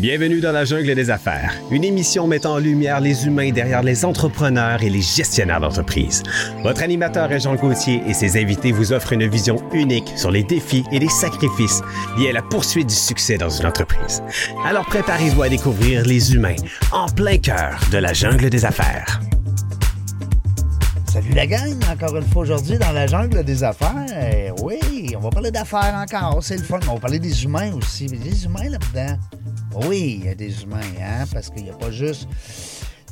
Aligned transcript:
Bienvenue 0.00 0.40
dans 0.40 0.52
la 0.52 0.64
jungle 0.64 0.94
des 0.94 1.10
affaires, 1.10 1.52
une 1.70 1.84
émission 1.84 2.26
mettant 2.26 2.54
en 2.54 2.58
lumière 2.58 3.00
les 3.00 3.26
humains 3.26 3.50
derrière 3.50 3.82
les 3.82 4.06
entrepreneurs 4.06 4.82
et 4.82 4.88
les 4.88 5.02
gestionnaires 5.02 5.60
d'entreprise. 5.60 6.22
Votre 6.62 6.82
animateur 6.82 7.30
est 7.30 7.40
Jean 7.40 7.54
Gauthier 7.54 8.00
et 8.06 8.14
ses 8.14 8.40
invités 8.40 8.72
vous 8.72 8.94
offrent 8.94 9.12
une 9.12 9.28
vision 9.28 9.62
unique 9.74 10.10
sur 10.16 10.30
les 10.30 10.42
défis 10.42 10.84
et 10.90 11.00
les 11.00 11.10
sacrifices 11.10 11.82
liés 12.16 12.30
à 12.30 12.32
la 12.32 12.40
poursuite 12.40 12.88
du 12.88 12.94
succès 12.94 13.36
dans 13.36 13.50
une 13.50 13.66
entreprise. 13.66 14.22
Alors 14.64 14.86
préparez-vous 14.86 15.42
à 15.42 15.50
découvrir 15.50 16.06
les 16.06 16.32
humains 16.32 16.56
en 16.92 17.06
plein 17.06 17.36
cœur 17.36 17.78
de 17.92 17.98
la 17.98 18.14
jungle 18.14 18.48
des 18.48 18.64
affaires. 18.64 19.20
Salut 21.12 21.34
la 21.34 21.46
gang, 21.46 21.76
encore 21.92 22.16
une 22.16 22.26
fois 22.26 22.42
aujourd'hui 22.42 22.78
dans 22.78 22.92
la 22.92 23.06
jungle 23.06 23.44
des 23.44 23.62
affaires. 23.62 24.54
Oui, 24.62 25.14
on 25.14 25.20
va 25.20 25.28
parler 25.28 25.50
d'affaires 25.50 25.94
encore, 25.94 26.38
c'est 26.40 26.56
le 26.56 26.62
fun. 26.62 26.80
On 26.88 26.94
va 26.94 27.00
parler 27.00 27.18
des 27.18 27.44
humains 27.44 27.74
aussi. 27.74 28.06
Mais 28.10 28.16
des 28.16 28.44
humains 28.46 28.70
là-dedans. 28.70 29.18
Oui, 29.74 30.18
il 30.20 30.26
y 30.26 30.28
a 30.28 30.34
des 30.34 30.62
humains, 30.62 30.80
hein, 31.00 31.24
parce 31.32 31.50
qu'il 31.50 31.64
n'y 31.64 31.70
a 31.70 31.76
pas 31.76 31.90
juste. 31.90 32.28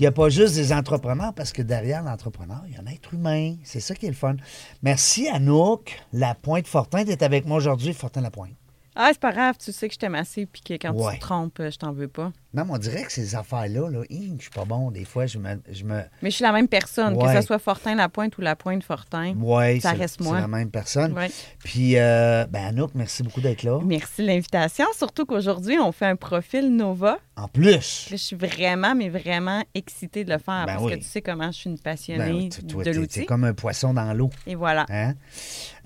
Il 0.00 0.06
a 0.06 0.12
pas 0.12 0.28
juste 0.28 0.54
des 0.54 0.72
entrepreneurs, 0.72 1.32
parce 1.34 1.52
que 1.52 1.62
derrière 1.62 2.02
l'entrepreneur, 2.02 2.62
il 2.68 2.74
y 2.74 2.76
a 2.76 2.80
un 2.80 2.86
être 2.86 3.14
humain. 3.14 3.56
C'est 3.64 3.80
ça 3.80 3.94
qui 3.94 4.06
est 4.06 4.10
le 4.10 4.14
fun. 4.14 4.36
Merci 4.82 5.28
Anouk 5.28 6.00
Lapointe 6.12 6.66
Fortin 6.66 7.04
d'être 7.04 7.22
avec 7.22 7.46
moi 7.46 7.56
aujourd'hui. 7.56 7.92
Fortin 7.92 8.20
Lapointe. 8.20 8.57
Ah, 9.00 9.10
c'est 9.12 9.20
pas 9.20 9.30
grave, 9.32 9.54
tu 9.62 9.70
sais 9.72 9.86
que 9.88 9.94
je 9.94 9.98
t'aime 9.98 10.16
assez 10.16 10.44
puis 10.44 10.60
que 10.60 10.74
quand 10.74 10.92
Ouais. 10.92 11.12
tu 11.14 11.18
te 11.20 11.24
trompes, 11.24 11.60
je 11.60 11.76
t'en 11.78 11.92
veux 11.92 12.08
pas. 12.08 12.32
Non, 12.52 12.64
mais 12.64 12.72
on 12.72 12.78
dirait 12.78 13.04
que 13.04 13.12
ces 13.12 13.34
affaires-là, 13.36 13.90
là, 13.90 14.00
je 14.10 14.40
suis 14.40 14.50
pas 14.50 14.64
bon. 14.64 14.90
Des 14.90 15.04
fois, 15.04 15.26
je 15.26 15.38
me. 15.38 15.60
Je 15.70 15.84
me... 15.84 16.00
Mais 16.22 16.30
je 16.30 16.36
suis 16.36 16.42
la 16.42 16.50
même 16.52 16.66
personne, 16.66 17.14
Ouais. 17.14 17.26
que 17.32 17.40
ce 17.40 17.46
soit 17.46 17.58
Fortin 17.58 17.94
Lapointe 17.94 18.36
ou 18.38 18.40
Lapointe 18.40 18.82
Fortin. 18.82 19.34
Ouais, 19.38 19.78
Ça 19.80 19.92
c'est- 19.92 19.96
reste 19.98 20.16
c'est 20.18 20.24
moi. 20.24 20.40
la 20.40 20.48
même 20.48 20.70
personne. 20.70 21.12
Ouais. 21.12 21.30
Puis, 21.62 21.96
euh, 21.96 22.46
ben, 22.46 22.64
Anouk, 22.66 22.90
merci 22.94 23.22
beaucoup 23.22 23.40
d'être 23.42 23.62
là. 23.62 23.78
Merci 23.84 24.22
de 24.22 24.26
l'invitation, 24.28 24.86
surtout 24.96 25.26
qu'aujourd'hui, 25.26 25.78
on 25.78 25.92
fait 25.92 26.06
un 26.06 26.16
profil 26.16 26.74
Nova. 26.74 27.18
En 27.36 27.46
plus. 27.46 27.70
Là, 27.70 27.78
je 28.10 28.16
suis 28.16 28.34
vraiment, 28.36 28.94
mais 28.96 29.10
vraiment 29.10 29.62
excitée 29.74 30.24
de 30.24 30.30
le 30.32 30.38
faire 30.38 30.64
Ben 30.66 30.74
parce 30.74 30.82
oui. 30.84 30.92
que 30.94 30.96
tu 30.98 31.04
sais 31.04 31.22
comment 31.22 31.52
je 31.52 31.58
suis 31.58 31.70
une 31.70 31.76
Ben, 31.76 31.82
passionnée 31.82 32.48
toi, 32.68 32.82
de 32.82 32.90
l'outil. 32.90 33.26
comme 33.26 33.44
un 33.44 33.54
poisson 33.54 33.94
dans 33.94 34.12
l'eau. 34.12 34.30
Et 34.46 34.56
voilà. 34.56 34.86
Hein? 34.88 35.14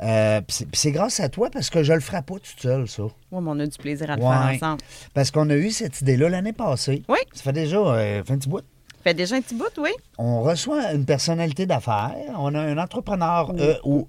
Euh, 0.00 0.40
puis 0.40 0.66
c'est- 0.72 0.90
grâce 0.92 1.20
à 1.20 1.28
toi 1.28 1.50
parce 1.50 1.70
que 1.70 1.82
je 1.82 1.92
le 1.92 2.00
ferai 2.00 2.22
pas 2.22 2.34
toute 2.34 2.60
seule, 2.60 2.88
ça. 2.88 3.02
Ouais, 3.04 3.10
mais 3.32 3.40
on 3.50 3.58
a 3.58 3.66
du 3.66 3.76
plaisir 3.78 4.10
à 4.10 4.16
le 4.16 4.22
Ouais. 4.22 4.30
faire 4.58 4.68
ensemble. 4.68 4.82
Parce 5.14 5.30
qu'on 5.30 5.48
a 5.50 5.54
eu 5.56 5.70
cette 5.70 6.00
idée-là 6.00 6.28
l'année 6.28 6.52
passée. 6.52 7.02
Oui. 7.08 7.18
Ça 7.34 7.42
fait 7.42 7.52
déjà 7.52 7.76
euh, 7.76 8.20
un 8.20 8.22
petit 8.38 8.48
bout. 8.48 8.62
Fait 9.04 9.14
déjà 9.14 9.36
un 9.36 9.40
petit 9.40 9.54
bout, 9.54 9.72
oui. 9.78 9.90
On 10.18 10.42
reçoit 10.42 10.92
une 10.92 11.04
personnalité 11.04 11.66
d'affaires. 11.66 12.14
On 12.38 12.54
a 12.54 12.60
un 12.60 12.78
entrepreneur 12.78 13.52
E 13.58 13.76
ou 13.84 14.08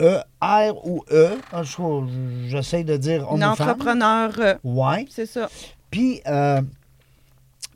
E, 0.00 0.18
R 0.40 0.86
ou 0.86 1.04
E. 1.12 1.30
Ah, 1.52 1.62
je- 1.62 2.48
J'essaie 2.48 2.82
de 2.84 2.96
dire 2.96 3.28
femme. 3.28 3.42
entrepreneur, 3.42 4.32
euh, 4.38 4.54
Ouais. 4.64 5.06
c'est 5.10 5.26
ça. 5.26 5.48
Puis, 5.90 6.20
euh, 6.26 6.60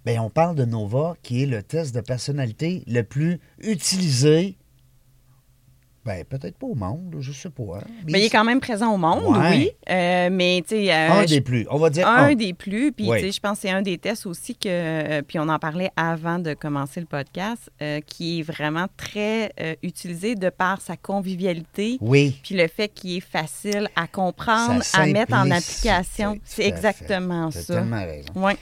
ben, 0.05 0.21
on 0.21 0.31
parle 0.31 0.55
de 0.57 0.65
Nova, 0.65 1.15
qui 1.23 1.43
est 1.43 1.47
le 1.47 1.63
test 1.63 1.95
de 1.95 2.01
personnalité 2.01 2.83
le 2.87 3.03
plus 3.03 3.39
utilisé. 3.61 4.57
Ben, 6.07 6.25
peut-être 6.25 6.57
pas 6.57 6.67
au 6.69 6.75
monde, 6.77 7.17
je 7.19 7.33
sais 7.33 7.51
pas. 7.51 7.63
hein. 7.79 7.85
Mais 8.07 8.21
il 8.21 8.25
est 8.27 8.31
quand 8.31 8.45
même 8.45 8.61
présent 8.61 8.95
au 8.95 8.97
monde, 8.97 9.37
Ouais. 9.37 9.51
oui. 9.51 9.71
Euh, 9.91 10.29
mais, 10.31 10.63
tu 10.67 10.77
sais. 10.77 10.93
euh, 10.95 11.11
un 11.11 11.25
des 11.25 11.41
plus. 11.41 11.67
On 11.69 11.79
va 11.79 11.91
dire 11.91 12.07
un 12.07 12.29
un. 12.29 12.35
des 12.37 12.55
plus. 12.55 12.93
Puis, 12.93 13.09
Oui. 13.11 13.19
tu 13.19 13.27
sais, 13.27 13.33
je 13.33 13.41
pense 13.41 13.59
que 13.59 13.63
c'est 13.63 13.71
un 13.71 13.83
des 13.83 13.99
tests 13.99 14.25
aussi 14.27 14.55
que, 14.55 14.69
euh, 14.69 15.23
puis 15.27 15.39
on 15.41 15.49
en 15.49 15.59
parlait 15.59 15.91
avant 15.97 16.39
de 16.39 16.55
commencer 16.55 17.01
le 17.01 17.07
podcast, 17.07 17.71
euh, 17.83 18.01
qui 18.07 18.39
est 18.39 18.43
vraiment 18.43 18.87
très 18.97 19.53
utilisé 19.83 20.35
de 20.37 20.49
par 20.49 20.81
sa 20.81 20.97
convivialité, 20.97 21.99
Oui. 22.01 22.39
puis 22.43 22.55
le 22.55 22.69
fait 22.69 22.89
qu'il 22.89 23.17
est 23.17 23.21
facile 23.21 23.89
à 23.97 24.07
comprendre, 24.07 24.83
à 24.95 25.07
mettre 25.07 25.35
en 25.35 25.51
application. 25.51 26.39
C'est 26.45 26.65
exactement 26.67 27.51
ça. 27.51 27.75
tellement 27.75 28.05
raison. 28.05 28.29
Oui. 28.37 28.53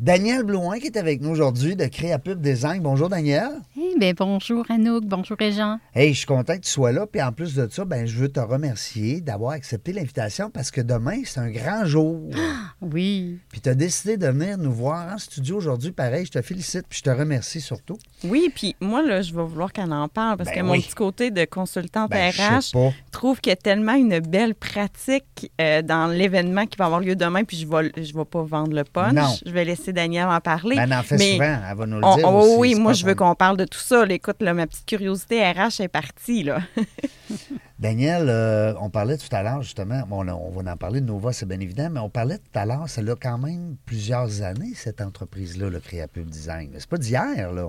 Daniel 0.00 0.44
Blouin 0.44 0.78
qui 0.78 0.86
est 0.86 0.96
avec 0.96 1.20
nous 1.20 1.30
aujourd'hui 1.30 1.74
de 1.74 1.86
Créapub 1.86 2.40
Design. 2.40 2.80
Bonjour 2.80 3.08
Daniel. 3.08 3.48
Eh 3.76 3.98
bien, 3.98 4.12
bonjour 4.16 4.64
Anouk, 4.70 5.04
bonjour 5.04 5.36
Régent. 5.36 5.80
Hey, 5.92 6.12
je 6.12 6.18
suis 6.18 6.26
content 6.26 6.54
que 6.54 6.60
tu 6.60 6.70
sois 6.70 6.92
là. 6.92 7.04
Puis 7.04 7.20
en 7.20 7.32
plus 7.32 7.56
de 7.56 7.66
ça, 7.68 7.84
ben, 7.84 8.06
je 8.06 8.16
veux 8.16 8.28
te 8.28 8.38
remercier 8.38 9.20
d'avoir 9.20 9.52
accepté 9.52 9.92
l'invitation 9.92 10.50
parce 10.50 10.70
que 10.70 10.80
demain, 10.80 11.22
c'est 11.24 11.40
un 11.40 11.50
grand 11.50 11.84
jour. 11.84 12.30
Oui. 12.80 13.40
puis 13.48 13.60
tu 13.60 13.68
as 13.70 13.74
décidé 13.74 14.16
de 14.16 14.28
venir 14.28 14.56
nous 14.56 14.72
voir 14.72 15.12
en 15.12 15.18
studio 15.18 15.56
aujourd'hui. 15.56 15.90
Pareil, 15.90 16.26
je 16.26 16.30
te 16.30 16.42
félicite 16.42 16.84
puis 16.88 16.98
je 16.98 17.02
te 17.02 17.10
remercie 17.10 17.60
surtout. 17.60 17.98
Oui, 18.22 18.52
puis 18.54 18.76
moi, 18.80 19.02
là, 19.02 19.20
je 19.20 19.34
vais 19.34 19.42
vouloir 19.42 19.72
qu'elle 19.72 19.92
en 19.92 20.06
parle 20.06 20.36
parce 20.36 20.50
Ben 20.50 20.60
que 20.60 20.62
mon 20.62 20.74
petit 20.74 20.94
côté 20.94 21.32
de 21.32 21.44
consultante 21.44 22.10
Ben, 22.10 22.30
RH 22.30 22.76
trouve 23.10 23.40
qu'il 23.40 23.50
y 23.50 23.52
a 23.52 23.56
tellement 23.56 23.94
une 23.94 24.20
belle 24.20 24.54
pratique 24.54 25.50
euh, 25.60 25.82
dans 25.82 26.06
l'événement 26.06 26.66
qui 26.66 26.76
va 26.76 26.84
avoir 26.84 27.00
lieu 27.00 27.16
demain, 27.16 27.42
puis 27.42 27.56
je 27.56 27.66
vais, 27.66 27.90
je 27.96 28.14
vais 28.16 28.24
pas 28.24 28.44
vendre 28.44 28.72
le 28.76 28.84
punch. 28.84 29.14
Non. 29.14 29.34
Je 29.44 29.50
vais 29.50 29.64
laisser 29.64 29.87
Daniel 29.92 30.28
en 30.28 30.40
parler. 30.40 30.76
Ben, 30.76 30.82
elle 30.84 30.94
en 30.94 31.02
fait 31.02 31.16
Mais 31.18 31.32
souvent. 31.32 31.58
Elle 31.70 31.76
va 31.76 31.86
nous 31.86 31.98
le 31.98 32.04
on- 32.04 32.16
dire. 32.16 32.24
oh, 32.28 32.38
aussi. 32.38 32.56
oui, 32.58 32.74
moi, 32.74 32.92
je 32.92 33.04
veux 33.06 33.14
qu'on 33.14 33.34
parle 33.34 33.56
de 33.56 33.64
tout 33.64 33.78
ça. 33.78 34.04
Là, 34.06 34.14
écoute, 34.14 34.36
là, 34.40 34.54
ma 34.54 34.66
petite 34.66 34.86
curiosité 34.86 35.42
RH 35.50 35.80
est 35.80 35.88
partie. 35.88 36.42
Là. 36.44 36.60
Daniel, 37.78 38.26
euh, 38.28 38.74
on 38.80 38.90
parlait 38.90 39.16
tout 39.16 39.28
à 39.30 39.42
l'heure, 39.42 39.62
justement, 39.62 40.02
bon, 40.08 40.26
on, 40.28 40.32
on 40.32 40.50
va 40.62 40.72
en 40.72 40.76
parler 40.76 41.00
de 41.00 41.06
Nova, 41.06 41.32
c'est 41.32 41.46
bien 41.46 41.60
évident, 41.60 41.88
mais 41.90 42.00
on 42.00 42.10
parlait 42.10 42.38
tout 42.38 42.58
à 42.58 42.66
l'heure, 42.66 42.88
ça 42.88 43.00
a 43.00 43.14
quand 43.14 43.38
même 43.38 43.76
plusieurs 43.86 44.42
années, 44.42 44.72
cette 44.74 45.00
entreprise-là, 45.00 45.68
le 45.70 45.78
Créapub 45.78 46.28
Design. 46.28 46.70
C'est 46.78 46.88
pas 46.88 46.96
d'hier, 46.98 47.52
là. 47.52 47.68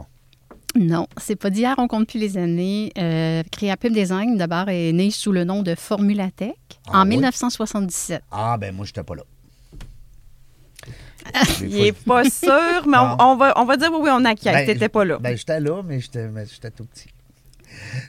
Non, 0.76 1.08
c'est 1.18 1.36
pas 1.36 1.50
d'hier, 1.50 1.76
on 1.78 1.88
compte 1.88 2.08
plus 2.08 2.20
les 2.20 2.38
années. 2.38 2.92
Euh, 2.98 3.42
Créapub 3.52 3.92
Design, 3.94 4.38
d'abord, 4.38 4.70
est 4.70 4.92
né 4.94 5.10
sous 5.12 5.32
le 5.32 5.44
nom 5.44 5.62
de 5.64 5.74
Formulatech 5.76 6.56
Ah 6.88 7.00
en 7.02 7.04
oui? 7.04 7.10
1977. 7.10 8.22
Ah, 8.32 8.58
ben 8.60 8.76
moi, 8.76 8.86
j'étais 8.86 9.04
pas 9.04 9.16
là. 9.16 9.24
Il 11.62 11.80
est 11.80 11.92
pas 11.92 12.24
sûr, 12.30 12.88
mais 12.88 12.98
on, 13.20 13.36
va, 13.36 13.54
on 13.58 13.66
va 13.66 13.78
dire 13.78 13.90
oui, 13.92 14.00
oui, 14.04 14.10
on 14.12 14.26
acquiesce. 14.26 14.54
Ben, 14.54 14.66
T'étais 14.66 14.90
pas 14.90 15.06
là. 15.06 15.18
Ben, 15.20 15.36
j'étais 15.38 15.60
là, 15.60 15.82
mais 15.84 16.00
j'étais 16.00 16.72
tout 16.72 16.86
petit. 16.86 17.10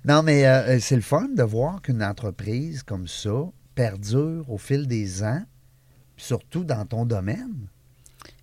Non, 0.05 0.23
mais 0.23 0.47
euh, 0.47 0.79
c'est 0.81 0.97
le 0.97 1.03
fun 1.03 1.29
de 1.35 1.43
voir 1.43 1.83
qu'une 1.83 2.03
entreprise 2.03 2.83
comme 2.83 3.07
ça 3.07 3.45
perdure 3.75 4.51
au 4.51 4.59
fil 4.59 4.87
des 4.87 5.23
ans, 5.23 5.43
surtout 6.17 6.65
dans 6.65 6.85
ton 6.85 7.05
domaine. 7.05 7.69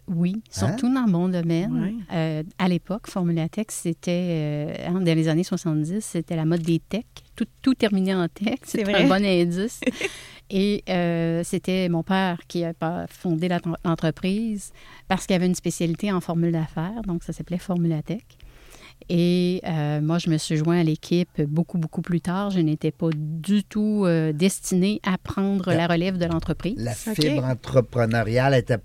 Oui, 0.07 0.41
surtout 0.49 0.94
dans 0.94 1.07
mon 1.07 1.27
domaine. 1.27 2.01
Euh, 2.13 2.44
à 2.57 2.67
l'époque, 2.69 3.07
Formulatech, 3.07 3.71
c'était, 3.71 4.77
euh, 4.88 4.91
dans 4.94 5.03
les 5.03 5.27
années 5.27 5.44
70, 5.44 5.99
c'était 6.03 6.35
la 6.38 6.45
mode 6.45 6.61
des 6.61 6.79
techs. 6.79 7.23
Tout, 7.37 7.45
tout 7.61 7.73
terminait 7.75 8.13
en 8.15 8.27
tech. 8.27 8.59
C'est 8.63 8.83
un 8.93 9.07
bon 9.07 9.23
indice. 9.25 9.79
Et 10.49 10.83
euh, 10.89 11.41
c'était 11.43 11.87
mon 11.89 12.03
père 12.03 12.39
qui 12.47 12.63
a 12.65 12.73
fondé 13.09 13.49
l'entreprise 13.85 14.71
parce 15.07 15.25
qu'il 15.25 15.35
avait 15.35 15.45
une 15.45 15.55
spécialité 15.55 16.11
en 16.11 16.19
formule 16.21 16.51
d'affaires, 16.53 17.01
donc 17.05 17.23
ça 17.23 17.31
s'appelait 17.33 17.57
Formulatech. 17.57 18.25
Et 19.09 19.61
euh, 19.67 20.01
moi, 20.01 20.17
je 20.19 20.29
me 20.29 20.37
suis 20.37 20.57
joint 20.57 20.79
à 20.79 20.83
l'équipe 20.83 21.41
beaucoup, 21.43 21.77
beaucoup 21.77 22.01
plus 22.01 22.19
tard. 22.21 22.49
Je 22.49 22.59
n'étais 22.59 22.91
pas 22.91 23.09
du 23.15 23.63
tout 23.63 24.03
euh, 24.05 24.33
destinée 24.33 24.99
à 25.03 25.17
prendre 25.17 25.69
La- 25.69 25.75
la 25.77 25.87
relève 25.87 26.17
de 26.17 26.25
l'entreprise. 26.25 26.75
La 26.77 26.93
fibre 26.95 27.43
entrepreneuriale 27.45 28.55
était 28.55 28.79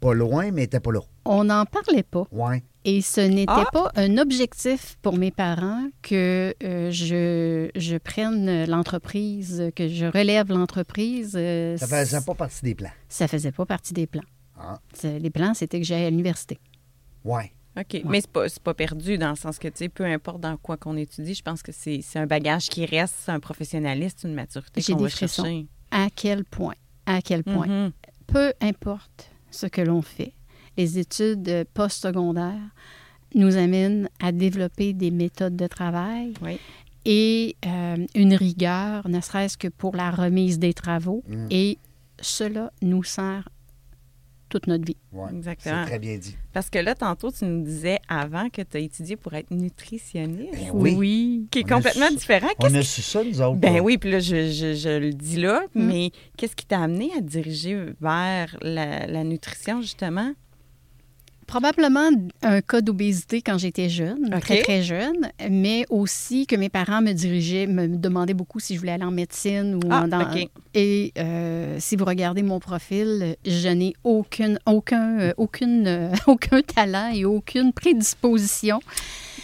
pas 0.00 0.12
loin, 0.12 0.50
mais 0.52 0.64
était 0.64 0.80
pas 0.80 0.92
là. 0.92 1.00
On 1.28 1.44
n'en 1.44 1.64
parlait 1.66 2.02
pas. 2.02 2.26
Ouais. 2.30 2.62
Et 2.84 3.00
ce 3.02 3.20
n'était 3.20 3.52
Ah! 3.52 3.64
pas 3.72 3.90
un 3.96 4.16
objectif 4.18 4.96
pour 5.02 5.16
mes 5.18 5.32
parents 5.32 5.88
que 6.02 6.54
euh, 6.62 6.90
je, 6.92 7.68
je 7.74 7.96
prenne 7.96 8.64
l'entreprise, 8.66 9.70
que 9.74 9.88
je 9.88 10.06
relève 10.06 10.48
l'entreprise. 10.50 11.32
euh, 11.36 11.76
Ça 11.76 11.86
faisait 11.88 12.20
pas 12.20 12.34
partie 12.34 12.62
des 12.62 12.74
plans. 12.76 12.90
ça 13.08 13.26
faisait 13.26 13.52
pas 13.52 13.66
partie 13.66 13.92
des 13.92 14.06
plans. 14.06 14.22
Ah. 14.58 14.78
Les 15.02 15.30
plans, 15.30 15.52
c'était 15.54 15.80
que 15.80 15.86
j'aille 15.86 16.04
à 16.04 16.10
l'université. 16.10 16.58
Ouais. 17.24 17.52
OK. 17.78 18.00
Mais 18.06 18.20
c'est 18.22 18.30
pas, 18.30 18.48
c'est 18.48 18.62
pas 18.62 18.72
perdu 18.72 19.18
dans 19.18 19.30
le 19.30 19.36
sens 19.36 19.58
que, 19.58 19.68
tu 19.68 19.74
sais, 19.78 19.88
peu 19.90 20.04
importe 20.04 20.40
dans 20.40 20.56
quoi 20.56 20.76
qu'on 20.78 20.96
étudie, 20.96 21.34
je 21.34 21.42
pense 21.42 21.62
que 21.62 21.72
c'est 21.72 22.00
c'est 22.02 22.18
un 22.18 22.26
bagage 22.26 22.68
qui 22.68 22.86
reste, 22.86 23.14
c'est 23.26 23.32
un 23.32 23.40
professionnaliste, 23.40 24.22
une 24.24 24.32
maturité 24.32 24.80
J'ai 24.80 24.92
qu'on 24.94 24.98
des 25.00 25.04
va 25.04 25.10
frissons. 25.10 25.42
chercher. 25.44 25.66
À 25.90 26.06
quel 26.14 26.44
point? 26.46 26.74
À 27.04 27.20
quel 27.20 27.44
point? 27.44 27.66
Mhm. 27.66 27.92
Peu 28.28 28.52
importe 28.62 29.30
ce 29.50 29.66
que 29.66 29.82
l'on 29.82 30.00
fait, 30.00 30.32
les 30.76 30.98
études 30.98 31.48
euh, 31.48 31.64
postsecondaires 31.74 32.70
nous 33.34 33.56
amènent 33.56 34.08
à 34.20 34.32
développer 34.32 34.92
des 34.92 35.10
méthodes 35.10 35.56
de 35.56 35.66
travail 35.66 36.32
Oui. 36.42 36.58
et 37.04 37.56
euh, 37.66 37.96
une 38.14 38.34
rigueur, 38.34 39.08
ne 39.08 39.20
serait-ce 39.20 39.58
que 39.58 39.68
pour 39.68 39.96
la 39.96 40.10
remise 40.10 40.58
des 40.58 40.72
travaux. 40.74 41.22
Mm. 41.28 41.46
Et 41.50 41.78
cela 42.20 42.72
nous 42.82 43.02
sert 43.04 43.48
toute 44.48 44.68
notre 44.68 44.84
vie. 44.86 44.96
ouais. 45.12 45.28
Exactement. 45.34 45.82
C'est 45.82 45.90
très 45.90 45.98
bien 45.98 46.16
dit. 46.18 46.36
Parce 46.52 46.70
que 46.70 46.78
là, 46.78 46.94
tantôt, 46.94 47.32
tu 47.32 47.44
nous 47.44 47.64
disais 47.64 47.98
avant 48.08 48.48
que 48.48 48.62
tu 48.62 48.76
as 48.76 48.80
étudié 48.80 49.16
pour 49.16 49.34
être 49.34 49.50
nutritionniste, 49.50 50.52
Ben 50.54 50.70
oui. 50.72 51.48
qui 51.50 51.58
est 51.58 51.72
On 51.72 51.76
complètement 51.76 52.08
su- 52.10 52.14
différent. 52.16 52.48
On 52.60 52.72
a 52.74 52.82
su 52.82 53.02
ça, 53.02 53.24
nous 53.24 53.40
autres. 53.42 53.56
Ben 53.58 53.80
oui, 53.80 53.98
puis 53.98 54.10
là, 54.12 54.20
je, 54.20 54.50
je- 54.52 54.74
je 54.74 54.98
le 55.00 55.10
dis 55.12 55.40
là, 55.40 55.62
Mm. 55.74 55.82
mais 55.86 56.10
qu'est-ce 56.36 56.54
qui 56.54 56.64
t'a 56.64 56.80
amené 56.80 57.10
à 57.14 57.16
te 57.16 57.24
diriger 57.26 57.76
vers 58.00 58.56
la, 58.62 59.06
la 59.08 59.24
nutrition, 59.24 59.80
justement? 59.82 60.32
Probablement 61.46 62.10
un 62.42 62.60
cas 62.60 62.80
d'obésité 62.80 63.40
quand 63.40 63.58
j'étais 63.58 63.88
jeune, 63.88 64.30
très 64.40 64.62
très 64.62 64.82
jeune, 64.82 65.30
mais 65.48 65.84
aussi 65.90 66.46
que 66.46 66.56
mes 66.56 66.68
parents 66.68 67.00
me 67.02 67.12
dirigeaient, 67.12 67.66
me 67.66 67.86
demandaient 67.86 68.34
beaucoup 68.34 68.58
si 68.58 68.74
je 68.74 68.80
voulais 68.80 68.92
aller 68.92 69.04
en 69.04 69.10
médecine 69.10 69.76
ou 69.76 69.88
Ah, 69.90 70.06
dans. 70.06 70.26
Et 70.74 71.12
euh, 71.18 71.76
si 71.78 71.96
vous 71.96 72.04
regardez 72.04 72.42
mon 72.42 72.60
profil, 72.60 73.36
je 73.46 73.68
n'ai 73.68 73.94
aucune, 74.04 74.58
aucun, 74.66 75.18
euh, 75.20 75.32
aucune, 75.36 75.86
euh, 75.86 76.12
aucun 76.26 76.60
talent 76.62 77.10
et 77.14 77.24
aucune 77.24 77.72
prédisposition. 77.72 78.80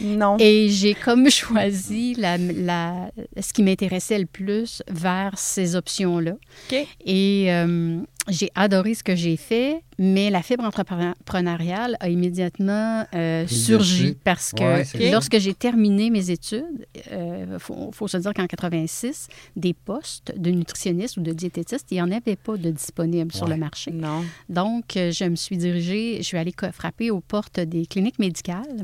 Non. 0.00 0.36
Et 0.38 0.68
j'ai 0.68 0.94
comme 0.94 1.28
choisi 1.30 2.14
la, 2.14 2.38
la- 2.38 3.10
ce 3.40 3.52
qui 3.52 3.62
m'intéressait 3.62 4.18
le 4.18 4.26
plus 4.26 4.82
vers 4.88 5.38
ces 5.38 5.76
options-là. 5.76 6.32
OK. 6.70 6.86
Et 7.04 7.46
euh, 7.52 7.98
j'ai 8.28 8.50
adoré 8.54 8.94
ce 8.94 9.02
que 9.02 9.16
j'ai 9.16 9.36
fait, 9.36 9.82
mais 9.98 10.30
la 10.30 10.42
fibre 10.42 10.64
entrepreneuriale 10.64 11.96
a 12.00 12.08
immédiatement 12.08 13.04
euh, 13.14 13.46
surgi 13.46 14.16
parce 14.24 14.52
que 14.52 14.62
Ouais, 14.62 15.10
lorsque 15.10 15.38
j'ai 15.38 15.54
terminé 15.54 16.08
mes 16.10 16.30
études, 16.30 16.86
il 17.10 17.56
faut, 17.58 17.90
faut 17.92 18.08
se 18.08 18.16
dire 18.18 18.32
qu'en 18.32 18.46
86, 18.46 19.28
des 19.56 19.74
postes 19.74 20.32
de 20.36 20.50
nutritionniste 20.50 21.16
ou 21.16 21.20
de 21.20 21.32
diététiste, 21.32 21.86
il 21.90 21.94
n'y 21.94 22.02
en 22.02 22.10
avait 22.12 22.36
pas 22.36 22.56
de 22.56 22.70
disponibles 22.70 23.32
sur 23.32 23.48
le 23.48 23.56
marché. 23.56 23.90
Non. 23.90 24.24
Donc, 24.48 24.96
euh, 24.96 25.10
je 25.10 25.24
me 25.24 25.36
suis 25.36 25.56
dirigée, 25.56 26.16
je 26.18 26.22
suis 26.22 26.38
allée 26.38 26.54
frapper 26.72 27.10
aux 27.10 27.20
portes 27.20 27.58
des 27.60 27.86
cliniques 27.86 28.18
médicales 28.18 28.82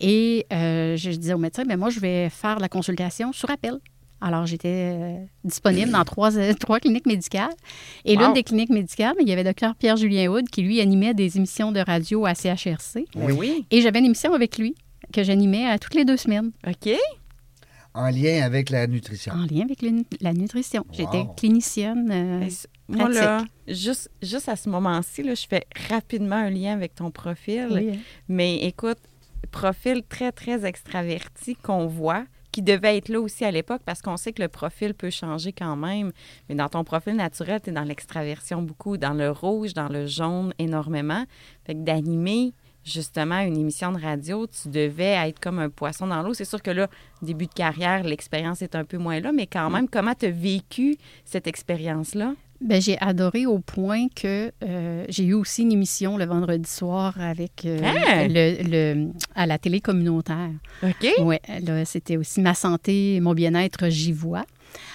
et 0.00 0.46
euh, 0.52 0.96
je 0.96 1.10
disais 1.10 1.34
au 1.34 1.38
médecin, 1.38 1.64
ben 1.64 1.78
moi, 1.78 1.90
je 1.90 2.00
vais 2.00 2.28
faire 2.30 2.58
la 2.58 2.68
consultation 2.68 3.32
sur 3.32 3.50
appel. 3.50 3.78
Alors, 4.20 4.46
j'étais 4.46 4.68
euh, 4.94 5.24
disponible 5.44 5.90
dans 5.90 6.04
trois, 6.04 6.34
euh, 6.38 6.54
trois 6.54 6.80
cliniques 6.80 7.04
médicales. 7.06 7.50
Et 8.06 8.16
Wow. 8.16 8.22
l'une 8.22 8.32
des 8.32 8.42
cliniques 8.42 8.70
médicales, 8.70 9.14
il 9.20 9.28
y 9.28 9.32
avait 9.32 9.44
Dr 9.44 9.74
Pierre-Julien 9.78 10.28
Houd 10.30 10.48
qui, 10.48 10.62
lui, 10.62 10.80
animait 10.80 11.12
des 11.12 11.36
émissions 11.36 11.72
de 11.72 11.80
radio 11.80 12.24
à 12.24 12.34
CHRC. 12.34 13.04
Oui. 13.16 13.32
oui. 13.36 13.66
Et 13.70 13.82
j'avais 13.82 13.98
une 13.98 14.06
émission 14.06 14.32
avec 14.32 14.56
lui 14.56 14.74
que 15.12 15.22
j'animais 15.22 15.66
à 15.66 15.78
toutes 15.78 15.94
les 15.94 16.04
deux 16.06 16.16
semaines 16.16 16.52
OK. 16.66 16.90
En 17.96 18.08
lien 18.10 18.42
avec 18.42 18.70
la 18.70 18.86
nutrition. 18.88 19.32
en 19.34 19.44
lien 19.46 19.62
avec 19.64 19.80
le 19.82 19.90
la 20.20 20.32
nutrition. 20.32 20.84
J'étais 20.90 21.24
clinicienne. 21.36 22.10
euh, 22.10 22.48
Moi, 22.88 23.08
là, 23.10 23.44
juste, 23.68 24.10
juste 24.20 24.48
à 24.48 24.56
ce 24.56 24.68
moment-ci, 24.68 25.22
là, 25.22 25.34
je 25.36 25.46
fais 25.48 25.64
rapidement 25.90 26.34
un 26.36 26.50
lien 26.50 26.72
avec 26.72 26.94
ton 26.96 27.10
profil. 27.12 27.68
oui. 27.70 28.00
Mais 28.26 28.56
écoute, 28.64 28.98
profil 29.46 30.02
très, 30.08 30.32
très 30.32 30.64
extraverti 30.64 31.56
qu'on 31.56 31.86
voit, 31.86 32.24
qui 32.54 32.62
devait 32.62 32.96
être 32.96 33.08
là 33.08 33.20
aussi 33.20 33.44
à 33.44 33.50
l'époque 33.50 33.82
parce 33.84 34.00
qu'on 34.00 34.16
sait 34.16 34.32
que 34.32 34.40
le 34.40 34.48
profil 34.48 34.94
peut 34.94 35.10
changer 35.10 35.52
quand 35.52 35.74
même. 35.74 36.12
Mais 36.48 36.54
dans 36.54 36.68
ton 36.68 36.84
profil 36.84 37.16
naturel, 37.16 37.60
tu 37.60 37.70
es 37.70 37.72
dans 37.72 37.82
l'extraversion 37.82 38.62
beaucoup, 38.62 38.96
dans 38.96 39.12
le 39.12 39.30
rouge, 39.30 39.74
dans 39.74 39.88
le 39.88 40.06
jaune 40.06 40.54
énormément. 40.60 41.24
Fait 41.66 41.74
que 41.74 41.80
d'animer 41.80 42.52
justement 42.84 43.40
une 43.40 43.56
émission 43.56 43.90
de 43.90 44.00
radio, 44.00 44.46
tu 44.46 44.68
devais 44.68 45.16
être 45.28 45.40
comme 45.40 45.58
un 45.58 45.70
poisson 45.70 46.06
dans 46.06 46.22
l'eau. 46.22 46.32
C'est 46.32 46.44
sûr 46.44 46.62
que 46.62 46.70
là, 46.70 46.88
début 47.22 47.46
de 47.46 47.52
carrière, 47.52 48.04
l'expérience 48.04 48.62
est 48.62 48.76
un 48.76 48.84
peu 48.84 48.98
moins 48.98 49.18
là, 49.18 49.32
mais 49.32 49.48
quand 49.48 49.70
même, 49.70 49.88
comment 49.88 50.14
tu 50.14 50.26
as 50.26 50.30
vécu 50.30 50.96
cette 51.24 51.48
expérience-là? 51.48 52.34
Ben, 52.60 52.80
j'ai 52.80 52.96
adoré 53.00 53.44
au 53.46 53.58
point 53.58 54.06
que 54.14 54.50
euh, 54.62 55.04
j'ai 55.08 55.24
eu 55.24 55.34
aussi 55.34 55.62
une 55.62 55.72
émission 55.72 56.16
le 56.16 56.24
vendredi 56.24 56.70
soir 56.70 57.20
avec 57.20 57.64
euh, 57.66 57.78
Hein? 57.82 58.28
le, 58.28 58.62
le- 58.62 59.08
à 59.34 59.46
la 59.46 59.58
télé 59.58 59.80
communautaire. 59.80 60.50
OK? 60.82 61.06
Oui, 61.20 61.36
là, 61.62 61.84
c'était 61.84 62.16
aussi 62.16 62.40
ma 62.40 62.54
santé, 62.54 63.18
mon 63.20 63.34
bien-être, 63.34 63.88
j'y 63.90 64.12
vois. 64.12 64.44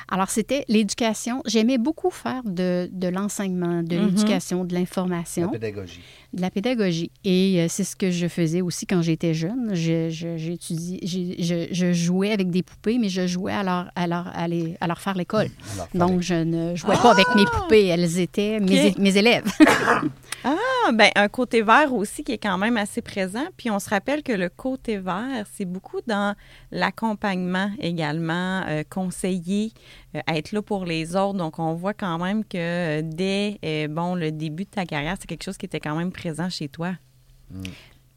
Alors, 0.09 0.29
c'était 0.29 0.65
l'éducation. 0.67 1.41
J'aimais 1.45 1.77
beaucoup 1.77 2.09
faire 2.09 2.41
de, 2.45 2.89
de 2.91 3.07
l'enseignement, 3.07 3.83
de 3.83 3.97
Mhm. 3.97 4.05
l'éducation, 4.07 4.63
de 4.65 4.73
La 4.73 4.79
l'information, 4.79 5.49
pédagogie. 5.49 6.01
de 6.33 6.41
la 6.41 6.49
pédagogie. 6.49 7.11
Et 7.23 7.61
euh, 7.61 7.65
c'est 7.69 7.83
ce 7.83 7.95
que 7.95 8.11
je 8.11 8.27
faisais 8.27 8.61
aussi 8.61 8.85
quand 8.85 9.01
j'étais 9.01 9.33
jeune. 9.33 9.71
Je, 9.73 10.09
je, 10.09 10.37
j'ai 10.37 10.53
étudié- 10.53 10.99
j'ai- 11.03 11.35
je, 11.43 11.67
je 11.71 11.93
jouais 11.93 12.31
avec 12.31 12.49
des 12.49 12.63
poupées, 12.63 12.97
mais 12.99 13.09
je 13.09 13.27
jouais 13.27 13.53
à 13.53 13.63
leur, 13.63 13.91
à 13.95 14.07
leur, 14.07 14.27
à 14.35 14.47
les- 14.47 14.75
à 14.81 14.87
leur 14.87 14.99
faire 14.99 15.15
l'école. 15.15 15.47
Donc, 15.93 16.21
je 16.21 16.33
ne 16.35 16.75
jouais 16.75 16.95
pas 16.97 17.11
avec 17.11 17.27
mes 17.35 17.45
poupées. 17.45 17.85
Elles 17.87 18.19
étaient 18.19 18.59
mes 18.59 19.17
élèves. 19.17 19.45
Ah, 20.43 20.91
ben, 20.93 21.09
un 21.15 21.27
côté 21.27 21.61
vert 21.61 21.93
aussi 21.93 22.23
qui 22.23 22.31
est 22.31 22.37
quand 22.37 22.57
même 22.57 22.77
assez 22.77 23.01
présent. 23.01 23.45
Puis 23.57 23.69
on 23.69 23.79
se 23.79 23.89
rappelle 23.89 24.23
que 24.23 24.31
le 24.31 24.49
côté 24.49 24.97
vert, 24.97 25.45
c'est 25.53 25.65
beaucoup 25.65 25.99
dans 26.07 26.35
l'accompagnement 26.71 27.71
également, 27.79 28.63
euh, 28.67 28.83
conseiller, 28.89 29.71
euh, 30.15 30.19
être 30.27 30.51
là 30.51 30.61
pour 30.61 30.85
les 30.85 31.15
autres. 31.15 31.37
Donc 31.37 31.59
on 31.59 31.73
voit 31.73 31.93
quand 31.93 32.17
même 32.19 32.43
que 32.45 32.57
euh, 32.57 33.01
dès 33.03 33.59
euh, 33.65 33.87
bon 33.87 34.15
le 34.15 34.31
début 34.31 34.63
de 34.65 34.69
ta 34.69 34.85
carrière, 34.85 35.15
c'est 35.19 35.27
quelque 35.27 35.43
chose 35.43 35.57
qui 35.57 35.65
était 35.65 35.79
quand 35.79 35.95
même 35.95 36.11
présent 36.11 36.49
chez 36.49 36.69
toi. 36.69 36.93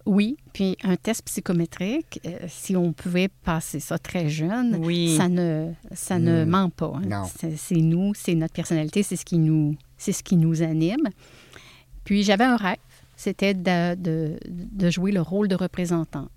Oui, 0.04 0.36
puis 0.52 0.76
un 0.82 0.96
test 0.96 1.24
psychométrique, 1.26 2.20
euh, 2.26 2.30
si 2.48 2.76
on 2.76 2.92
pouvait 2.92 3.28
passer 3.28 3.78
ça 3.78 3.98
très 3.98 4.28
jeune, 4.28 4.76
Oui. 4.84 5.16
ça 5.16 5.28
ne, 5.28 5.70
ça 5.92 6.19
ne 6.19 6.44
Mm. 6.44 6.48
ment 6.48 6.70
pas. 6.70 6.92
hein. 6.96 7.02
Non. 7.06 7.22
C'est, 7.38 7.56
c'est 7.56 7.76
nous, 7.76 8.12
c'est 8.14 8.34
notre 8.34 8.52
personnalité, 8.52 9.04
c'est 9.04 9.14
ce 9.14 9.24
qui 9.24 9.38
nous, 9.38 9.76
c'est 9.96 10.10
ce 10.12 10.24
qui 10.24 10.36
nous 10.36 10.60
anime. 10.62 11.08
Puis 12.04 12.22
j'avais 12.22 12.44
un 12.44 12.56
rêve, 12.56 12.76
c'était 13.16 13.54
de, 13.54 13.94
de- 13.94 14.38
de 14.46 14.90
jouer 14.90 15.12
le 15.12 15.20
rôle 15.20 15.49
de 15.49 15.54
représentant. 15.54 16.28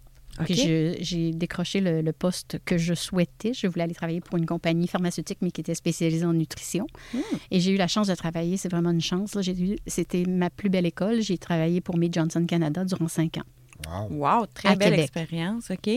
Puis 0.43 0.53
OK. 0.53 0.67
je- 0.67 0.95
j'ai 0.99 1.31
décroché 1.31 1.79
le, 1.79 2.01
le 2.01 2.11
poste 2.11 2.57
que 2.65 2.77
je 2.77 2.93
souhaitais. 2.93 3.53
Je 3.53 3.67
voulais 3.67 3.83
aller 3.83 3.93
travailler 3.93 4.19
pour 4.19 4.37
une 4.37 4.45
compagnie 4.45 4.85
pharmaceutique, 4.87 5.37
mais 5.41 5.49
qui 5.49 5.61
était 5.61 5.75
spécialisée 5.75 6.25
en 6.25 6.33
nutrition. 6.33 6.87
Hmm. 7.13 7.19
Et 7.51 7.61
j'ai 7.61 7.71
eu 7.71 7.77
la 7.77 7.87
chance 7.87 8.07
de 8.07 8.15
travailler. 8.15 8.57
C'est 8.57 8.67
vraiment 8.69 8.91
une 8.91 8.99
chance. 9.01 9.33
là. 9.35 9.41
J'ai 9.41 9.53
eu- 9.57 9.77
C'était 9.87 10.25
ma 10.25 10.49
plus 10.49 10.69
belle 10.69 10.85
école. 10.85 11.21
J'ai 11.21 11.37
travaillé 11.37 11.79
pour 11.79 11.97
Mead 11.97 12.13
Johnson 12.13 12.45
Canada 12.45 12.83
durant 12.83 13.07
cinq 13.07 13.37
ans. 13.37 13.43
Wow. 14.09 14.17
Wow, 14.39 14.45
très 14.53 14.69
À 14.69 14.75
belle 14.75 14.89
Québec. 14.91 15.03
expérience, 15.05 15.71
OK? 15.71 15.89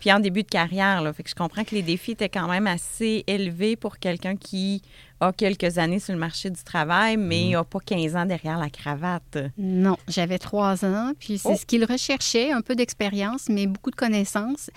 Puis 0.00 0.12
en 0.12 0.20
début 0.20 0.42
de 0.44 0.48
carrière, 0.48 1.02
là, 1.02 1.12
fait 1.12 1.22
que 1.24 1.30
je 1.30 1.34
comprends 1.34 1.64
que 1.64 1.74
les 1.74 1.82
défis 1.82 2.12
étaient 2.12 2.28
quand 2.28 2.48
même 2.48 2.66
assez 2.66 3.24
élevés 3.26 3.74
pour 3.76 3.98
quelqu'un 3.98 4.36
qui 4.36 4.82
a 5.20 5.32
quelques 5.32 5.78
années 5.78 5.98
sur 5.98 6.12
le 6.14 6.20
marché 6.20 6.50
du 6.50 6.62
travail, 6.62 7.16
mais 7.16 7.50
n'a 7.50 7.64
pas 7.64 7.80
15 7.80 8.14
ans 8.14 8.24
derrière 8.24 8.58
la 8.58 8.70
cravate. 8.70 9.38
Non, 9.58 9.96
j'avais 10.06 10.38
trois 10.38 10.84
ans. 10.84 11.12
Puis 11.18 11.38
c'est 11.38 11.48
Oh. 11.48 11.56
ce 11.58 11.66
qu'ils 11.66 11.84
recherchaient, 11.84 12.52
un 12.52 12.60
peu 12.60 12.76
d'expérience, 12.76 13.48
mais 13.48 13.66
beaucoup 13.66 13.90
de 13.90 13.96
connaissances. 13.96 14.70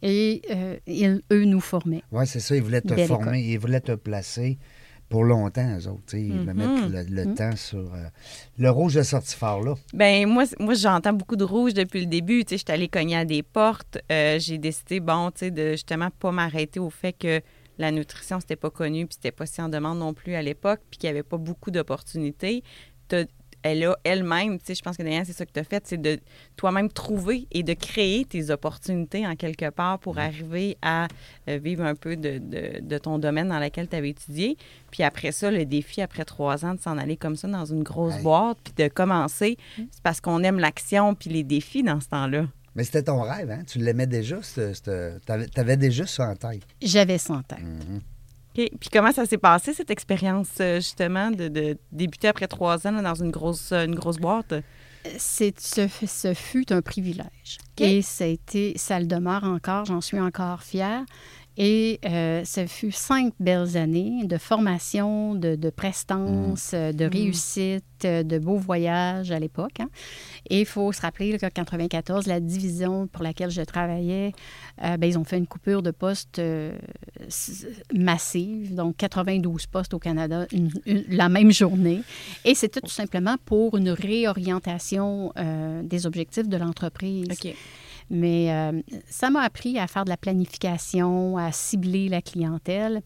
Et 0.00 0.42
euh, 0.50 0.76
ils- 0.86 1.22
eux 1.32 1.44
nous 1.44 1.60
formaient. 1.60 2.04
Oui, 2.12 2.24
c'est 2.28 2.38
ça. 2.38 2.54
Ils 2.54 2.62
voulaient 2.62 2.80
te 2.80 2.94
Belle 2.94 3.08
former, 3.08 3.40
ils 3.40 3.58
voulaient 3.58 3.80
te 3.80 3.92
placer 3.96 4.58
pour 5.08 5.24
longtemps, 5.24 5.76
eux 5.78 5.88
autres. 5.88 6.02
tu 6.06 6.16
sais. 6.18 6.22
Ils 6.22 6.34
Mhm. 6.34 6.52
mettre 6.54 6.88
le, 6.88 7.02
le 7.14 7.24
Mhm. 7.26 7.34
temps 7.34 7.56
sur. 7.56 7.78
euh, 7.94 8.08
le 8.58 8.70
rouge 8.70 8.94
de 8.94 9.02
sortie 9.02 9.34
fort, 9.36 9.62
là. 9.62 9.74
Ben 9.94 10.26
moi, 10.28 10.44
moi 10.58 10.74
j'entends 10.74 11.12
beaucoup 11.12 11.36
de 11.36 11.44
rouge 11.44 11.74
depuis 11.74 12.00
le 12.00 12.06
début. 12.06 12.44
Tu 12.44 12.50
sais, 12.50 12.58
j'étais 12.58 12.72
allée 12.74 12.88
cogner 12.88 13.16
à 13.16 13.24
des 13.24 13.42
portes. 13.42 13.98
Euh, 14.12 14.38
j'ai 14.38 14.58
décidé, 14.58 15.00
bon, 15.00 15.30
tu 15.30 15.38
sais, 15.40 15.50
de 15.50 15.72
justement 15.72 16.10
pas 16.10 16.30
m'arrêter 16.32 16.78
au 16.80 16.90
fait 16.90 17.12
que 17.14 17.40
la 17.78 17.90
nutrition, 17.92 18.40
c'était 18.40 18.56
pas 18.56 18.70
connu, 18.70 19.06
puis 19.06 19.14
c'était 19.14 19.30
pas 19.30 19.46
si 19.46 19.62
en 19.62 19.68
demande 19.68 19.98
non 19.98 20.12
plus 20.12 20.34
à 20.34 20.42
l'époque, 20.42 20.80
puis 20.90 20.98
qu'il 20.98 21.06
y 21.06 21.10
avait 21.10 21.22
pas 21.22 21.36
beaucoup 21.38 21.70
d'opportunités. 21.70 22.62
Elle 23.62 23.84
a 23.84 23.96
elle-même, 24.04 24.58
tu 24.58 24.66
sais, 24.66 24.74
je 24.74 24.82
pense 24.82 24.96
que 24.96 25.02
Diane, 25.02 25.24
c'est 25.24 25.32
ça 25.32 25.44
que 25.44 25.52
tu 25.52 25.58
as 25.60 25.64
fait, 25.64 25.82
c'est 25.86 26.00
de 26.00 26.18
toi-même 26.56 26.88
trouver 26.90 27.46
et 27.50 27.62
de 27.62 27.72
créer 27.74 28.24
tes 28.24 28.50
opportunités 28.50 29.26
en 29.26 29.34
quelque 29.36 29.68
part 29.70 29.98
pour 29.98 30.18
arriver 30.18 30.76
à 30.80 31.08
euh, 31.48 31.58
vivre 31.58 31.84
un 31.84 31.94
peu 31.94 32.16
de, 32.16 32.38
de- 32.38 32.80
de 32.80 32.98
ton 32.98 33.18
domaine 33.18 33.48
dans 33.48 33.58
lequel 33.58 33.88
tu 33.88 33.96
avais 33.96 34.10
étudié. 34.10 34.56
Puis 34.90 35.02
après 35.02 35.32
ça, 35.32 35.50
le 35.50 35.64
défi, 35.64 36.00
après 36.02 36.24
trois 36.24 36.64
ans, 36.64 36.74
de 36.74 36.80
s'en 36.80 36.96
aller 36.98 37.16
comme 37.16 37.36
ça 37.36 37.48
dans 37.48 37.64
une 37.64 37.82
grosse 37.82 38.14
Hey. 38.16 38.22
boîte, 38.22 38.58
puis 38.62 38.72
de 38.76 38.88
commencer, 38.88 39.56
c'est 39.76 40.02
parce 40.02 40.20
qu'on 40.20 40.42
aime 40.44 40.58
l'action 40.58 41.14
puis 41.14 41.30
les 41.30 41.42
défis 41.42 41.82
dans 41.82 42.00
ce 42.00 42.08
temps-là. 42.08 42.46
Mais 42.74 42.84
c'était 42.84 43.02
ton 43.02 43.20
rêve, 43.22 43.50
hein? 43.50 43.62
Tu 43.66 43.78
l'aimais 43.80 44.06
déjà, 44.06 44.36
tu 44.40 45.60
avais, 45.60 45.76
déjà 45.76 46.06
ça 46.06 46.28
en 46.30 46.36
tête. 46.36 46.62
J'avais 46.80 47.18
100 47.18 47.34
ans. 47.52 47.58
Mhm. 47.60 48.00
Puis 48.66 48.90
comment 48.92 49.12
ça 49.12 49.24
s'est 49.24 49.38
passé, 49.38 49.72
cette 49.72 49.90
expérience, 49.90 50.48
euh, 50.60 50.76
justement, 50.76 51.30
de, 51.30 51.48
de 51.48 51.78
débuter 51.92 52.26
après 52.28 52.48
trois 52.48 52.86
ans 52.86 52.90
là, 52.90 53.02
dans 53.02 53.14
une 53.14 53.30
grosse, 53.30 53.70
euh, 53.70 53.84
une 53.84 53.94
grosse 53.94 54.18
boîte? 54.18 54.54
C'est, 55.16 55.58
ce, 55.60 55.88
ce 56.06 56.34
fut 56.34 56.72
un 56.72 56.82
privilège. 56.82 57.58
Et 57.78 58.02
ça, 58.02 58.24
a 58.24 58.26
été, 58.26 58.76
ça 58.76 58.98
le 58.98 59.06
demeure 59.06 59.44
encore, 59.44 59.84
j'en 59.84 60.00
suis 60.00 60.18
encore 60.18 60.62
fière. 60.62 61.04
Et 61.60 61.98
euh, 62.04 62.44
ça 62.44 62.68
fut 62.68 62.92
cinq 62.92 63.32
belles 63.40 63.76
années 63.76 64.22
de 64.24 64.38
formation, 64.38 65.34
de, 65.34 65.56
de 65.56 65.70
prestance, 65.70 66.70
euh, 66.72 66.92
de 66.92 67.04
réussite, 67.04 67.82
euh, 68.04 68.22
de 68.22 68.38
beaux 68.38 68.58
voyages 68.58 69.32
à 69.32 69.40
l'époque. 69.40 69.80
hein. 69.80 69.88
Et 70.50 70.60
il 70.60 70.66
faut 70.66 70.92
se 70.92 71.00
rappeler 71.00 71.30
qu'en 71.36 71.46
1994, 71.48 72.28
la 72.28 72.38
division 72.38 73.08
pour 73.08 73.24
laquelle 73.24 73.50
je 73.50 73.62
travaillais, 73.62 74.32
euh, 74.84 74.96
ben, 74.96 75.08
ils 75.08 75.18
ont 75.18 75.24
fait 75.24 75.36
une 75.36 75.48
coupure 75.48 75.82
de 75.82 75.90
postes 75.90 76.38
euh, 76.38 76.78
massive, 77.92 78.74
donc 78.74 78.96
92 78.96 79.66
postes 79.66 79.94
au 79.94 79.98
Canada 79.98 80.46
une- 80.52 80.70
une- 80.86 81.04
la 81.08 81.28
même 81.28 81.50
journée. 81.52 82.02
Et 82.44 82.54
c'était 82.54 82.80
tout 82.80 82.88
simplement 82.90 83.36
pour 83.44 83.76
une 83.76 83.90
réorientation 83.90 85.32
des 85.82 86.06
objectifs 86.06 86.48
de 86.48 86.56
l'entreprise. 86.56 87.26
OK. 87.32 87.54
Mais 88.10 88.50
euh, 88.52 88.80
ça 89.08 89.30
m'a 89.30 89.40
appris 89.42 89.78
à 89.78 89.86
faire 89.86 90.04
de 90.04 90.10
la 90.10 90.16
planification, 90.16 91.36
à 91.36 91.52
cibler 91.52 92.08
la 92.08 92.22
clientèle. 92.22 93.02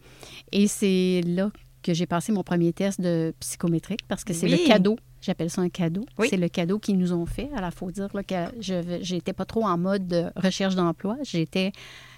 Et 0.52 0.66
c'est 0.68 1.22
là 1.26 1.50
que 1.82 1.92
j'ai 1.94 2.06
passé 2.06 2.30
mon 2.32 2.42
premier 2.44 2.72
test 2.72 3.00
de 3.00 3.34
psychométrique 3.40 4.00
parce 4.08 4.22
que 4.24 4.32
c'est 4.32 4.46
Oui. 4.46 4.52
le 4.62 4.66
cadeau 4.68 4.96
J'appelle 5.20 5.50
ça 5.50 5.60
un 5.60 5.68
cadeau. 5.68 6.04
Oui. 6.18 6.26
C'est 6.28 6.36
le 6.36 6.48
cadeau 6.48 6.80
qu'ils 6.80 6.98
nous 6.98 7.12
ont 7.12 7.26
fait. 7.26 7.48
Alors, 7.54 7.70
il 7.72 7.76
faut 7.78 7.90
dire 7.92 8.08
là, 8.12 8.24
que 8.24 8.34
je 8.60 9.14
n'étais 9.14 9.32
pas 9.32 9.44
trop 9.44 9.64
en 9.64 9.78
mode 9.78 10.08
de 10.08 10.24
recherche 10.34 10.74
d'emploi. 10.74 11.16
J'étais 11.22 11.70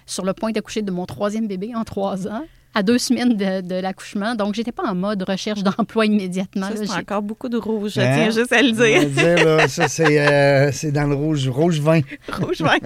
sur 0.07 0.25
le 0.25 0.33
point 0.33 0.51
d'accoucher 0.51 0.81
de 0.81 0.89
mon 0.89 1.05
troisième 1.05 1.47
bébé 1.47 1.75
en 1.75 1.83
trois 1.83 2.27
ans, 2.27 2.43
à 2.75 2.83
deux 2.83 2.97
semaines 2.99 3.35
de, 3.35 3.61
de 3.61 3.75
l'accouchement. 3.75 4.35
Donc, 4.35 4.53
j'étais 4.53 4.71
pas 4.71 4.83
en 4.83 4.93
mode 4.93 5.23
recherche 5.23 5.63
d'emploi 5.63 6.05
immédiatement. 6.05 6.67
Ça, 6.67 6.75
c'est 6.75 6.85
J'ai- 6.85 6.99
encore 6.99 7.21
beaucoup 7.23 7.49
de 7.49 7.57
rouge, 7.57 7.93
je 7.95 8.01
Hein? 8.01 8.11
tiens 8.15 8.29
juste 8.29 8.51
à 8.51 8.61
le 8.61 8.71
dire. 8.71 9.09
dire, 9.09 9.45
là, 9.45 9.67
ça, 9.67 9.87
c'est 9.87 10.19
euh, 10.19 10.71
c'est 10.71 10.91
dans 10.91 11.07
le 11.07 11.15
rouge, 11.15 11.47
rouge 11.49 11.79
vin. 11.79 12.01
rouge, 12.39 12.61
ouais. 12.61 12.79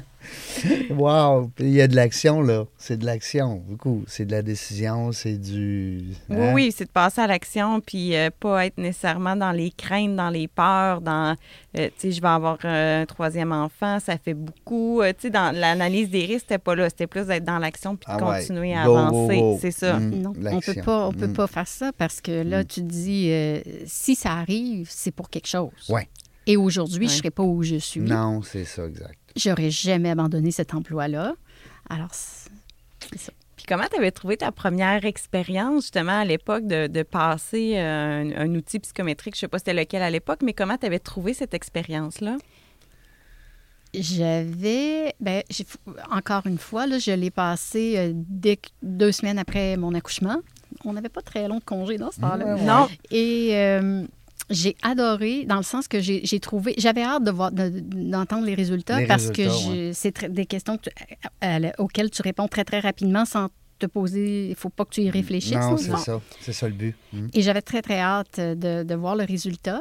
Wow! 0.90 1.50
Puis 1.56 1.64
il 1.66 1.72
y 1.72 1.80
a 1.80 1.88
de 1.88 1.96
l'action, 1.96 2.42
là. 2.42 2.64
C'est 2.76 2.98
de 2.98 3.06
l'action, 3.06 3.62
beaucoup. 3.66 4.04
C'est 4.06 4.24
de 4.26 4.32
la 4.32 4.42
décision, 4.42 5.12
c'est 5.12 5.38
du... 5.38 6.02
Oui, 6.28 6.36
hein? 6.38 6.52
oui, 6.54 6.74
c'est 6.76 6.84
de 6.84 6.90
passer 6.90 7.20
à 7.22 7.26
l'action, 7.26 7.80
puis 7.80 8.14
euh, 8.14 8.28
pas 8.38 8.66
être 8.66 8.78
nécessairement 8.78 9.36
dans 9.36 9.52
les 9.52 9.70
craintes, 9.70 10.16
dans 10.16 10.28
les 10.30 10.46
peurs, 10.48 11.00
dans, 11.00 11.34
euh, 11.78 11.86
tu 11.86 11.92
sais, 11.96 12.12
je 12.12 12.20
vais 12.20 12.28
avoir 12.28 12.58
euh, 12.64 13.02
un 13.02 13.06
troisième 13.06 13.52
enfant, 13.52 13.98
ça 13.98 14.16
fait 14.18 14.34
beaucoup. 14.34 15.00
Euh, 15.00 15.08
tu 15.12 15.22
sais, 15.22 15.30
dans 15.30 15.54
l'analyse 15.56 16.10
des 16.10 16.20
risques, 16.26 16.40
c'était 16.48 16.58
pas 16.58 16.74
là, 16.74 16.88
c'était 16.90 17.06
plus 17.06 17.26
d'être 17.26 17.44
dans 17.44 17.58
l'action, 17.58 17.96
puis 17.96 18.06
de 18.14 18.20
Ah 18.20 18.24
ouais. 18.28 18.38
continuer 18.40 18.74
à 18.74 18.84
Go, 18.84 18.94
C'est 19.60 19.70
ça. 19.70 19.98
Mm, 19.98 20.10
Non, 20.22 20.30
on 20.30 20.32
peut 20.34 20.40
l'action. 20.42 20.82
pas, 20.84 21.06
on 21.08 21.12
peut 21.12 21.26
Mm. 21.28 21.32
pas 21.32 21.46
faire 21.46 21.68
ça 21.68 21.92
parce 21.96 22.20
que 22.20 22.42
là, 22.42 22.62
Mm. 22.62 22.66
tu 22.66 22.80
te 22.82 22.86
dis, 22.86 23.30
euh, 23.30 23.60
si 23.86 24.14
ça 24.14 24.32
arrive, 24.32 24.88
c'est 24.90 25.10
pour 25.12 25.30
quelque 25.30 25.46
chose. 25.48 25.70
Ouais. 25.88 26.08
Et 26.46 26.56
aujourd'hui, 26.56 27.08
je 27.08 27.14
serais 27.14 27.30
pas 27.30 27.42
où 27.42 27.62
je 27.62 27.76
suis. 27.76 28.00
Non, 28.00 28.42
c'est 28.42 28.64
ça, 28.64 28.86
exact. 28.86 29.18
J'aurais 29.36 29.70
jamais 29.70 30.10
abandonné 30.10 30.50
cet 30.50 30.74
emploi-là. 30.74 31.34
Alors, 31.88 32.08
c'est 32.12 32.50
c'est 33.12 33.18
ça. 33.18 33.32
Puis 33.56 33.66
comment 33.68 33.84
tu 33.90 33.98
avais 33.98 34.10
trouvé 34.10 34.36
ta 34.38 34.52
première 34.52 35.04
expérience, 35.04 35.84
justement, 35.84 36.20
à 36.20 36.24
l'époque, 36.24 36.66
de, 36.66 36.86
de 36.86 37.02
passer 37.02 37.74
euh, 37.76 38.22
un, 38.36 38.46
un 38.50 38.54
outil 38.54 38.78
psychométrique? 38.78 39.34
Je 39.34 39.40
sais 39.40 39.48
pas 39.48 39.58
c'était 39.58 39.74
lequel 39.74 40.02
à 40.02 40.10
l'époque, 40.10 40.40
mais 40.42 40.52
comment 40.54 40.76
tu 40.78 40.86
avais 40.86 40.98
trouvé 40.98 41.34
cette 41.34 41.52
expérience-là? 41.54 42.36
J'avais, 43.92 45.14
ben, 45.20 45.42
j'ai- 45.50 45.66
encore 46.12 46.46
une 46.46 46.58
fois, 46.58 46.86
là, 46.86 46.98
je 46.98 47.10
l'ai 47.12 47.30
passé 47.30 47.94
euh, 47.96 48.12
dès 48.14 48.56
que- 48.56 48.68
deux 48.82 49.12
semaines 49.12 49.38
après 49.38 49.76
mon 49.76 49.94
accouchement. 49.94 50.36
On 50.84 50.92
n'avait 50.92 51.08
pas 51.08 51.22
très 51.22 51.48
long 51.48 51.58
de 51.58 51.64
congé 51.64 51.96
dans 51.98 52.10
ce 52.12 52.20
temps-là. 52.20 52.54
Ouais. 52.54 52.62
Non, 52.64 52.88
Et 53.10 53.50
euh, 53.54 54.04
j'ai 54.48 54.76
adoré 54.82 55.44
dans 55.44 55.56
le 55.56 55.62
sens 55.62 55.88
que 55.88 56.00
j'ai 56.00 56.40
trouvé, 56.40 56.74
j'avais 56.78 57.02
hâte 57.02 57.24
de 57.24 57.30
voir, 57.30 57.50
de- 57.50 57.80
d'entendre 57.80 58.46
les 58.46 58.54
résultats 58.54 59.00
Les 59.00 59.06
parce 59.06 59.28
résultats, 59.28 59.42
que 59.44 59.74
j'ai- 59.74 59.92
c'est 59.94 60.30
des 60.30 60.46
questions 60.46 60.76
que 60.76 60.88
tu- 60.88 60.96
à- 61.40 61.56
à- 61.56 61.80
auxquelles 61.80 62.10
tu 62.10 62.22
réponds 62.22 62.46
très 62.48 62.64
très 62.64 62.80
rapidement 62.80 63.24
sans 63.24 63.48
te 63.78 63.86
poser, 63.86 64.50
il 64.50 64.54
faut 64.56 64.68
pas 64.68 64.84
que 64.84 64.90
tu 64.90 65.00
y 65.02 65.10
réfléchisses. 65.10 65.54
Non, 65.56 65.76
c'est 65.76 65.90
Bon. 65.90 65.96
ça. 65.96 66.20
C'est 66.40 66.52
ça 66.52 66.68
le 66.68 66.74
but. 66.74 66.94
Mm. 67.12 67.26
Et 67.32 67.42
j'avais 67.42 67.62
très, 67.62 67.80
très 67.82 67.98
hâte 67.98 68.38
de, 68.38 68.82
de 68.84 68.94
voir 68.94 69.16
le 69.16 69.24
résultat. 69.24 69.80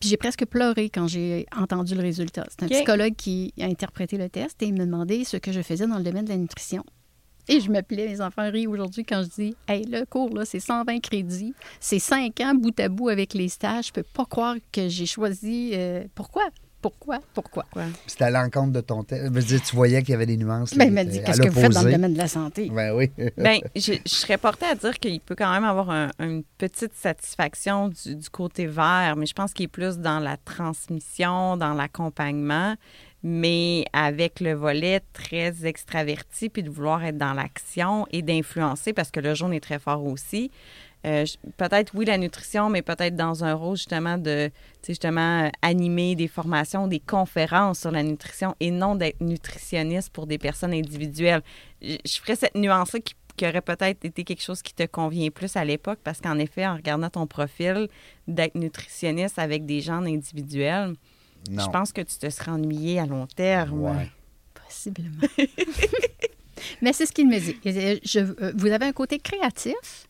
Puis 0.00 0.08
j'ai 0.10 0.16
presque 0.16 0.44
pleuré 0.46 0.90
quand 0.90 1.06
j'ai 1.06 1.46
entendu 1.56 1.94
le 1.94 2.02
résultat. 2.02 2.44
C'est 2.50 2.64
un 2.64 2.68
psychologue 2.68 3.14
qui 3.16 3.52
a 3.60 3.64
interprété 3.64 4.18
le 4.18 4.28
test 4.28 4.62
et 4.62 4.66
il 4.66 4.74
me 4.74 4.80
demandait 4.84 5.24
ce 5.24 5.36
que 5.38 5.52
je 5.52 5.62
faisais 5.62 5.86
dans 5.86 5.98
le 5.98 6.04
domaine 6.04 6.24
de 6.24 6.30
la 6.30 6.36
nutrition. 6.36 6.84
Et 7.48 7.60
je 7.60 7.70
m'appelais, 7.70 8.06
mes 8.08 8.20
enfants 8.22 8.50
rient 8.50 8.66
aujourd'hui 8.66 9.04
quand 9.04 9.22
je 9.22 9.28
dis 9.28 9.56
Hey, 9.68 9.84
le 9.84 10.04
cours, 10.06 10.34
là, 10.34 10.44
c'est 10.46 10.60
120 10.60 11.00
crédits. 11.00 11.52
C'est 11.78 11.98
5 11.98 12.40
ans 12.40 12.54
bout 12.54 12.78
à 12.80 12.88
bout 12.88 13.10
avec 13.10 13.34
les 13.34 13.48
stages. 13.48 13.88
Je 13.88 13.92
peux 13.92 14.02
pas 14.02 14.24
croire 14.24 14.56
que 14.72 14.88
j'ai 14.88 15.04
choisi. 15.06 15.72
euh, 15.74 16.04
pourquoi? 16.14 16.44
Pourquoi? 16.84 17.18
Pourquoi? 17.32 17.64
C'était 18.06 18.24
à 18.24 18.30
l'encontre 18.30 18.72
de 18.72 18.80
ton 18.82 19.02
dire, 19.04 19.62
tu 19.62 19.74
voyais 19.74 20.02
qu'il 20.02 20.10
y 20.10 20.14
avait 20.14 20.26
des 20.26 20.36
nuances. 20.36 20.72
Ben, 20.74 20.80
là, 20.80 20.84
il 20.84 20.92
m'a 20.92 21.04
dit 21.04 21.22
Qu'est-ce 21.24 21.40
que 21.40 21.48
vous 21.48 21.58
faites 21.60 21.72
dans 21.72 21.82
le 21.82 21.92
domaine 21.92 22.12
de 22.12 22.18
la 22.18 22.28
santé? 22.28 22.70
Ben 22.70 22.94
oui. 22.94 23.10
Bien, 23.38 23.58
je, 23.74 23.94
je 24.04 24.14
serais 24.14 24.36
portée 24.36 24.66
à 24.66 24.74
dire 24.74 24.98
qu'il 24.98 25.18
peut 25.20 25.34
quand 25.34 25.50
même 25.50 25.64
avoir 25.64 25.88
un- 25.88 26.10
une 26.18 26.42
petite 26.58 26.92
satisfaction 26.94 27.88
du, 27.88 28.16
du 28.16 28.28
côté 28.28 28.66
vert, 28.66 29.14
mais 29.16 29.24
je 29.24 29.32
pense 29.32 29.54
qu'il 29.54 29.64
est 29.64 29.68
plus 29.68 29.96
dans 29.96 30.18
la 30.20 30.36
transmission, 30.36 31.56
dans 31.56 31.72
l'accompagnement, 31.72 32.74
mais 33.22 33.86
avec 33.94 34.40
le 34.40 34.52
volet 34.52 35.00
très 35.14 35.64
extraverti, 35.64 36.50
puis 36.50 36.62
de 36.62 36.68
vouloir 36.68 37.02
être 37.04 37.16
dans 37.16 37.32
l'action 37.32 38.06
et 38.10 38.20
d'influencer, 38.20 38.92
parce 38.92 39.10
que 39.10 39.20
le 39.20 39.34
jaune 39.34 39.54
est 39.54 39.60
très 39.60 39.78
fort 39.78 40.04
aussi. 40.04 40.50
Euh, 41.04 41.24
peut-être, 41.58 41.92
oui, 41.94 42.04
la 42.06 42.16
nutrition, 42.16 42.70
mais 42.70 42.80
peut-être 42.82 43.14
dans 43.16 43.44
un 43.44 43.52
rôle 43.54 43.76
justement 43.76 44.16
de, 44.16 44.46
tu 44.48 44.52
sais, 44.82 44.92
justement, 44.92 45.44
euh, 45.44 45.50
animer 45.62 46.14
des 46.14 46.28
formations, 46.28 46.86
des 46.86 47.00
conférences 47.00 47.80
sur 47.80 47.90
la 47.90 48.02
nutrition 48.02 48.54
et 48.60 48.70
non 48.70 48.94
d'être 48.94 49.20
nutritionniste 49.20 50.10
pour 50.10 50.26
des 50.26 50.38
personnes 50.38 50.72
individuelles. 50.72 51.42
Je, 51.82 51.96
je 52.06 52.18
ferais 52.20 52.36
cette 52.36 52.54
nuance-là 52.54 53.00
qui, 53.00 53.14
qui 53.36 53.46
aurait 53.46 53.60
peut-être 53.60 54.04
été 54.04 54.24
quelque 54.24 54.42
chose 54.42 54.62
qui 54.62 54.72
te 54.72 54.84
convient 54.86 55.30
plus 55.30 55.56
à 55.56 55.64
l'époque, 55.64 55.98
parce 56.02 56.20
qu'en 56.20 56.38
effet, 56.38 56.66
en 56.66 56.76
regardant 56.76 57.10
ton 57.10 57.26
profil, 57.26 57.88
d'être 58.26 58.54
nutritionniste 58.54 59.38
avec 59.38 59.66
des 59.66 59.80
gens 59.82 60.02
individuels, 60.06 60.94
Non. 61.50 61.64
je 61.64 61.68
pense 61.70 61.92
que 61.92 62.00
tu 62.00 62.16
te 62.16 62.30
serais 62.30 62.52
ennuyé 62.52 62.98
à 63.00 63.06
long 63.06 63.26
terme. 63.26 63.80
Ouais. 63.80 64.08
Possiblement. 64.66 65.20
Mais 66.80 66.92
c'est 66.92 67.06
ce 67.06 67.12
qu'il 67.12 67.28
me 67.28 67.38
dit. 67.38 67.56
Je- 68.04 68.20
euh, 68.42 68.52
vous 68.56 68.68
avez 68.68 68.86
un 68.86 68.92
côté 68.92 69.18
créatif 69.18 70.06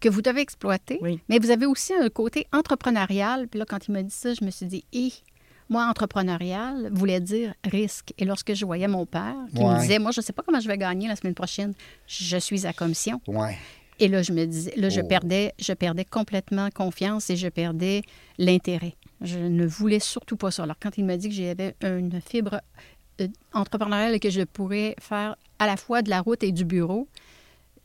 que 0.00 0.08
vous 0.08 0.22
devez 0.22 0.40
exploiter, 0.40 0.98
Oui. 1.00 1.20
mais 1.28 1.38
vous 1.38 1.50
avez 1.50 1.66
aussi 1.66 1.92
un 1.94 2.08
côté 2.08 2.46
entrepreneurial. 2.52 3.48
Puis 3.48 3.58
là, 3.58 3.64
quand 3.66 3.88
il 3.88 3.92
m'a 3.92 4.02
dit 4.02 4.10
ça, 4.14 4.34
je 4.34 4.44
me 4.44 4.50
suis 4.50 4.66
dit, 4.66 4.84
Hi, 4.92 5.22
moi, 5.68 5.86
entrepreneurial 5.86 6.90
voulait 6.92 7.20
dire 7.20 7.54
risque. 7.64 8.12
Et 8.18 8.24
lorsque 8.24 8.54
je 8.54 8.64
voyais 8.64 8.88
mon 8.88 9.06
père 9.06 9.34
qui 9.54 9.62
me 9.64 9.80
disait, 9.80 9.98
moi, 9.98 10.10
je 10.12 10.20
ne 10.20 10.24
sais 10.24 10.32
pas 10.32 10.42
comment 10.44 10.60
je 10.60 10.68
vais 10.68 10.78
gagner 10.78 11.08
la 11.08 11.16
semaine 11.16 11.34
prochaine, 11.34 11.72
je 12.06 12.36
suis 12.36 12.66
à 12.66 12.72
commission. 12.72 13.20
Ouais. 13.26 13.56
Et 13.98 14.08
là, 14.08 14.22
je 14.22 14.32
me 14.32 14.44
disais, 14.44 14.74
là, 14.76 14.90
je 14.90 15.00
Oh. 15.00 15.08
perdais, 15.08 15.54
je 15.58 15.72
perdais 15.72 16.04
complètement 16.04 16.68
confiance 16.70 17.30
et 17.30 17.36
je 17.36 17.48
perdais 17.48 18.02
l'intérêt. 18.38 18.94
Je 19.22 19.38
ne 19.38 19.66
voulais 19.66 19.98
surtout 20.00 20.36
pas 20.36 20.50
ça. 20.50 20.64
Alors, 20.64 20.76
quand 20.80 20.98
il 20.98 21.04
m'a 21.06 21.16
dit 21.16 21.30
que 21.30 21.34
j'avais 21.34 21.74
une 21.82 22.20
fibre 22.20 22.60
euh, 23.22 23.28
entrepreneuriale 23.54 24.14
et 24.14 24.20
que 24.20 24.28
je 24.28 24.42
pourrais 24.42 24.94
faire 25.00 25.36
à 25.58 25.66
la 25.66 25.78
fois 25.78 26.02
de 26.02 26.10
la 26.10 26.20
route 26.20 26.42
et 26.44 26.52
du 26.52 26.66
bureau, 26.66 27.08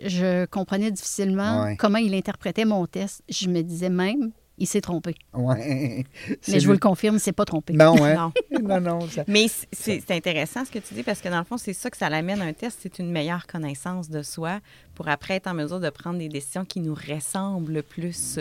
je 0.05 0.45
comprenais 0.45 0.91
difficilement 0.91 1.63
Ouais. 1.63 1.75
comment 1.77 1.97
il 1.99 2.13
interprétait 2.13 2.65
mon 2.65 2.85
test. 2.87 3.23
Je 3.29 3.47
me 3.49 3.61
disais 3.61 3.89
même, 3.89 4.31
il 4.57 4.67
s'est 4.67 4.81
trompé. 4.81 5.15
Ouais. 5.33 6.05
Mais 6.47 6.59
je 6.59 6.65
vous 6.67 6.73
le 6.73 6.77
confirme, 6.79 7.17
c'est 7.19 7.31
pas 7.31 7.45
trompé. 7.45 7.73
Non, 7.73 7.95
hein? 8.03 8.31
Non. 8.51 8.61
non, 8.79 8.81
non. 8.81 9.07
ça- 9.07 9.23
Mais 9.27 9.47
c'est 9.71 10.11
intéressant 10.11 10.65
ce 10.65 10.71
que 10.71 10.79
tu 10.79 10.93
dis 10.93 11.03
parce 11.03 11.19
que 11.21 11.29
dans 11.29 11.39
le 11.39 11.45
fond, 11.45 11.57
c'est 11.57 11.73
ça 11.73 11.89
que 11.89 11.97
ça 11.97 12.09
l'amène 12.09 12.41
un 12.41 12.53
test, 12.53 12.79
c'est 12.81 12.99
une 12.99 13.11
meilleure 13.11 13.47
connaissance 13.47 14.09
de 14.09 14.21
soi 14.21 14.59
pour 14.93 15.07
après 15.07 15.35
être 15.35 15.47
en 15.47 15.53
mesure 15.55 15.79
de 15.79 15.89
prendre 15.89 16.19
des 16.19 16.29
décisions 16.29 16.65
qui 16.65 16.79
nous 16.79 16.93
ressemblent 16.95 17.73
le 17.73 17.81
plus. 17.81 18.37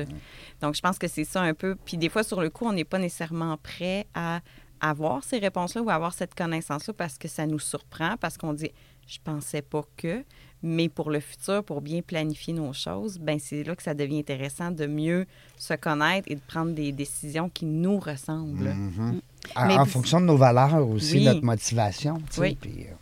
Donc, 0.60 0.74
je 0.74 0.80
pense 0.80 0.98
que 0.98 1.08
c'est 1.08 1.24
ça 1.24 1.40
un 1.42 1.54
peu. 1.54 1.76
Puis 1.86 1.96
des 1.96 2.08
fois, 2.10 2.22
sur 2.22 2.40
le 2.42 2.50
coup, 2.50 2.66
on 2.66 2.72
n'est 2.72 2.84
pas 2.84 2.98
nécessairement 2.98 3.56
prêt 3.56 4.06
à 4.14 4.40
avoir 4.82 5.22
ces 5.24 5.38
réponses-là 5.38 5.82
ou 5.82 5.90
à 5.90 5.94
avoir 5.94 6.12
cette 6.14 6.34
connaissance-là 6.34 6.94
parce 6.94 7.18
que 7.18 7.28
ça 7.28 7.46
nous 7.46 7.58
surprend, 7.58 8.16
parce 8.18 8.36
qu'on 8.38 8.52
dit 8.54 8.70
je 9.06 9.18
pensais 9.24 9.62
pas 9.62 9.82
que. 9.96 10.24
Mais 10.62 10.88
pour 10.90 11.10
le 11.10 11.20
futur, 11.20 11.64
pour 11.64 11.80
bien 11.80 12.02
planifier 12.02 12.52
nos 12.52 12.72
choses, 12.74 13.18
ben 13.18 13.38
c'est 13.40 13.62
là 13.64 13.74
que 13.74 13.82
ça 13.82 13.94
devient 13.94 14.18
intéressant 14.18 14.70
de 14.70 14.86
mieux 14.86 15.26
se 15.56 15.72
connaître 15.74 16.30
et 16.30 16.34
de 16.34 16.40
prendre 16.46 16.72
des 16.72 16.92
décisions 16.92 17.48
qui 17.48 17.64
nous 17.64 17.98
ressemblent. 17.98 18.68
Mhm. 18.74 19.20
En, 19.56 19.66
Mais 19.66 19.76
en 19.78 19.86
fonction 19.86 20.20
de 20.20 20.26
nos 20.26 20.36
valeurs 20.36 20.86
aussi, 20.86 21.14
Oui. 21.18 21.24
notre 21.24 21.42
motivation. 21.44 22.18
tu 22.28 22.34
sais, 22.36 22.40
Oui. 22.42 22.58
puis, 22.60 22.82
euh, 22.82 22.94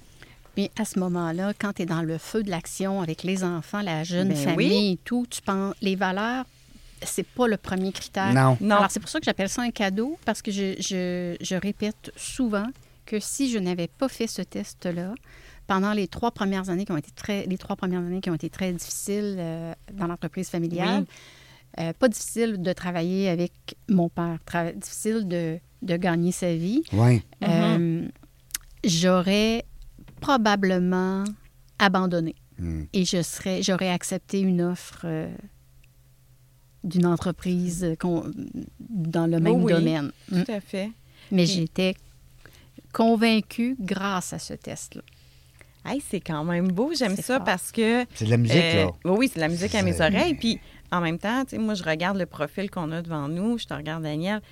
Puis 0.54 0.70
à 0.78 0.84
ce 0.84 0.98
moment-là, 1.00 1.52
quand 1.58 1.72
tu 1.74 1.82
es 1.82 1.86
dans 1.86 2.02
le 2.02 2.16
feu 2.18 2.42
de 2.44 2.50
l'action 2.50 3.00
avec 3.02 3.22
les 3.24 3.42
enfants, 3.44 3.80
la 3.82 4.04
jeune 4.04 4.28
Ben 4.28 4.36
famille 4.36 4.68
oui. 4.68 4.92
et 4.92 4.98
tout, 5.04 5.26
tu 5.28 5.40
penses 5.42 5.74
les 5.82 5.94
valeurs, 5.96 6.44
c'est 7.02 7.26
pas 7.26 7.46
le 7.48 7.56
premier 7.56 7.90
critère. 7.92 8.32
non. 8.34 8.56
Non. 8.60 8.76
Alors, 8.76 8.90
c'est 8.90 8.98
pour 9.00 9.08
ça 9.08 9.18
que 9.20 9.24
j'appelle 9.24 9.48
ça 9.48 9.62
un 9.62 9.70
cadeau, 9.70 10.16
parce 10.24 10.42
que 10.42 10.50
je, 10.52 10.74
je- 10.80 11.36
je 11.40 11.54
répète 11.56 12.12
souvent 12.16 12.66
que 13.06 13.18
si 13.20 13.50
je 13.50 13.58
n'avais 13.58 13.86
pas 13.88 14.08
fait 14.08 14.26
ce 14.26 14.42
test-là, 14.42 15.14
pendant 15.68 15.92
les 15.92 16.08
trois 16.08 16.32
premières 16.32 16.68
années 16.70 16.84
qui 16.84 16.90
ont 16.92 16.96
été 16.96 17.12
très, 17.12 17.46
les 17.46 17.58
trois 17.58 17.76
premières 17.76 18.00
années 18.00 18.20
qui 18.20 18.30
ont 18.30 18.34
été 18.34 18.50
très 18.50 18.72
difficiles 18.72 19.36
euh, 19.38 19.72
dans 19.92 20.06
l'entreprise 20.08 20.48
familiale, 20.48 21.04
euh, 21.78 21.92
pas 21.92 22.08
difficile 22.08 22.60
de 22.60 22.72
travailler 22.72 23.28
avec 23.28 23.52
mon 23.88 24.08
père, 24.08 24.38
tra- 24.50 24.74
difficile 24.76 25.28
de, 25.28 25.58
de 25.82 25.96
gagner 25.96 26.32
sa 26.32 26.56
vie, 26.56 26.82
Oui. 26.94 27.22
euh, 27.46 28.08
j'aurais 28.82 29.64
probablement 30.20 31.22
abandonné 31.78 32.34
Mm. 32.60 32.84
et 32.92 33.04
je 33.04 33.22
serais, 33.22 33.62
j'aurais 33.62 33.90
accepté 33.90 34.40
une 34.40 34.62
offre 34.62 35.02
euh, 35.04 35.28
d'une 36.82 37.06
entreprise 37.06 37.86
dans 38.80 39.26
le 39.28 39.38
même 39.38 39.52
Oh 39.52 39.60
oui. 39.62 39.72
domaine. 39.74 40.10
Tout 40.28 40.50
à 40.50 40.60
fait. 40.60 40.90
Mais 41.30 41.44
Puis- 41.44 41.52
j'étais 41.52 41.94
convaincue 42.92 43.76
grâce 43.78 44.32
à 44.32 44.40
ce 44.40 44.54
test-là. 44.54 45.02
Hey, 45.88 46.02
c'est 46.06 46.20
quand 46.20 46.44
même 46.44 46.68
beau. 46.68 46.92
J'aime 46.94 47.16
ça 47.16 47.36
fort. 47.36 47.44
parce 47.44 47.72
que. 47.72 48.04
C'est 48.14 48.26
de 48.26 48.30
la 48.30 48.36
musique, 48.36 48.56
euh, 48.56 48.84
là. 48.84 48.90
oui, 49.06 49.16
oui, 49.18 49.28
c'est 49.28 49.36
de 49.36 49.40
la 49.40 49.48
musique 49.48 49.74
à 49.74 49.82
mes 49.82 50.00
oreilles. 50.00 50.34
Puis 50.34 50.60
en 50.90 51.00
même 51.00 51.18
temps, 51.18 51.44
tu 51.44 51.50
sais, 51.50 51.58
moi, 51.58 51.74
je 51.74 51.82
regarde 51.82 52.18
le 52.18 52.26
profil 52.26 52.70
qu'on 52.70 52.92
a 52.92 53.00
devant 53.00 53.28
nous. 53.28 53.58
Je 53.58 53.64
te 53.64 53.74
regarde, 53.74 54.02
Daniel. 54.02 54.42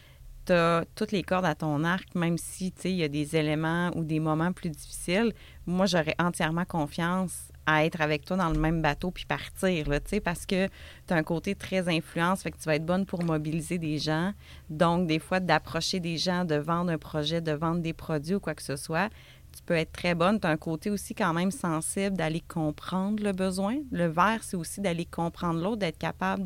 Tu 0.47 0.53
as 0.53 0.85
toutes 0.95 1.13
les 1.13 1.23
cordes 1.23 1.45
à 1.45 1.55
ton 1.55 1.85
arc, 1.85 2.15
même 2.15 2.39
si, 2.39 2.73
tu 2.73 2.83
sais, 2.83 2.91
il 2.91 2.97
y 2.97 3.03
a 3.03 3.09
des 3.09 3.37
éléments 3.37 3.91
ou 3.97 4.05
des 4.05 4.21
moments 4.21 4.53
plus 4.53 4.71
difficiles. 4.71 5.33
Moi, 5.67 5.87
j'aurais 5.87 6.15
entièrement 6.19 6.65
confiance 6.65 7.51
à 7.67 7.85
être 7.85 8.01
avec 8.01 8.25
toi 8.25 8.37
dans 8.37 8.49
le 8.49 8.59
même 8.59 8.81
bateau 8.81 9.11
puis 9.11 9.27
partir, 9.27 9.89
là, 9.89 9.99
parce 10.25 10.47
que 10.47 10.69
tu 11.07 11.15
as 11.15 11.17
un 11.17 11.23
côté 11.25 11.55
très 11.57 11.89
influence, 11.89 12.43
fait 12.43 12.53
que 12.53 12.59
tu 12.59 12.65
vas 12.65 12.77
être 12.77 12.87
bonne 12.87 13.05
pour 13.05 13.25
mobiliser 13.25 13.79
des 13.79 13.99
gens. 13.99 14.33
Donc, 14.71 15.09
des 15.09 15.19
fois, 15.19 15.41
d'approcher 15.41 15.99
des 15.99 16.17
gens, 16.17 16.45
de 16.45 16.55
vendre 16.55 16.93
un 16.93 16.99
projet, 16.99 17.41
de 17.41 17.53
vendre 17.53 17.81
des 17.81 17.93
produits 17.93 18.37
ou 18.37 18.41
quoi 18.41 18.55
que 18.55 18.63
ce 18.63 18.77
soit, 18.77 19.11
tu 19.57 19.63
peux 19.63 19.75
être 19.75 19.93
très 19.93 20.15
bonne. 20.15 20.39
Tu 20.39 20.47
as 20.47 20.51
un 20.51 20.57
côté 20.59 20.91
aussi 20.91 21.15
quand 21.15 21.33
même 21.33 21.51
sensible 21.51 22.17
d'aller 22.17 22.43
comprendre 22.43 23.23
le 23.23 23.33
besoin. 23.33 23.79
Le 23.91 24.07
vert, 24.07 24.41
c'est 24.43 24.57
aussi 24.57 24.83
d'aller 24.83 25.07
comprendre 25.07 25.61
l'autre, 25.61 25.79
d'être 25.79 25.99
capable 25.99 26.45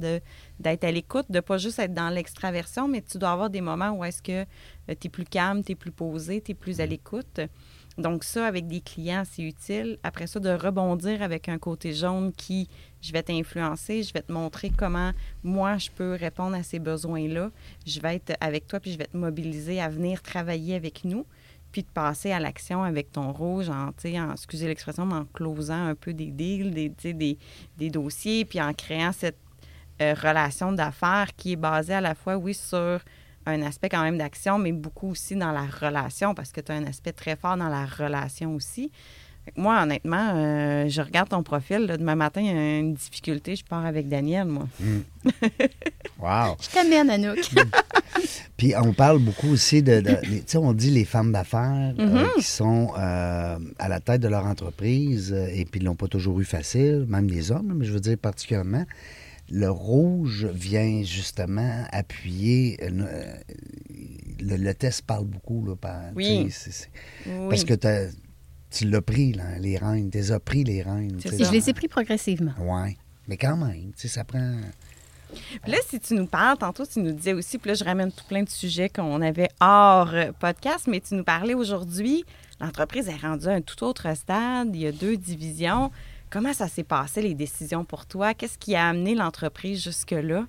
d'être 0.60 0.84
à 0.84 0.92
l'écoute, 0.92 1.26
de 1.28 1.40
pas 1.40 1.58
juste 1.58 1.80
être 1.80 1.92
dans 1.92 2.10
l'extraversion, 2.10 2.86
mais 2.86 3.02
tu 3.02 3.18
dois 3.18 3.30
avoir 3.30 3.50
des 3.50 3.60
moments 3.60 3.90
où 3.90 4.04
est-ce 4.04 4.22
que 4.22 4.42
euh, 4.42 4.94
tu 5.00 5.08
es 5.08 5.10
plus 5.10 5.24
calme, 5.24 5.64
tu 5.64 5.72
es 5.72 5.74
plus 5.74 5.90
posé, 5.90 6.40
tu 6.40 6.52
es 6.52 6.54
plus 6.54 6.80
à 6.80 6.86
l'écoute. 6.86 7.40
Donc 7.98 8.22
ça, 8.22 8.46
avec 8.46 8.68
des 8.68 8.80
clients, 8.80 9.24
c'est 9.28 9.42
utile. 9.42 9.98
Après 10.04 10.28
ça, 10.28 10.38
de 10.38 10.50
rebondir 10.50 11.22
avec 11.22 11.48
un 11.48 11.58
côté 11.58 11.92
jaune 11.92 12.32
qui, 12.32 12.68
je 13.02 13.12
vais 13.12 13.22
t'influencer, 13.22 14.04
je 14.04 14.12
vais 14.12 14.22
te 14.22 14.32
montrer 14.32 14.70
comment 14.70 15.10
moi, 15.42 15.78
je 15.78 15.90
peux 15.90 16.14
répondre 16.14 16.54
à 16.54 16.62
ces 16.62 16.78
besoins-là. 16.78 17.50
Je 17.86 18.00
vais 18.00 18.16
être 18.16 18.34
avec 18.40 18.68
toi, 18.68 18.78
puis 18.78 18.92
je 18.92 18.98
vais 18.98 19.06
te 19.06 19.16
mobiliser 19.16 19.80
à 19.80 19.88
venir 19.88 20.22
travailler 20.22 20.76
avec 20.76 21.04
nous 21.04 21.26
puis 21.72 21.82
de 21.82 21.88
passer 21.88 22.32
à 22.32 22.40
l'action 22.40 22.82
avec 22.82 23.12
ton 23.12 23.32
rouge, 23.32 23.68
en, 23.68 23.88
en 23.88 24.32
excusez 24.32 24.66
l'expression, 24.66 25.04
en 25.10 25.24
closant 25.26 25.86
un 25.86 25.94
peu 25.94 26.12
des 26.12 26.30
deals, 26.30 26.72
des 26.72 27.90
dossiers, 27.90 28.44
puis 28.44 28.60
en 28.60 28.72
créant 28.72 29.12
cette 29.12 29.38
euh, 30.00 30.14
relation 30.14 30.72
d'affaires 30.72 31.28
qui 31.36 31.52
est 31.52 31.56
basée 31.56 31.94
à 31.94 32.00
la 32.00 32.14
fois, 32.14 32.36
oui, 32.36 32.54
sur 32.54 33.00
un 33.44 33.62
aspect 33.62 33.90
quand 33.90 34.02
même 34.02 34.16
d'action, 34.16 34.58
mais 34.58 34.72
beaucoup 34.72 35.10
aussi 35.10 35.36
dans 35.36 35.52
la 35.52 35.66
relation, 35.66 36.34
parce 36.34 36.52
que 36.52 36.60
tu 36.62 36.72
as 36.72 36.76
un 36.76 36.84
aspect 36.84 37.12
très 37.12 37.36
fort 37.36 37.56
dans 37.56 37.68
la 37.68 37.84
relation 37.84 38.54
aussi. 38.54 38.90
Moi, 39.56 39.82
honnêtement, 39.82 40.32
euh, 40.34 40.88
je 40.88 41.00
regarde 41.02 41.28
ton 41.28 41.42
profil. 41.42 41.86
demain 41.86 42.14
matin, 42.14 42.40
il 42.40 42.46
y 42.46 42.50
a 42.50 42.78
une 42.78 42.94
difficulté. 42.94 43.56
Je 43.56 43.64
pars 43.64 43.84
avec 43.84 44.08
Daniel, 44.08 44.46
moi. 44.46 44.66
Hmm. 44.80 45.00
wow! 46.18 46.56
Je 46.60 46.68
t'amène, 46.70 47.10
Anouk. 47.10 47.38
Puis 48.56 48.74
on 48.76 48.92
parle 48.92 49.18
beaucoup 49.20 49.48
aussi 49.48 49.82
de. 49.82 50.00
tu 50.00 50.42
sais, 50.46 50.58
on 50.58 50.72
dit 50.72 50.90
les 50.90 51.04
femmes 51.04 51.32
d'affaires 51.32 51.94
euh, 51.98 52.06
Mhm. 52.06 52.26
qui 52.36 52.42
sont 52.42 52.92
euh, 52.98 53.58
à 53.78 53.88
la 53.88 54.00
tête 54.00 54.20
de 54.20 54.28
leur 54.28 54.44
entreprise 54.46 55.32
et 55.32 55.64
puis 55.64 55.80
ils 55.80 55.84
l'ont 55.84 55.94
pas 55.94 56.08
toujours 56.08 56.38
eu 56.40 56.44
facile, 56.44 57.06
même 57.08 57.26
les 57.28 57.50
hommes, 57.52 57.72
mais 57.76 57.86
je 57.86 57.92
veux 57.92 58.00
dire 58.00 58.18
particulièrement. 58.18 58.84
Le 59.52 59.68
rouge 59.70 60.46
vient 60.52 61.02
justement 61.02 61.84
appuyer. 61.90 62.78
euh, 62.82 63.34
le, 64.40 64.56
le 64.56 64.74
test 64.74 65.02
parle 65.02 65.24
beaucoup. 65.24 65.64
Là, 65.66 65.74
par, 65.76 66.00
Oui. 66.14 66.48
tu 66.52 66.70
Oui. 67.26 67.48
Parce 67.48 67.64
que 67.64 67.74
t'as- 67.74 68.08
tu 68.70 68.88
l'as 68.88 69.02
pris, 69.02 69.32
là, 69.32 69.58
les 69.58 69.76
reines. 69.76 70.10
Tu 70.10 70.18
les 70.18 70.32
as 70.32 70.40
pris, 70.40 70.64
les. 70.64 70.78
Et 70.78 71.44
je 71.44 71.52
les 71.52 71.70
ai 71.70 71.72
pris 71.72 71.88
progressivement. 71.88 72.52
Ouais. 72.58 72.96
Mais 73.28 73.36
quand 73.36 73.56
même, 73.56 73.92
tu 73.96 74.02
sais, 74.02 74.08
ça 74.08 74.24
prend. 74.24 74.56
Puis 75.62 75.72
là, 75.72 75.78
si 75.88 76.00
tu 76.00 76.14
nous 76.14 76.26
parles, 76.26 76.58
tantôt, 76.58 76.84
tu 76.84 76.98
nous 77.00 77.12
disais 77.12 77.32
aussi, 77.32 77.58
puis 77.58 77.70
là, 77.70 77.74
je 77.74 77.84
ramène 77.84 78.10
tout 78.10 78.24
plein 78.28 78.42
de 78.42 78.48
sujets 78.48 78.88
qu'on 78.88 79.22
avait 79.22 79.48
hors 79.60 80.12
euh, 80.12 80.32
podcast, 80.38 80.86
mais 80.88 81.00
tu 81.00 81.14
nous 81.14 81.22
parlais 81.22 81.54
aujourd'hui, 81.54 82.24
l'entreprise 82.60 83.08
est 83.08 83.16
rendue 83.16 83.46
à 83.46 83.52
un 83.52 83.60
tout 83.60 83.84
autre 83.84 84.12
stade, 84.16 84.74
il 84.74 84.80
y 84.80 84.86
a 84.86 84.92
deux 84.92 85.16
divisions. 85.16 85.92
Comment 86.30 86.52
ça 86.52 86.68
s'est 86.68 86.84
passé, 86.84 87.22
les 87.22 87.34
décisions 87.34 87.84
pour 87.84 88.06
toi? 88.06 88.34
Qu'est-ce 88.34 88.58
qui 88.58 88.74
a 88.74 88.88
amené 88.88 89.14
l'entreprise 89.14 89.82
jusque-là? 89.82 90.46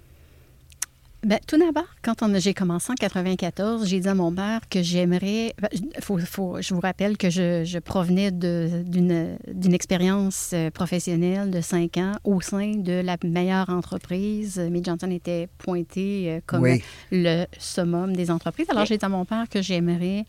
Ben, 1.24 1.38
tout 1.46 1.58
d'abord, 1.60 1.86
quand 2.01 2.24
on 2.24 2.34
a- 2.34 2.40
j'ai 2.40 2.56
commencé 2.56 2.92
en 2.92 2.96
94, 2.96 3.86
j'ai 3.88 4.00
dit 4.00 4.08
à 4.08 4.16
mon 4.16 4.34
père 4.34 4.62
que 4.68 4.82
j'aimerais. 4.82 5.54
ben, 5.62 5.70
faut, 6.01 6.18
faut- 6.18 6.60
je 6.62 6.74
vous 6.74 6.80
rappelle 6.80 7.16
que 7.16 7.30
je, 7.30 7.63
je 7.63 7.78
provenais 7.78 8.32
d'une 8.32 9.38
d'une 9.48 9.74
expérience 9.74 10.50
euh, 10.54 10.72
professionnelle 10.72 11.51
de 11.51 11.62
cinq 11.62 11.98
ans 11.98 12.13
au 12.24 12.42
sein 12.42 12.72
de 12.75 13.01
la 13.04 13.18
meilleure 13.24 13.70
entreprise. 13.70 14.58
Mick 14.72 14.86
Johnson 14.86 15.12
était 15.12 15.48
pointé 15.60 16.25
euh, 16.32 16.40
comme 16.48 16.63
Oui. 16.63 16.82
le 17.12 17.46
summum 17.60 18.16
des 18.16 18.32
entreprises. 18.32 18.66
Alors, 18.72 18.86
j'ai 18.86 18.98
dit 18.98 19.06
à 19.06 19.10
mon 19.10 19.24
père 19.25 19.48
que 19.48 19.62
j'aimerais 19.62 20.25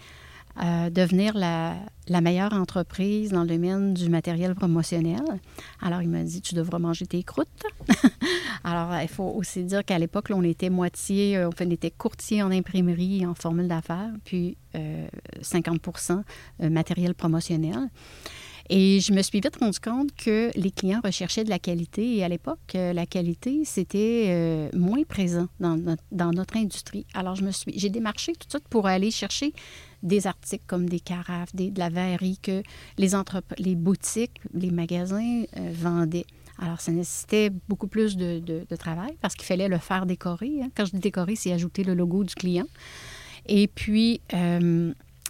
euh, 0.62 0.90
devenir 0.90 1.36
la, 1.36 1.76
meilleure 2.20 2.52
entreprise 2.52 3.30
dans 3.30 3.42
le 3.42 3.48
domaine 3.48 3.94
du 3.94 4.08
matériel 4.10 4.54
promotionnel. 4.54 5.22
Alors, 5.80 6.02
il 6.02 6.08
m'a 6.08 6.22
dit, 6.24 6.42
tu 6.42 6.54
devras 6.54 6.78
manger 6.78 7.06
tes 7.06 7.22
croûtes. 7.22 7.48
Alors, 8.64 9.00
il 9.00 9.08
faut 9.08 9.24
aussi 9.24 9.64
dire 9.64 9.84
qu'à 9.84 9.98
l'époque, 9.98 10.28
on 10.30 10.42
était 10.42 10.70
moitié, 10.70 11.36
euh, 11.36 11.48
on 11.58 11.70
était 11.70 11.90
courtier 11.90 12.42
en 12.42 12.50
imprimerie 12.50 13.22
et 13.22 13.26
en 13.26 13.34
formule 13.34 13.66
d'affaires, 13.66 14.12
puis 14.24 14.56
euh, 14.74 15.06
50% 15.40 16.22
euh, 16.62 16.70
matériel 16.70 17.14
promotionnel. 17.14 17.88
Et 18.70 19.00
je 19.00 19.12
me 19.12 19.22
suis 19.22 19.40
vite 19.40 19.56
rendu 19.56 19.78
compte 19.80 20.14
que 20.14 20.50
les 20.54 20.70
clients 20.70 21.00
recherchaient 21.02 21.44
de 21.44 21.50
la 21.50 21.58
qualité. 21.58 22.16
Et 22.16 22.24
à 22.24 22.28
l'époque, 22.28 22.58
euh, 22.74 22.92
la 22.92 23.06
qualité, 23.06 23.62
c'était 23.64 24.26
euh, 24.28 24.70
moins 24.74 25.02
présent 25.04 25.48
dans 25.60 25.76
notre, 25.76 26.56
industrie. 26.56 27.06
Alors, 27.14 27.34
je 27.34 27.44
me 27.44 27.50
suis, 27.50 27.78
j'ai 27.78 27.90
démarché 27.90 28.32
tout 28.32 28.46
de 28.46 28.52
suite 28.52 28.68
pour 28.68 28.86
aller 28.86 29.10
chercher 29.10 29.52
des 30.02 30.26
articles 30.26 30.64
comme 30.66 30.88
des 30.88 31.00
carafes, 31.00 31.54
des, 31.54 31.70
de 31.70 31.78
la 31.78 31.88
verrerie 31.88 32.38
que 32.42 32.62
les, 32.98 33.74
boutiques, 33.74 34.40
les 34.52 34.70
magasins 34.70 35.42
euh, 35.56 35.72
vendaient. 35.72 36.26
Alors, 36.58 36.80
ça 36.80 36.92
nécessitait 36.92 37.50
beaucoup 37.68 37.88
plus 37.88 38.16
de, 38.16 38.64
travail 38.78 39.16
parce 39.20 39.34
qu'il 39.34 39.46
fallait 39.46 39.68
le 39.68 39.78
faire 39.78 40.06
décorer. 40.06 40.62
hein. 40.62 40.70
Quand 40.76 40.84
je 40.84 40.92
dis 40.92 41.00
décorer, 41.00 41.36
c'est 41.36 41.52
ajouter 41.52 41.82
le 41.82 41.94
logo 41.94 42.24
du 42.24 42.34
client. 42.34 42.66
Et 43.46 43.66
puis, 43.66 44.20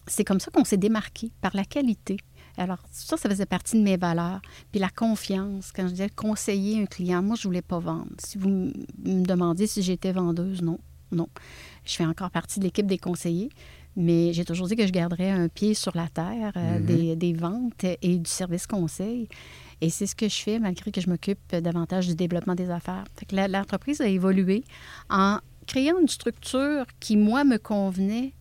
c'est 0.07 0.25
comme 0.25 0.41
ça 0.41 0.51
qu'on 0.51 0.65
s'est 0.65 0.77
démarqué 0.77 1.31
par 1.41 1.55
la 1.55 1.65
qualité. 1.65 2.19
Alors, 2.59 2.79
ça, 2.91 3.17
ça 3.17 3.29
faisait 3.29 3.47
partie 3.47 3.77
de 3.79 3.83
mes 3.83 3.97
valeurs. 3.97 4.41
Puis 4.71 4.81
la 4.81 4.91
confiance. 4.91 5.73
Quand 5.75 5.85
je 5.85 5.93
disais 5.93 6.11
conseiller 6.11 6.83
un 6.83 6.87
client, 6.87 7.23
moi, 7.23 7.37
je 7.37 7.47
ne 7.47 7.51
voulais 7.51 7.63
pas 7.63 7.79
vendre. 7.79 8.09
Si 8.19 8.39
vous 8.39 8.49
me 8.49 9.25
demandiez 9.25 9.67
si 9.67 9.83
j'étais 9.83 10.13
vendeuse, 10.13 10.63
non. 10.63 10.79
Non. 11.11 11.29
Je 11.85 11.95
fais 11.95 12.07
encore 12.07 12.31
partie 12.31 12.59
de 12.59 12.65
l'équipe 12.65 12.87
des 12.87 12.97
conseillers, 12.97 13.51
mais 13.97 14.33
j'ai 14.33 14.47
toujours 14.47 14.67
dit 14.67 14.77
que 14.77 14.87
je 14.87 14.93
garderais 14.93 15.31
un 15.31 15.49
pied 15.49 15.75
sur 15.75 15.95
la 15.95 16.09
terre 16.09 16.53
euh, 16.57 16.81
des, 16.81 17.17
des 17.17 17.35
ventes 17.35 17.85
et 17.85 18.17
du 18.19 18.31
service 18.31 18.67
conseil. 18.67 19.29
Et 19.83 19.91
c'est 19.91 20.07
ce 20.07 20.15
que 20.15 20.27
je 20.29 20.37
fais 20.43 20.59
malgré 20.59 20.91
que 20.91 21.01
je 21.03 21.11
m'occupe 21.11 21.55
davantage 21.57 22.07
du 22.07 22.15
développement 22.15 22.55
des 22.55 22.71
affaires. 22.71 23.05
Fait 23.19 23.27
que 23.27 23.37
la- 23.37 23.49
l'entreprise 23.49 24.01
a 24.01 24.07
évolué 24.07 24.65
en 25.11 25.39
créant 25.67 25.99
une 26.01 26.09
structure 26.09 26.87
qui, 26.99 27.17
moi, 27.19 27.45
me 27.45 27.59
convenait. 27.59 28.33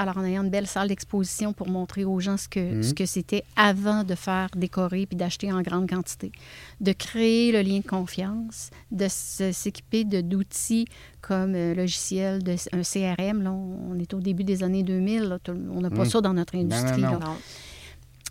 Alors, 0.00 0.16
en 0.16 0.24
ayant 0.24 0.42
une 0.44 0.48
belle 0.50 0.66
salle 0.66 0.88
d'exposition 0.88 1.52
pour 1.52 1.68
montrer 1.68 2.04
aux 2.06 2.20
gens 2.20 2.38
ce 2.38 2.48
que, 2.48 2.80
ce 2.80 2.94
que 2.94 3.04
c'était 3.04 3.44
avant 3.54 4.02
de 4.02 4.14
faire 4.14 4.48
décorer 4.56 5.04
puis 5.04 5.14
d'acheter 5.14 5.52
en 5.52 5.60
grande 5.60 5.90
quantité. 5.90 6.32
De 6.80 6.92
créer 6.92 7.52
le 7.52 7.60
lien 7.60 7.80
de 7.80 7.86
confiance, 7.86 8.70
de 8.90 9.06
s'équiper 9.08 10.04
d'outils 10.04 10.86
comme 11.20 11.54
euh, 11.54 11.74
logiciel, 11.74 12.42
de, 12.42 12.56
un 12.72 12.82
CRM. 12.82 13.42
Là, 13.42 13.52
on, 13.52 13.90
on 13.92 13.98
est 13.98 14.14
au 14.14 14.20
début 14.20 14.44
des 14.44 14.62
années 14.62 14.82
2000. 14.82 15.24
là, 15.24 15.38
tout- 15.38 15.52
on 15.70 15.82
n'a 15.82 15.90
pas 15.90 16.04
Mm. 16.04 16.10
ça 16.10 16.20
dans 16.22 16.32
notre 16.32 16.56
non, 16.56 16.62
industrie. 16.62 17.02
non. 17.02 17.18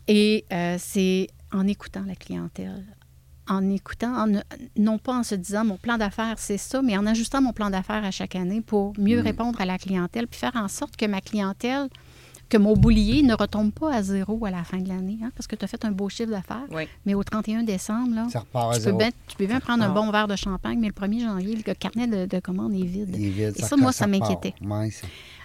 Et 0.08 0.46
euh, 0.52 0.76
c'est 0.80 1.28
en 1.52 1.68
écoutant 1.68 2.04
la 2.08 2.16
clientèle, 2.16 2.84
en 3.50 3.70
écoutant, 3.70 4.14
en 4.28 4.42
non 4.78 4.98
pas 4.98 5.14
en 5.14 5.24
se 5.24 5.36
disant 5.36 5.66
mon 5.66 5.78
plan 5.78 5.98
d'affaires 5.98 6.36
c'est 6.38 6.58
ça, 6.58 6.82
mais 6.82 6.98
en 6.98 7.06
ajustant 7.06 7.42
mon 7.42 7.52
plan 7.54 7.70
d'affaires 7.70 8.04
à 8.06 8.12
chaque 8.12 8.36
année 8.36 8.62
pour 8.62 8.94
mieux 8.98 9.20
Mm. 9.22 9.24
répondre 9.26 9.60
à 9.62 9.66
la 9.66 9.78
clientèle, 9.78 10.28
puis 10.28 10.40
faire 10.40 10.56
en 10.56 10.68
sorte 10.68 10.96
que 10.96 11.06
ma 11.06 11.20
clientèle, 11.22 11.88
que 12.50 12.58
mon 12.58 12.74
boulier 12.76 13.22
ne 13.22 13.34
retombe 13.36 13.72
pas 13.72 13.94
à 13.94 14.02
zéro 14.02 14.44
à 14.46 14.50
la 14.52 14.64
fin 14.64 14.78
de 14.80 14.88
l'année, 14.90 15.20
hein, 15.24 15.32
parce 15.36 15.46
que 15.48 15.56
tu 15.56 15.64
as 15.64 15.68
fait 15.68 15.86
un 15.86 15.92
beau 15.92 16.10
chiffre 16.10 16.32
d'affaires, 16.32 16.66
Oui. 16.72 16.88
mais 17.06 17.14
au 17.14 17.24
31 17.24 17.64
décembre, 17.64 18.16
là, 18.16 18.28
Ça 18.32 18.40
repart 18.40 18.74
à 18.76 18.78
tu, 18.80 18.86
peux 18.86 18.92
bien, 18.94 19.10
tu 19.28 19.38
peux 19.38 19.46
bien 19.46 19.60
prendre 19.60 19.84
un 19.84 19.90
Ah. 19.92 19.94
bon 19.94 20.10
verre 20.12 20.28
de 20.28 20.36
champagne, 20.36 20.80
mais 20.80 20.88
le 20.88 20.94
1er 20.94 21.22
janvier, 21.22 21.56
le 21.56 21.74
carnet 21.76 22.08
de, 22.08 22.26
de 22.26 22.40
commandes 22.40 22.74
est 22.74 22.84
vide. 22.84 23.16
Il 23.18 23.26
est 23.26 23.30
vide, 23.30 23.54
Et 23.58 23.62
ça, 23.62 23.78
moi, 23.78 23.92
ça 23.92 24.08
m'inquiétait. 24.08 24.54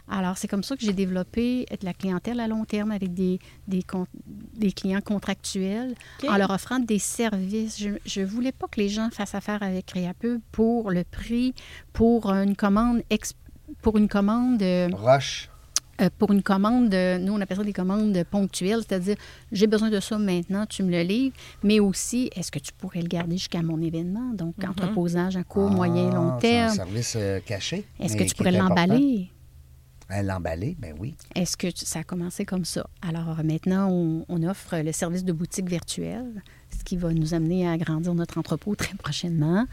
Alors, 0.06 0.36
c'est 0.36 0.48
comme 0.48 0.62
ça 0.62 0.76
que 0.76 0.82
j'ai 0.82 0.92
développé 0.92 1.64
de 1.80 1.84
la 1.86 1.94
clientèle 1.94 2.38
à 2.40 2.46
long 2.46 2.64
terme 2.66 2.90
avec 2.90 3.14
des, 3.14 3.38
des, 3.68 3.82
con- 3.82 4.06
des 4.54 4.70
clients 4.70 5.00
contractuels 5.00 5.94
en 6.28 6.36
leur 6.36 6.50
offrant 6.50 6.78
des 6.78 6.98
services. 6.98 7.82
Je 8.04 8.20
ne 8.20 8.26
voulais 8.26 8.52
pas 8.52 8.66
que 8.68 8.80
les 8.80 8.90
gens 8.90 9.08
fassent 9.10 9.34
affaire 9.34 9.62
avec 9.62 9.86
Créapeu 9.86 10.40
pour 10.52 10.90
le 10.90 11.04
prix, 11.04 11.54
pour 11.94 12.30
une 12.30 12.54
commande, 12.54 13.02
ex- 13.08 13.32
pour 13.80 13.96
une 13.96 14.08
commande, 14.08 14.60
euh, 14.62 14.88
Roche. 14.92 15.48
Euh, 16.00 16.08
pour 16.18 16.32
une 16.32 16.42
commande, 16.42 16.94
nous 17.20 17.32
on 17.32 17.40
appelle 17.40 17.56
ça 17.58 17.64
des 17.64 17.72
commandes 17.72 18.22
ponctuelles, 18.30 18.80
c'est-à-dire 18.86 19.16
j'ai 19.52 19.66
besoin 19.66 19.90
de 19.90 20.00
ça 20.00 20.18
maintenant, 20.18 20.66
tu 20.66 20.82
me 20.82 20.90
le 20.90 21.02
livres, 21.02 21.34
mais 21.62 21.80
aussi 21.80 22.30
est-ce 22.36 22.50
que 22.50 22.58
tu 22.58 22.72
pourrais 22.72 23.02
le 23.02 23.08
garder 23.08 23.36
jusqu'à 23.36 23.62
mon 23.62 23.80
événement, 23.80 24.32
donc 24.34 24.54
entreposage 24.66 25.36
à 25.36 25.44
court, 25.44 25.70
moyen, 25.70 26.10
Ah, 26.12 26.14
long 26.14 26.32
c'est 26.40 26.48
terme. 26.48 26.70
un 26.70 26.74
service 26.74 27.14
euh, 27.16 27.40
caché. 27.44 27.84
Est-ce 28.00 28.16
que 28.16 28.24
tu 28.24 28.34
pourrais 28.34 28.52
l'emballer? 28.52 29.30
Euh, 30.10 30.20
L'emballer, 30.20 30.76
ben 30.78 30.94
oui. 31.00 31.14
Est-ce 31.34 31.56
que 31.56 31.68
tu- 31.68 31.86
ça 31.86 32.00
a 32.00 32.04
commencé 32.04 32.44
comme 32.44 32.66
ça? 32.66 32.86
Alors 33.00 33.40
maintenant, 33.42 33.88
on, 33.90 34.26
on 34.28 34.42
offre 34.42 34.76
le 34.76 34.92
service 34.92 35.24
de 35.24 35.32
boutique 35.32 35.66
virtuelle, 35.68 36.42
ce 36.78 36.84
qui 36.84 36.96
va 36.96 37.12
nous 37.12 37.34
amener 37.34 37.66
à 37.66 37.72
agrandir 37.72 38.14
notre 38.14 38.38
entrepôt 38.38 38.74
très 38.74 38.94
prochainement. 38.94 39.66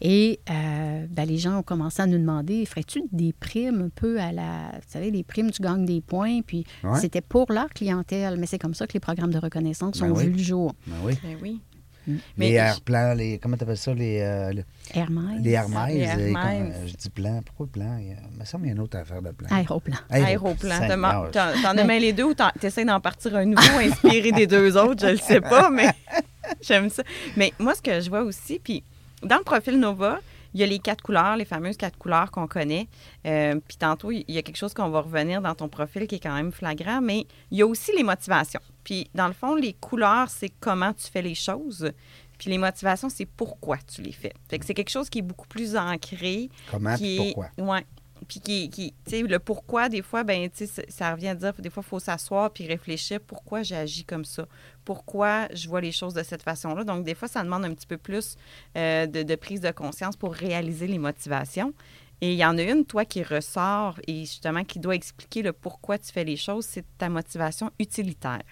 Et 0.00 0.40
euh, 0.50 1.06
ben, 1.10 1.24
les 1.26 1.38
gens 1.38 1.58
ont 1.58 1.62
commencé 1.62 2.02
à 2.02 2.06
nous 2.06 2.18
demander, 2.18 2.64
ferais-tu 2.66 3.02
des 3.12 3.32
primes 3.32 3.82
un 3.82 3.88
peu 3.88 4.20
à 4.20 4.32
la... 4.32 4.70
Vous 4.74 4.88
savez, 4.88 5.10
les 5.10 5.22
primes, 5.22 5.50
tu 5.50 5.62
gagnes 5.62 5.84
des 5.86 6.00
points, 6.00 6.40
puis 6.42 6.64
Ouais. 6.82 6.98
c'était 7.00 7.20
pour 7.20 7.50
leur 7.52 7.68
clientèle, 7.70 8.36
mais 8.38 8.46
c'est 8.46 8.58
comme 8.58 8.74
ça 8.74 8.86
que 8.86 8.92
les 8.94 9.00
programmes 9.00 9.32
de 9.32 9.38
reconnaissance 9.38 9.98
Ben 10.00 10.10
ont 10.10 10.16
oui. 10.16 10.26
vu 10.26 10.32
le 10.32 10.38
jour. 10.42 10.74
Ben 10.86 10.96
oui. 11.04 11.18
Ben 11.22 11.36
oui. 11.42 11.60
Mais 12.36 12.48
les 12.50 12.52
je- 12.52 12.58
airplans, 12.58 13.14
les. 13.14 13.38
Comment 13.38 13.56
t'appelles 13.56 13.78
ça? 13.78 13.94
Les, 13.94 14.20
euh, 14.20 14.52
le- 14.52 14.64
Hermès. 14.92 15.40
les 15.42 15.52
Hermès. 15.52 15.92
les 15.94 16.06
comme, 16.32 16.36
Hermès. 16.36 16.74
euh, 16.76 16.86
je 16.88 16.94
dis 16.96 17.10
plan. 17.10 17.40
Pourquoi 17.44 17.66
plan? 17.66 17.96
Il 17.98 18.08
y 18.08 18.10
a- 18.10 18.16
il 18.32 18.38
me 18.38 18.44
semble 18.44 18.64
qu'il 18.64 18.68
y 18.68 18.72
a 18.72 18.76
une 18.76 18.82
autre 18.82 18.98
affaire 18.98 19.22
de 19.22 19.30
plan. 19.30 19.48
Aéroplan. 19.50 19.96
Aéroplan. 20.10 20.78
Seigneur. 20.88 21.30
T'en 21.30 21.76
as 21.78 21.84
mêlé 21.84 22.12
deux 22.12 22.24
ou 22.24 22.34
t'essaies 22.60 22.84
d'en 22.84 23.00
partir 23.00 23.34
un 23.36 23.44
nouveau 23.46 23.62
inspiré 23.80 24.32
des 24.32 24.46
deux 24.46 24.76
autres, 24.76 25.06
je 25.06 25.12
le 25.12 25.16
sais 25.18 25.40
pas, 25.40 25.70
mais 25.70 25.90
j'aime 26.62 26.90
ça. 26.90 27.02
Mais 27.36 27.52
moi, 27.58 27.74
ce 27.74 27.82
que 27.82 28.00
je 28.00 28.08
vois 28.10 28.22
aussi, 28.22 28.58
puis 28.62 28.82
dans 29.22 29.38
le 29.38 29.44
profil 29.44 29.78
Nova, 29.80 30.18
il 30.52 30.60
y 30.60 30.62
a 30.62 30.66
les 30.66 30.78
quatre 30.78 31.02
couleurs, 31.02 31.36
les 31.36 31.44
fameuses 31.44 31.76
quatre 31.76 31.98
couleurs 31.98 32.30
qu'on 32.30 32.46
connaît. 32.46 32.86
Euh, 33.26 33.58
puis 33.66 33.76
tantôt, 33.76 34.12
il 34.12 34.24
y 34.28 34.38
a 34.38 34.42
quelque 34.42 34.56
chose 34.56 34.72
qu'on 34.72 34.88
va 34.88 35.00
revenir 35.00 35.42
dans 35.42 35.54
ton 35.56 35.68
profil 35.68 36.06
qui 36.06 36.14
est 36.16 36.20
quand 36.20 36.34
même 36.34 36.52
flagrant, 36.52 37.00
mais 37.00 37.26
il 37.50 37.58
y 37.58 37.62
a 37.62 37.66
aussi 37.66 37.90
les 37.96 38.04
motivations. 38.04 38.60
Puis 38.84 39.10
dans 39.16 39.26
le 39.26 39.32
fond, 39.32 39.56
les 39.56 39.72
couleurs, 39.72 40.28
c'est 40.28 40.52
comment 40.60 40.92
tu 40.92 41.10
fais 41.10 41.22
les 41.22 41.34
choses. 41.34 41.90
Puis 42.44 42.50
les 42.50 42.58
motivations, 42.58 43.08
c'est 43.08 43.24
pourquoi 43.24 43.78
tu 43.78 44.02
les 44.02 44.12
fais. 44.12 44.34
Fait 44.50 44.58
que 44.58 44.66
c'est 44.66 44.74
quelque 44.74 44.90
chose 44.90 45.08
qui 45.08 45.20
est 45.20 45.22
beaucoup 45.22 45.48
plus 45.48 45.76
ancré. 45.76 46.50
Comment 46.70 46.94
qui 46.94 47.16
est- 47.16 47.32
pourquoi? 47.32 47.48
Ouais. 47.56 47.86
Puis 48.28 48.40
qui, 48.40 48.68
qui 48.68 48.92
tu 49.06 49.10
sais, 49.12 49.22
le 49.22 49.38
pourquoi, 49.38 49.88
des 49.88 50.02
fois, 50.02 50.24
ben, 50.24 50.50
tu 50.50 50.66
sais, 50.66 50.84
ça- 50.90 51.12
revient 51.12 51.28
à 51.28 51.34
dire, 51.34 51.54
des 51.58 51.70
fois, 51.70 51.82
il 51.86 51.88
faut 51.88 51.98
s'asseoir 51.98 52.50
puis 52.50 52.66
réfléchir 52.66 53.18
pourquoi 53.26 53.62
j'agis 53.62 54.04
comme 54.04 54.26
ça, 54.26 54.46
pourquoi 54.84 55.48
je 55.54 55.66
vois 55.70 55.80
les 55.80 55.90
choses 55.92 56.12
de 56.12 56.22
cette 56.22 56.42
façon-là? 56.42 56.84
Donc, 56.84 57.04
des 57.04 57.14
fois, 57.14 57.28
ça 57.28 57.42
demande 57.42 57.64
un 57.64 57.72
petit 57.72 57.86
peu 57.86 57.96
plus 57.96 58.36
euh, 58.76 59.06
de, 59.06 59.22
de 59.22 59.34
prise 59.36 59.62
de 59.62 59.70
conscience 59.70 60.14
pour 60.16 60.34
réaliser 60.34 60.86
les 60.86 60.98
motivations. 60.98 61.72
Et 62.20 62.32
il 62.32 62.38
y 62.38 62.44
en 62.44 62.58
a 62.58 62.62
une, 62.62 62.84
toi, 62.84 63.06
qui 63.06 63.22
ressort 63.22 63.98
et 64.06 64.20
justement 64.20 64.64
qui 64.64 64.78
doit 64.80 64.94
expliquer 64.94 65.40
le 65.40 65.54
pourquoi 65.54 65.96
tu 65.98 66.12
fais 66.12 66.24
les 66.24 66.36
choses, 66.36 66.66
c'est 66.66 66.84
ta 66.98 67.08
motivation 67.08 67.70
utilitaire. 67.78 68.42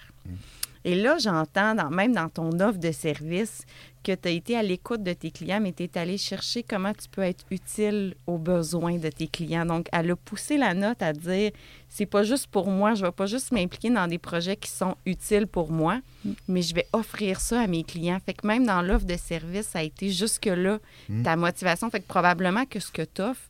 Et 0.84 0.94
là, 0.94 1.16
j'entends, 1.18 1.74
dans- 1.74 1.90
même 1.90 2.12
dans 2.12 2.28
ton 2.28 2.50
offre 2.60 2.78
de 2.78 2.92
service, 2.92 3.62
que 4.02 4.10
tu 4.12 4.26
as 4.28 4.32
été 4.32 4.56
à 4.56 4.64
l'écoute 4.64 5.04
de 5.04 5.12
tes 5.12 5.30
clients, 5.30 5.60
mais 5.60 5.72
tu 5.72 5.84
es 5.84 5.96
allé 5.96 6.18
chercher 6.18 6.64
comment 6.64 6.92
tu 6.92 7.08
peux 7.08 7.22
être 7.22 7.44
utile 7.52 8.16
aux 8.26 8.36
besoins 8.36 8.98
de 8.98 9.08
tes 9.08 9.28
clients. 9.28 9.64
Donc, 9.64 9.86
elle 9.92 10.10
a 10.10 10.16
poussé 10.16 10.58
la 10.58 10.74
note 10.74 11.00
à 11.02 11.12
dire 11.12 11.52
c'est 11.88 12.06
pas 12.06 12.24
juste 12.24 12.48
pour 12.48 12.66
moi, 12.68 12.94
je 12.94 13.04
vais 13.04 13.12
pas 13.12 13.26
juste 13.26 13.52
m'impliquer 13.52 13.90
dans 13.90 14.08
des 14.08 14.18
projets 14.18 14.56
qui 14.56 14.70
sont 14.70 14.96
utiles 15.06 15.46
pour 15.46 15.70
moi, 15.70 16.00
mais 16.48 16.62
je 16.62 16.74
vais 16.74 16.86
offrir 16.92 17.38
ça 17.40 17.60
à 17.60 17.66
mes 17.68 17.84
clients. 17.84 18.18
Fait 18.26 18.34
que 18.34 18.44
même 18.44 18.66
dans 18.66 18.82
l'offre 18.82 19.06
de 19.06 19.16
service, 19.16 19.68
ça 19.68 19.78
a 19.78 19.82
été 19.82 20.10
jusque-là 20.10 20.80
ta 21.22 21.36
motivation. 21.36 21.88
Fait 21.88 22.00
que 22.00 22.06
probablement 22.08 22.64
que 22.66 22.80
ce 22.80 22.90
que 22.90 23.02
tu 23.02 23.22
offres, 23.22 23.48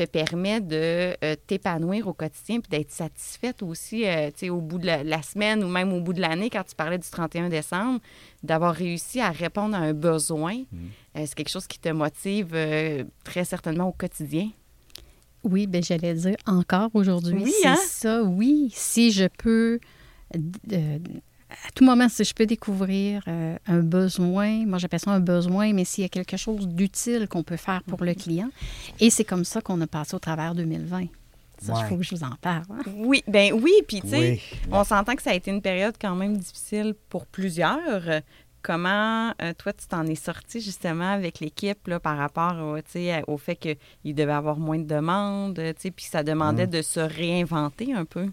te 0.00 0.10
permet 0.10 0.60
de 0.60 1.14
euh, 1.22 1.36
t'épanouir 1.46 2.08
au 2.08 2.14
quotidien 2.14 2.60
puis 2.60 2.70
d'être 2.70 2.90
satisfaite 2.90 3.62
aussi 3.62 4.06
euh, 4.06 4.28
tu 4.30 4.46
sais, 4.46 4.50
au 4.50 4.60
bout 4.60 4.78
de 4.78 4.86
la, 4.86 5.04
la 5.04 5.22
semaine 5.22 5.62
ou 5.62 5.68
même 5.68 5.92
au 5.92 6.00
bout 6.00 6.14
de 6.14 6.20
l'année, 6.20 6.48
quand 6.48 6.64
tu 6.64 6.74
parlais 6.74 6.98
du 6.98 7.08
31 7.08 7.48
décembre, 7.48 8.00
d'avoir 8.42 8.74
réussi 8.74 9.20
à 9.20 9.30
répondre 9.30 9.76
à 9.76 9.80
un 9.80 9.92
besoin. 9.92 10.54
Euh, 11.16 11.24
c'est 11.26 11.34
quelque 11.34 11.50
chose 11.50 11.66
qui 11.66 11.78
te 11.78 11.90
motive 11.90 12.52
euh, 12.54 13.04
très 13.24 13.44
certainement 13.44 13.88
au 13.88 13.92
quotidien. 13.92 14.48
Oui, 15.42 15.66
ben 15.66 15.82
j'allais 15.82 16.14
dire 16.14 16.36
encore 16.46 16.90
aujourd'hui. 16.94 17.42
Oui, 17.44 17.52
c'est 17.62 17.68
hein? 17.68 17.76
ça, 17.86 18.22
oui. 18.22 18.70
Si 18.74 19.10
je 19.10 19.26
peux, 19.38 19.80
euh, 20.72 20.98
à 21.50 21.70
tout 21.74 21.84
moment, 21.84 22.08
si 22.08 22.24
je 22.24 22.32
peux 22.34 22.46
découvrir 22.46 23.22
euh, 23.28 23.56
un 23.66 23.80
besoin, 23.80 24.64
moi 24.66 24.78
j'appelle 24.78 25.00
ça 25.00 25.10
un 25.10 25.20
besoin, 25.20 25.72
mais 25.72 25.84
s'il 25.84 26.02
y 26.02 26.06
a 26.06 26.08
quelque 26.08 26.36
chose 26.36 26.68
d'utile 26.68 27.26
qu'on 27.28 27.42
peut 27.42 27.56
faire 27.56 27.82
pour 27.84 28.00
Mhm. 28.00 28.06
le 28.08 28.14
client. 28.14 28.50
Et 29.00 29.10
c'est 29.10 29.24
comme 29.24 29.44
ça 29.44 29.60
qu'on 29.60 29.80
a 29.80 29.86
passé 29.86 30.14
au 30.14 30.18
travers 30.18 30.54
2020. 30.54 31.06
Ça, 31.60 31.74
il 31.76 31.82
Ouais. 31.82 31.88
faut 31.90 31.96
que 31.98 32.02
je 32.02 32.14
vous 32.14 32.24
en 32.24 32.34
parle. 32.40 32.62
hein. 32.70 32.82
Oui, 32.96 33.22
ben 33.28 33.52
oui, 33.52 33.72
puis 33.86 34.00
tu 34.00 34.08
sais, 34.08 34.18
Oui. 34.18 34.40
on 34.72 34.82
s'entend 34.84 35.14
que 35.14 35.22
ça 35.22 35.30
a 35.30 35.34
été 35.34 35.50
une 35.50 35.60
période 35.60 35.94
quand 36.00 36.14
même 36.14 36.36
difficile 36.38 36.94
pour 37.10 37.26
plusieurs. 37.26 38.22
Comment, 38.62 39.32
euh, 39.42 39.52
toi, 39.56 39.72
tu 39.72 39.86
t'en 39.86 40.06
es 40.06 40.14
sorti 40.14 40.60
justement 40.60 41.10
avec 41.12 41.40
l'équipe 41.40 41.86
là, 41.88 41.98
par 41.98 42.18
rapport 42.18 42.54
au, 42.62 42.76
tu 42.78 42.82
sais, 42.92 43.22
au 43.26 43.38
fait 43.38 43.56
qu'il 43.56 44.14
devait 44.14 44.32
avoir 44.32 44.58
moins 44.58 44.78
de 44.78 44.84
demandes, 44.84 45.54
tu 45.56 45.74
sais, 45.78 45.90
puis 45.90 46.04
ça 46.04 46.22
demandait 46.22 46.66
de 46.66 46.82
se 46.82 47.00
réinventer 47.00 47.94
un 47.94 48.04
peu? 48.04 48.26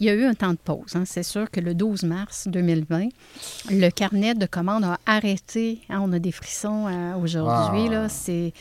Il 0.00 0.06
y 0.06 0.08
a 0.08 0.14
eu 0.14 0.24
un 0.24 0.32
temps 0.32 0.52
de 0.52 0.58
pause. 0.58 0.96
hein. 0.96 1.04
C'est 1.04 1.22
sûr 1.22 1.50
que 1.50 1.60
le 1.60 1.74
12 1.74 2.04
mars 2.04 2.48
2020, 2.48 3.08
le 3.70 3.90
carnet 3.90 4.34
de 4.34 4.46
commandes 4.46 4.84
a 4.84 4.98
arrêté. 5.04 5.82
Hein, 5.90 6.00
on 6.02 6.12
a 6.14 6.18
des 6.18 6.32
frissons 6.32 6.86
euh, 6.88 7.14
aujourd'hui. 7.16 7.86
Ah. 7.88 7.92
là. 7.92 8.08
C'est 8.08 8.54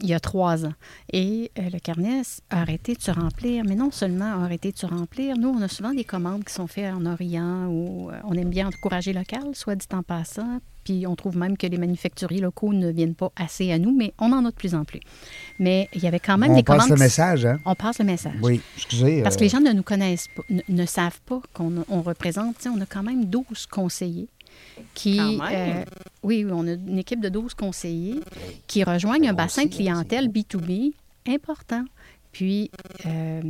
il 0.00 0.06
y 0.08 0.14
a 0.14 0.20
trois 0.20 0.66
ans. 0.66 0.74
Et 1.12 1.50
euh, 1.58 1.70
le 1.72 1.78
carnet 1.78 2.22
a 2.50 2.60
arrêté 2.60 2.94
de 2.94 3.00
se 3.00 3.10
remplir. 3.10 3.64
Mais 3.66 3.74
non 3.74 3.90
seulement 3.90 4.26
a 4.40 4.44
arrêté 4.44 4.72
de 4.72 4.78
se 4.78 4.86
remplir, 4.86 5.36
nous, 5.38 5.48
on 5.48 5.62
a 5.62 5.68
souvent 5.68 5.94
des 5.94 6.04
commandes 6.04 6.44
qui 6.44 6.52
sont 6.52 6.66
faites 6.66 6.92
en 6.92 7.06
Orient 7.06 7.66
où 7.68 8.10
euh, 8.10 8.18
on 8.24 8.34
aime 8.34 8.50
bien 8.50 8.68
encourager 8.68 9.12
local, 9.12 9.42
soit 9.54 9.74
dit 9.76 9.86
en 9.92 10.02
passant. 10.02 10.60
Puis 10.84 11.06
on 11.06 11.14
trouve 11.14 11.36
même 11.36 11.56
que 11.56 11.66
les 11.68 11.78
manufacturiers 11.78 12.40
locaux 12.40 12.72
ne 12.72 12.90
viennent 12.90 13.14
pas 13.14 13.30
assez 13.36 13.70
à 13.70 13.78
nous, 13.78 13.96
mais 13.96 14.12
on 14.18 14.32
en 14.32 14.44
a 14.44 14.50
de 14.50 14.54
plus 14.56 14.74
en 14.74 14.84
plus. 14.84 14.98
Mais 15.60 15.88
il 15.94 16.02
y 16.02 16.08
avait 16.08 16.18
quand 16.18 16.36
même 16.38 16.50
On 16.50 16.56
des 16.56 16.64
passe 16.64 16.76
commandes. 16.78 16.90
le 16.90 16.96
qui- 16.96 17.02
message, 17.02 17.46
hein? 17.46 17.58
On 17.64 17.76
passe 17.76 18.00
le 18.00 18.04
message. 18.04 18.34
Oui, 18.42 18.60
excusez. 18.76 19.22
Parce 19.22 19.36
euh, 19.36 19.38
que 19.38 19.44
les 19.44 19.48
gens 19.48 19.60
ne 19.60 19.70
nous 19.72 19.84
connaissent 19.84 20.26
pas, 20.34 20.42
ne, 20.50 20.60
ne 20.68 20.84
savent 20.86 21.20
pas 21.24 21.40
qu'on 21.54 21.84
on 21.88 22.02
représente. 22.02 22.56
On 22.66 22.80
a 22.80 22.86
quand 22.86 23.04
même 23.04 23.26
12 23.26 23.66
conseillers 23.70 24.28
qui. 24.94 25.18
Euh, 25.54 25.84
oui, 26.22 26.46
on 26.50 26.66
a 26.66 26.72
une 26.72 26.98
équipe 26.98 27.20
de 27.20 27.28
12 27.28 27.54
conseillers 27.54 28.20
qui 28.66 28.84
rejoignent 28.84 29.28
un 29.28 29.32
bassin 29.34 29.64
de 29.64 29.68
clientèle 29.74 30.28
B2B 30.28 30.92
important. 31.28 31.84
Puis, 32.32 32.70
euh, 33.06 33.42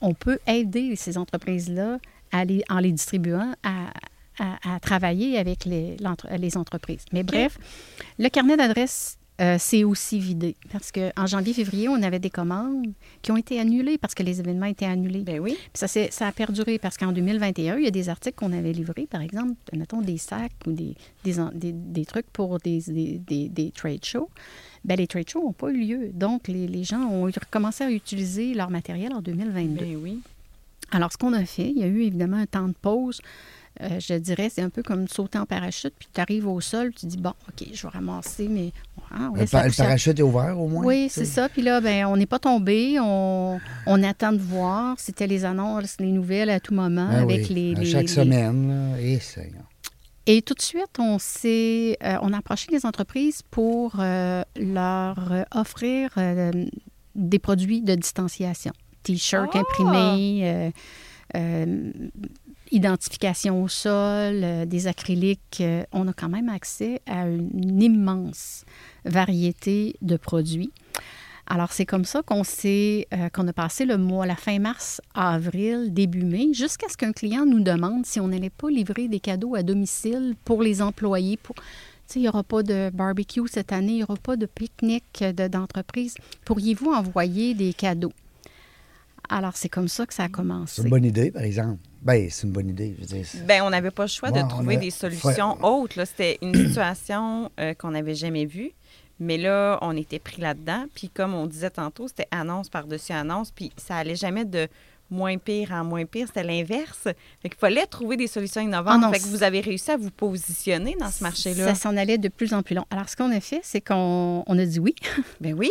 on 0.00 0.14
peut 0.14 0.38
aider 0.46 0.94
ces 0.96 1.18
entreprises-là 1.18 1.98
à 2.32 2.44
les- 2.44 2.62
en 2.70 2.78
les 2.78 2.92
distribuant 2.92 3.52
à, 3.62 3.90
à- 4.38 4.74
à 4.74 4.80
travailler 4.80 5.38
avec 5.38 5.64
les, 5.64 5.96
l'entre- 5.98 6.28
les 6.38 6.56
entreprises. 6.56 7.04
Mais 7.12 7.22
bref, 7.22 7.58
le 8.18 8.28
carnet 8.28 8.56
d'adresses 8.56 9.18
euh, 9.40 9.56
s'est 9.58 9.84
aussi 9.84 10.18
vidé 10.18 10.54
parce 10.70 10.92
qu'en 10.92 11.26
janvier-février, 11.26 11.88
on 11.88 12.02
avait 12.02 12.18
des 12.18 12.30
commandes 12.30 12.86
qui 13.22 13.32
ont 13.32 13.36
été 13.36 13.58
annulées 13.58 13.96
parce 13.98 14.14
que 14.14 14.22
les 14.22 14.38
événements 14.40 14.66
étaient 14.66 14.84
annulés. 14.86 15.20
Ben 15.22 15.40
oui. 15.40 15.56
Puis 15.72 15.88
ça, 16.10 16.26
a 16.26 16.32
perduré 16.32 16.78
parce 16.78 16.96
qu'en 16.96 17.12
2021, 17.12 17.76
il 17.78 17.84
y 17.84 17.86
a 17.86 17.90
des 17.90 18.08
articles 18.08 18.36
qu'on 18.36 18.52
avait 18.52 18.72
livrés, 18.72 19.06
par 19.10 19.22
exemple, 19.22 19.54
mettons 19.72 20.02
des 20.02 20.18
sacs 20.18 20.52
ou 20.66 20.72
des, 20.72 20.94
des, 21.24 21.34
des- 21.54 21.72
des 21.72 22.04
trucs 22.04 22.26
pour 22.32 22.58
des, 22.58 22.80
des, 22.88 23.18
des- 23.18 23.48
des 23.48 23.70
trade 23.70 24.04
shows. 24.04 24.28
Bien, 24.84 24.96
les 24.96 25.06
trade 25.06 25.28
shows 25.28 25.42
n'ont 25.42 25.52
pas 25.52 25.70
eu 25.70 25.78
lieu. 25.86 26.10
Donc, 26.12 26.48
les, 26.48 26.66
les 26.66 26.84
gens 26.84 27.00
ont 27.08 27.22
recommencé 27.24 27.84
à 27.84 27.90
utiliser 27.90 28.54
leur 28.54 28.70
matériel 28.70 29.12
en 29.12 29.20
2022. 29.22 29.84
Ben 29.84 29.96
oui. 30.02 30.20
Alors, 30.90 31.12
ce 31.12 31.16
qu'on 31.18 31.32
a 31.32 31.44
fait, 31.44 31.70
il 31.70 31.78
y 31.78 31.84
a 31.84 31.86
eu 31.86 32.02
évidemment 32.02 32.38
un 32.38 32.46
temps 32.46 32.66
de 32.68 32.74
pause. 32.80 33.20
Euh, 33.82 33.98
je 34.00 34.14
dirais, 34.14 34.50
c'est 34.52 34.62
un 34.62 34.68
peu 34.68 34.82
comme 34.82 35.08
sauter 35.08 35.38
en 35.38 35.46
parachute, 35.46 35.94
puis 35.98 36.08
tu 36.12 36.20
arrives 36.20 36.46
au 36.46 36.60
sol, 36.60 36.92
tu 36.92 37.06
dis, 37.06 37.16
bon, 37.16 37.32
OK, 37.48 37.66
je 37.72 37.82
vais 37.82 37.88
ramasser, 37.88 38.46
mais... 38.48 38.72
Ah, 39.12 39.30
le, 39.34 39.44
pa- 39.46 39.68
parachute 39.76 40.18
est 40.18 40.22
ouvert 40.22 40.58
au 40.60 40.68
moins? 40.68 40.84
oui, 40.84 41.08
c'est 41.10 41.24
ça. 41.24 41.48
Puis 41.48 41.62
là, 41.62 41.80
ben, 41.80 42.06
on 42.06 42.16
n'est 42.16 42.26
pas 42.26 42.38
tombé. 42.38 42.98
On, 43.00 43.60
on 43.86 44.02
attend 44.04 44.32
de 44.32 44.38
voir. 44.38 45.00
C'était 45.00 45.26
les 45.26 45.44
annonces, 45.44 45.96
les 45.98 46.12
nouvelles 46.12 46.50
à 46.50 46.60
tout 46.60 46.74
moment 46.74 47.08
Ah 47.10 47.20
avec 47.22 47.48
oui, 47.48 47.74
les, 47.74 47.84
chaque 47.84 48.02
les- 48.02 48.06
semaine. 48.08 48.96
Et. 49.00 49.18
Et 50.26 50.42
tout 50.42 50.54
de 50.54 50.62
suite, 50.62 50.98
on 51.00 51.18
s'est, 51.18 51.96
euh, 52.04 52.18
on 52.22 52.32
a 52.32 52.38
approché 52.38 52.68
les 52.70 52.86
entreprises 52.86 53.42
pour 53.50 53.96
euh, 53.98 54.42
leur 54.56 55.32
euh, 55.32 55.42
offrir 55.52 56.10
des 57.16 57.38
produits 57.40 57.80
de 57.82 57.96
distanciation, 57.96 58.72
t-shirts 59.02 59.50
Ah! 59.54 59.58
imprimés. 59.58 60.70
euh, 61.36 61.90
identification 62.70 63.62
au 63.62 63.68
sol, 63.68 64.40
euh, 64.42 64.64
des 64.66 64.86
acryliques. 64.86 65.58
euh, 65.60 65.82
on 65.92 66.06
a 66.08 66.12
quand 66.12 66.28
même 66.28 66.48
accès 66.48 67.00
à 67.06 67.26
une 67.28 67.82
immense 67.82 68.64
variété 69.04 69.96
de 70.02 70.16
produits. 70.16 70.72
Alors, 71.46 71.72
c'est 71.72 71.86
comme 71.86 72.04
ça 72.04 72.22
qu'on 72.22 72.44
s'est, 72.44 73.08
euh, 73.12 73.28
qu'on 73.30 73.48
a 73.48 73.52
passé 73.52 73.84
le 73.84 73.98
mois, 73.98 74.24
la 74.24 74.36
fin 74.36 74.58
mars, 74.60 75.00
avril, 75.14 75.92
début 75.92 76.22
mai, 76.24 76.52
jusqu'à 76.52 76.88
ce 76.88 76.96
qu'un 76.96 77.12
client 77.12 77.44
nous 77.44 77.58
demande 77.60 78.06
si 78.06 78.20
on 78.20 78.28
n'allait 78.28 78.50
pas 78.50 78.70
livrer 78.70 79.08
des 79.08 79.18
cadeaux 79.18 79.56
à 79.56 79.64
domicile 79.64 80.36
pour 80.44 80.62
les 80.62 80.80
employés. 80.80 81.36
Pour, 81.36 81.56
il 82.14 82.22
n'y 82.22 82.28
aura 82.28 82.44
pas 82.44 82.62
de 82.62 82.90
barbecue 82.94 83.40
cette 83.48 83.72
année, 83.72 83.92
il 83.92 83.96
n'y 83.96 84.02
aura 84.04 84.16
pas 84.16 84.36
de 84.36 84.46
pique-nique 84.46 85.24
de- 85.24 85.48
d'entreprise. 85.48 86.14
Pourriez-vous 86.44 86.92
envoyer 86.92 87.54
des 87.54 87.72
cadeaux? 87.72 88.12
Alors, 89.28 89.56
c'est 89.56 89.68
comme 89.68 89.88
ça 89.88 90.06
que 90.06 90.14
ça 90.14 90.24
a 90.24 90.26
C'est 90.26 90.32
commencé. 90.32 90.82
une 90.82 90.88
bonne 90.88 91.04
idée, 91.04 91.30
par 91.32 91.42
exemple. 91.42 91.78
Ben, 92.02 92.28
c'est 92.30 92.46
une 92.46 92.52
bonne 92.52 92.68
idée. 92.70 92.94
Je 92.96 93.00
veux 93.00 93.06
dire, 93.22 93.26
Ben, 93.46 93.62
on 93.62 93.70
n'avait 93.70 93.90
pas 93.90 94.04
le 94.04 94.08
choix 94.08 94.30
Ouais, 94.30 94.42
de 94.42 94.48
trouver 94.48 94.76
a- 94.76 94.80
des 94.80 94.90
solutions 94.90 95.54
Ouais. 95.58 95.64
autres. 95.68 95.98
là. 95.98 96.06
C'était 96.06 96.38
une 96.42 96.54
situation 96.68 97.50
euh, 97.60 97.74
qu'on 97.74 97.90
n'avait 97.90 98.14
jamais 98.14 98.46
vue. 98.46 98.72
Mais 99.18 99.36
là, 99.36 99.78
on 99.82 99.94
était 99.96 100.18
pris 100.18 100.40
là-dedans. 100.40 100.86
Puis 100.94 101.10
comme 101.10 101.34
on 101.34 101.46
disait 101.46 101.68
tantôt, 101.70 102.08
c'était 102.08 102.28
annonce 102.30 102.70
par-dessus 102.70 103.12
annonce. 103.12 103.50
Puis 103.50 103.70
ça 103.76 103.96
allait 103.96 104.16
jamais 104.16 104.46
de 104.46 104.66
moins 105.10 105.36
pire 105.36 105.72
en 105.72 105.84
moins 105.84 106.06
pire. 106.06 106.28
C'était 106.28 106.44
l'inverse. 106.44 107.02
Fait 107.42 107.48
qu'il 107.50 107.58
fallait 107.58 107.84
trouver 107.84 108.16
des 108.16 108.28
solutions 108.28 108.62
innovantes. 108.62 109.02
Ah 109.04 109.10
fait 109.12 109.18
que 109.18 109.24
vous 109.24 109.42
avez 109.42 109.60
réussi 109.60 109.90
à 109.90 109.98
vous 109.98 110.10
positionner 110.10 110.96
dans 110.98 111.10
ce 111.10 111.22
marché-là. 111.22 111.66
Ça 111.66 111.74
s'en 111.74 111.96
allait 111.98 112.16
de 112.16 112.28
plus 112.28 112.54
en 112.54 112.62
plus 112.62 112.74
long. 112.74 112.86
Alors, 112.90 113.10
ce 113.10 113.16
qu'on 113.16 113.30
a 113.30 113.40
fait, 113.40 113.60
c'est 113.62 113.80
qu'on 113.82 114.42
on 114.46 114.58
a 114.58 114.64
dit 114.64 114.78
oui. 114.80 114.94
Ben 115.42 115.52
oui. 115.52 115.68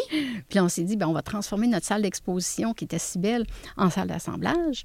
Puis 0.49 0.59
on 0.59 0.69
s'est 0.69 0.83
dit, 0.83 0.95
ben, 0.95 1.07
on 1.07 1.13
va 1.13 1.23
transformer 1.23 1.65
notre 1.67 1.87
salle 1.87 2.03
d'exposition, 2.03 2.73
qui 2.75 2.83
était 2.83 2.99
si 2.99 3.17
belle, 3.17 3.45
en 3.77 3.89
salle 3.89 4.09
d'assemblage. 4.09 4.83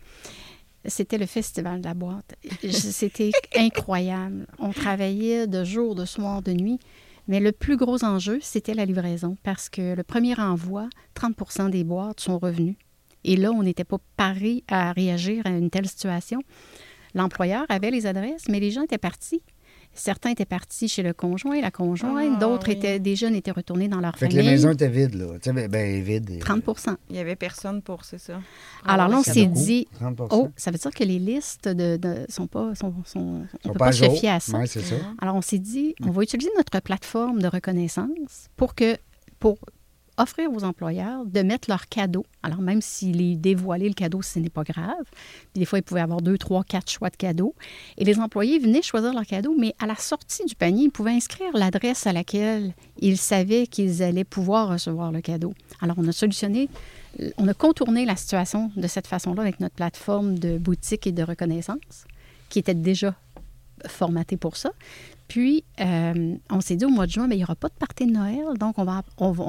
C'était 0.87 1.19
le 1.19 1.27
festival 1.27 1.81
de 1.81 1.87
la 1.87 1.95
boîte. 1.95 2.37
C'était 2.71 3.31
incroyable. 3.57 4.47
On 4.59 4.71
travaillait 4.71 5.47
de 5.47 5.65
jour, 5.65 5.95
de 5.95 6.05
soir, 6.05 6.43
de 6.43 6.53
nuit. 6.53 6.79
Mais 7.27 7.41
le 7.41 7.53
plus 7.53 7.77
gros 7.77 8.05
enjeu, 8.05 8.39
c'était 8.43 8.75
la 8.75 8.85
livraison 8.85 9.37
parce 9.43 9.71
que 9.71 9.95
le 9.95 10.03
premier 10.03 10.39
envoi, 10.39 10.89
30% 11.17 11.71
des 11.71 11.85
boîtes 11.85 12.21
sont 12.21 12.39
revenues. 12.39 12.77
Et 13.25 13.37
là, 13.37 13.51
on 13.51 13.63
n'était 13.63 13.85
pas 13.85 13.99
paré 14.17 14.63
à 14.69 14.93
réagir 14.93 15.47
à 15.47 15.51
une 15.51 15.71
telle 15.71 15.89
situation. 15.89 16.43
L'employeur 17.15 17.65
avait 17.71 17.91
les 17.91 18.07
adresses, 18.07 18.49
mais 18.49 18.61
les 18.61 18.71
gens 18.71 18.83
étaient 18.83 18.99
partis. 18.99 19.41
Certains 19.95 20.31
étaient 20.31 20.45
partis 20.45 20.89
chez 20.89 21.03
le 21.03 21.13
conjoint, 21.13 21.61
la 21.61 21.71
conjointe. 21.71 22.33
Ah, 22.37 22.39
D'autres 22.41 22.69
oui. 22.69 22.75
étaient, 22.75 22.99
des 22.99 23.17
jeunes 23.17 23.35
étaient 23.35 23.51
retournés 23.53 23.89
dans 23.89 24.01
leur 24.01 24.17
Fait 24.19 24.27
que 24.27 24.33
famille. 24.33 24.47
les 24.47 24.53
maisons 24.53 24.71
étaient 24.73 24.89
vides, 24.89 25.15
là. 25.15 25.27
Tu 25.35 25.39
sais, 25.45 25.53
ben, 25.53 25.69
ben, 25.69 26.03
vides. 26.03 26.31
et- 26.31 26.39
30 26.39 26.63
Il 27.09 27.15
n'y 27.15 27.19
avait 27.21 27.37
personne 27.37 27.81
pour, 27.83 28.05
c'est 28.05 28.19
ça? 28.19 28.41
Alors 28.85 29.09
là, 29.09 29.17
on 29.19 29.23
Ah, 29.27 29.33
s'est 29.33 29.47
dit, 29.47 29.87
30 29.95 30.21
oh, 30.31 30.49
ça 30.57 30.71
veut 30.71 30.79
dire 30.79 30.91
que 30.91 31.05
les 31.05 31.19
listes 31.19 31.69
de, 31.69 31.97
de- 31.97 32.27
sont 32.29 32.47
pas, 32.47 32.75
sont, 32.75 32.93
sont- 33.05 33.47
on 33.65 33.69
peut 33.69 33.73
pas 33.75 33.79
pas 33.79 33.87
à 33.89 33.93
se 33.93 34.11
fier 34.11 34.31
à 34.31 34.41
ça. 34.41 34.59
Ouais, 34.59 34.67
c'est 34.67 34.83
ça. 34.83 34.97
Alors, 35.21 35.37
on 35.37 35.43
s'est 35.43 35.59
dit, 35.59 35.95
on 36.05 36.11
va 36.11 36.23
utiliser 36.23 36.51
notre 36.57 36.81
plateforme 36.81 37.41
de 37.41 37.47
reconnaissance 37.49 38.49
pour 38.57 38.75
que 38.75 38.97
pour 39.39 39.59
offrir 40.17 40.53
aux 40.53 40.65
employeurs 40.65 41.25
de 41.27 41.41
mettre 41.43 41.69
leurs 41.69 41.89
cadeaux. 41.89 42.25
Alors, 42.43 42.61
même 42.61 42.81
s'il 42.81 43.21
est 43.21 43.45
le 43.45 43.93
cadeau, 43.95 44.23
ce 44.23 44.39
n'est 44.39 44.51
pas 44.51 44.63
grave. 44.63 45.05
Puis 45.53 45.61
des 45.61 45.65
fois, 45.65 45.79
ils 45.79 45.83
pouvaient 45.83 46.01
avoir 46.01 46.21
deux, 46.23 46.39
trois, 46.39 46.65
quatre 46.65 46.91
choix 46.91 47.11
de 47.11 47.17
cadeaux. 47.17 47.55
Et 47.99 48.05
les 48.05 48.19
employés 48.19 48.59
venaient 48.59 48.83
choisir 48.83 49.13
leur 49.13 49.27
cadeau, 49.27 49.55
mais 49.59 49.75
à 49.79 49.87
la 49.87 49.97
sortie 49.97 50.45
du 50.45 50.55
panier, 50.55 50.85
ils 50.85 50.91
pouvaient 50.91 51.13
inscrire 51.13 51.51
l'adresse 51.55 52.07
à 52.07 52.13
laquelle 52.13 52.75
ils 52.99 53.19
savaient 53.19 53.67
qu'ils 53.67 54.03
allaient 54.03 54.25
pouvoir 54.25 54.69
recevoir 54.69 55.11
le 55.11 55.21
cadeau. 55.21 55.55
Alors, 55.81 55.97
on 55.99 56.07
a 56.07 56.13
solutionné, 56.13 56.69
on 57.39 57.49
a 57.49 57.55
contourné 57.55 58.05
la 58.05 58.17
situation 58.17 58.71
de 58.77 58.87
cette 58.87 59.07
façon-là 59.07 59.43
avec 59.43 59.61
notre 59.61 59.75
plateforme 59.75 60.39
de 60.39 60.59
boutique 60.59 61.07
et 61.07 61.13
de 61.13 61.23
reconnaissance, 61.23 62.05
qui 62.49 62.59
était 62.59 62.75
déjà 62.75 63.15
formatée 63.87 64.37
pour 64.37 64.57
ça. 64.57 64.71
Puis, 65.29 65.65
euh, 65.81 66.37
on 66.51 66.61
s'est 66.61 66.77
dit 66.77 66.85
au 66.85 66.91
mois 66.91 67.07
de 67.07 67.13
juin, 67.13 67.27
mais 67.27 67.37
il 67.37 67.39
n'y 67.39 67.45
aura 67.45 67.57
pas 67.57 67.69
de 67.69 67.75
party 67.75 68.07
de 68.07 68.13
Noël. 68.13 68.59
Donc, 68.59 68.77
on, 68.79 68.87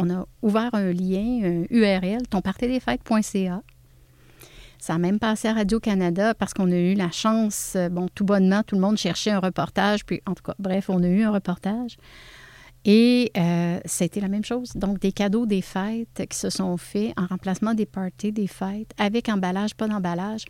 a 0.09 0.25
ouvert 0.41 0.73
un 0.73 0.91
lien, 0.91 1.41
un 1.43 1.63
URL, 1.69 2.27
tonpartydesfêtes.ca. 2.29 3.61
Ça 4.79 4.93
a 4.93 4.97
même 4.97 5.19
passé 5.19 5.47
à 5.47 5.53
Radio-Canada 5.53 6.33
parce 6.35 6.53
qu'on 6.53 6.71
a 6.71 6.77
eu 6.77 6.93
la 6.93 7.11
chance, 7.11 7.73
euh, 7.75 7.89
bon, 7.89 8.07
tout 8.13 8.25
bonnement, 8.25 8.61
tout 8.63 8.75
le 8.75 8.81
monde 8.81 8.97
cherchait 8.97 9.31
un 9.31 9.39
reportage. 9.39 10.05
Puis, 10.05 10.21
en 10.25 10.33
tout 10.33 10.43
cas, 10.43 10.55
bref, 10.59 10.89
on 10.89 11.01
a 11.03 11.07
eu 11.07 11.23
un 11.23 11.31
reportage. 11.31 11.97
Et 12.85 13.31
euh, 13.35 13.79
la 14.15 14.27
même 14.27 14.45
chose. 14.45 14.73
Donc, 14.75 14.99
des 14.99 15.11
cadeaux 15.11 15.47
des 15.47 15.61
fêtes 15.61 16.23
qui 16.29 16.37
se 16.37 16.51
sont 16.51 16.77
faits 16.77 17.13
en 17.17 17.25
remplacement 17.25 17.73
des 17.73 17.87
parties 17.87 18.31
des 18.31 18.47
fêtes, 18.47 18.91
avec 18.97 19.27
emballage, 19.27 19.75
pas 19.75 19.87
d'emballage. 19.87 20.45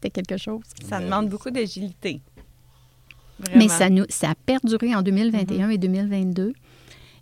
C'était 0.00 0.10
quelque 0.22 0.36
chose. 0.36 0.60
Ça 0.88 1.00
demande 1.00 1.28
beaucoup 1.28 1.50
d'agilité. 1.50 2.20
Mais 3.56 3.68
ça, 3.68 3.88
nous, 3.90 4.04
ça 4.08 4.30
a 4.30 4.34
perduré 4.34 4.94
en 4.94 5.02
2021 5.02 5.70
et 5.70 5.78
2022. 5.78 6.52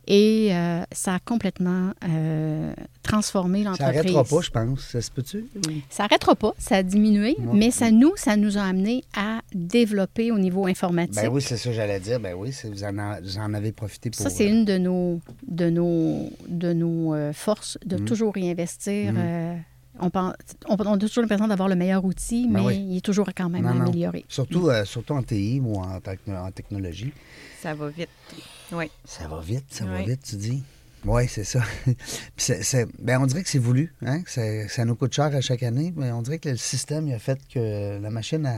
Et 0.08 0.50
euh, 0.54 0.82
ça 0.92 1.14
a 1.16 1.18
complètement 1.18 1.90
euh, 2.08 2.72
transformé 3.02 3.64
Ça 3.64 3.70
l'entreprise. 3.70 3.96
n'arrêtera 3.96 4.24
pas, 4.24 4.40
je 4.40 4.50
pense. 4.50 4.80
Ça 4.80 5.00
se 5.00 5.10
peut-tu? 5.10 5.46
Ça 5.90 6.04
n'arrêtera 6.04 6.36
pas, 6.36 6.52
ça 6.58 6.76
a 6.76 6.82
diminué, 6.84 7.34
Ouais. 7.40 7.54
mais 7.54 7.70
ça 7.72 7.90
nous, 7.90 8.12
ça 8.14 8.36
nous 8.36 8.56
a 8.56 8.62
amené 8.62 9.02
à 9.16 9.40
développer 9.52 10.30
au 10.30 10.38
niveau 10.38 10.66
informatique. 10.66 11.16
Ben 11.16 11.28
oui, 11.28 11.42
c'est 11.42 11.56
ça 11.56 11.70
que 11.70 11.74
j'allais 11.74 11.98
dire. 11.98 12.20
Ben 12.20 12.34
oui, 12.38 12.54
vous 12.64 12.84
en, 12.84 12.98
a- 12.98 13.20
vous 13.20 13.38
en 13.38 13.52
avez 13.52 13.72
profité 13.72 14.10
pour... 14.10 14.20
Ça, 14.20 14.30
c'est 14.30 14.46
euh, 14.46 14.52
une 14.52 14.64
de 14.64 14.78
nos, 14.78 15.20
de 15.48 15.70
nos, 15.70 16.30
de 16.46 16.72
nos 16.72 17.12
euh, 17.14 17.32
forces, 17.32 17.76
de 17.84 17.96
Mm. 17.96 18.04
toujours 18.04 18.32
réinvestir. 18.34 19.12
Mm. 19.12 19.56
On, 20.00 20.10
pense, 20.10 20.34
on, 20.68 20.76
on 20.78 20.94
a 20.94 20.98
toujours 20.98 21.22
l'impression 21.22 21.48
d'avoir 21.48 21.68
le 21.68 21.74
meilleur 21.76 22.04
outil, 22.04 22.46
Ben 22.46 22.60
mais 22.60 22.66
oui. 22.66 22.86
il 22.90 22.96
est 22.98 23.00
toujours 23.04 23.28
quand 23.36 23.48
même 23.48 23.62
Non, 23.64 23.74
non. 23.74 23.82
amélioré. 23.86 24.24
Surtout, 24.28 24.68
euh, 24.68 24.84
surtout 24.84 25.14
en 25.14 25.22
TI 25.22 25.60
ou 25.62 25.76
en, 25.78 25.98
en 26.00 26.50
technologie. 26.52 27.12
Ça 27.62 27.74
va 27.74 27.88
vite. 27.88 28.08
Oui. 28.72 28.90
Ça 29.04 29.28
va 29.28 29.40
vite, 29.40 29.66
ça 29.70 29.84
va 29.84 30.02
vite, 30.02 30.22
tu 30.22 30.36
dis. 30.36 30.62
Oui, 31.04 31.28
c'est 31.28 31.44
ça. 31.44 31.60
Puis 32.36 32.52
ben, 32.98 33.20
on 33.22 33.26
dirait 33.26 33.42
que 33.42 33.48
c'est 33.48 33.58
voulu. 33.58 33.94
Hein? 34.04 34.22
que 34.22 34.66
ça, 34.68 34.84
nous 34.84 34.96
coûte 34.96 35.12
cher 35.14 35.26
à 35.26 35.40
chaque 35.40 35.62
année, 35.62 35.92
mais 35.96 36.10
on 36.10 36.22
dirait 36.22 36.38
que 36.38 36.48
le 36.48 36.56
système 36.56 37.06
il 37.06 37.14
a 37.14 37.18
fait 37.18 37.38
que 37.52 37.98
la 38.00 38.10
machine 38.10 38.44
a. 38.46 38.56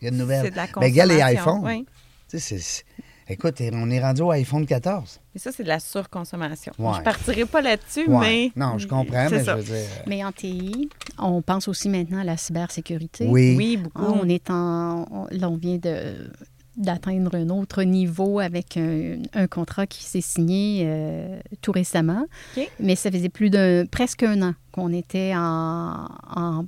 Il 0.00 0.04
y 0.04 0.08
a 0.08 0.10
une 0.12 0.18
nouvelle. 0.18 0.44
C'est 0.44 0.50
de 0.52 0.56
la 0.56 0.66
Ben, 0.66 0.80
regarde 0.82 1.10
les 1.10 1.16
consommation. 1.16 1.42
iPhones. 1.42 1.64
Oui. 1.64 1.86
Tu 2.30 2.38
sais, 2.38 2.58
c'est- 2.58 2.84
Écoute, 3.28 3.60
on 3.72 3.90
est 3.90 4.00
rendu 4.00 4.22
au 4.22 4.30
iPhone 4.30 4.64
14. 4.66 5.20
Mais 5.34 5.40
ça, 5.40 5.50
c'est 5.52 5.64
de 5.64 5.68
la 5.68 5.80
surconsommation. 5.80 6.72
Ouais. 6.78 6.92
Je 6.98 7.02
partirai 7.02 7.44
pas 7.44 7.60
là-dessus, 7.60 8.08
Ouais. 8.08 8.20
mais. 8.20 8.52
Non, 8.64 8.78
je 8.78 8.86
comprends, 8.86 9.28
mais 9.30 9.42
ça. 9.42 9.56
je 9.56 9.62
veux 9.62 9.64
dire. 9.78 9.88
Mais 10.06 10.24
en 10.24 10.30
TI, 10.30 10.88
on 11.18 11.42
pense 11.42 11.66
aussi 11.66 11.88
maintenant 11.88 12.20
à 12.20 12.24
la 12.24 12.36
cybersécurité. 12.36 13.26
Oui. 13.28 13.54
Oui, 13.56 13.76
beaucoup. 13.78 14.02
Ah, 14.06 14.14
On 14.22 14.28
est 14.28 14.48
en. 14.50 15.06
on- 15.10 15.26
là, 15.30 15.50
on 15.50 15.56
vient 15.56 15.76
de 15.78 16.28
d'atteindre 16.76 17.34
un 17.34 17.48
autre 17.48 17.84
niveau 17.84 18.38
avec 18.38 18.76
un, 18.76 19.16
un 19.32 19.46
contrat 19.46 19.86
qui 19.86 20.04
s'est 20.04 20.20
signé 20.20 20.82
euh, 20.84 21.40
tout 21.62 21.72
récemment. 21.72 22.26
OK. 22.54 22.70
Mais 22.80 22.96
ça 22.96 23.10
faisait 23.10 23.30
plus 23.30 23.48
de 23.48 23.88
presque 23.90 24.22
un 24.24 24.42
an 24.42 24.54
qu'on 24.72 24.92
était 24.92 25.32
en, 25.34 26.06
en, 26.36 26.66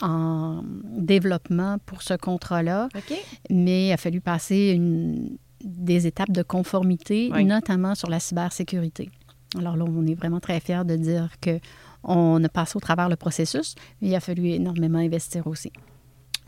en 0.00 0.62
développement 0.96 1.76
pour 1.84 2.00
ce 2.02 2.14
contrat-là. 2.14 2.88
OK. 2.96 3.14
Mais 3.50 3.88
il 3.88 3.92
a 3.92 3.98
fallu 3.98 4.22
passer 4.22 4.70
une- 4.74 5.36
des 5.64 6.06
étapes 6.06 6.30
de 6.30 6.42
conformité, 6.42 7.30
Oui. 7.32 7.44
notamment 7.44 7.94
sur 7.94 8.08
la 8.08 8.20
cybersécurité. 8.20 9.10
Alors 9.58 9.76
là, 9.76 9.84
on 9.86 10.06
est 10.06 10.14
vraiment 10.14 10.40
très 10.40 10.60
fiers 10.60 10.84
de 10.84 10.96
dire 10.96 11.28
que 11.40 11.58
on 12.02 12.42
a 12.42 12.48
passé 12.48 12.76
au 12.76 12.80
travers 12.80 13.08
le 13.08 13.16
processus, 13.16 13.74
mais 14.00 14.08
il 14.08 14.14
a 14.14 14.20
fallu 14.20 14.48
énormément 14.48 14.98
investir 14.98 15.46
aussi. 15.46 15.72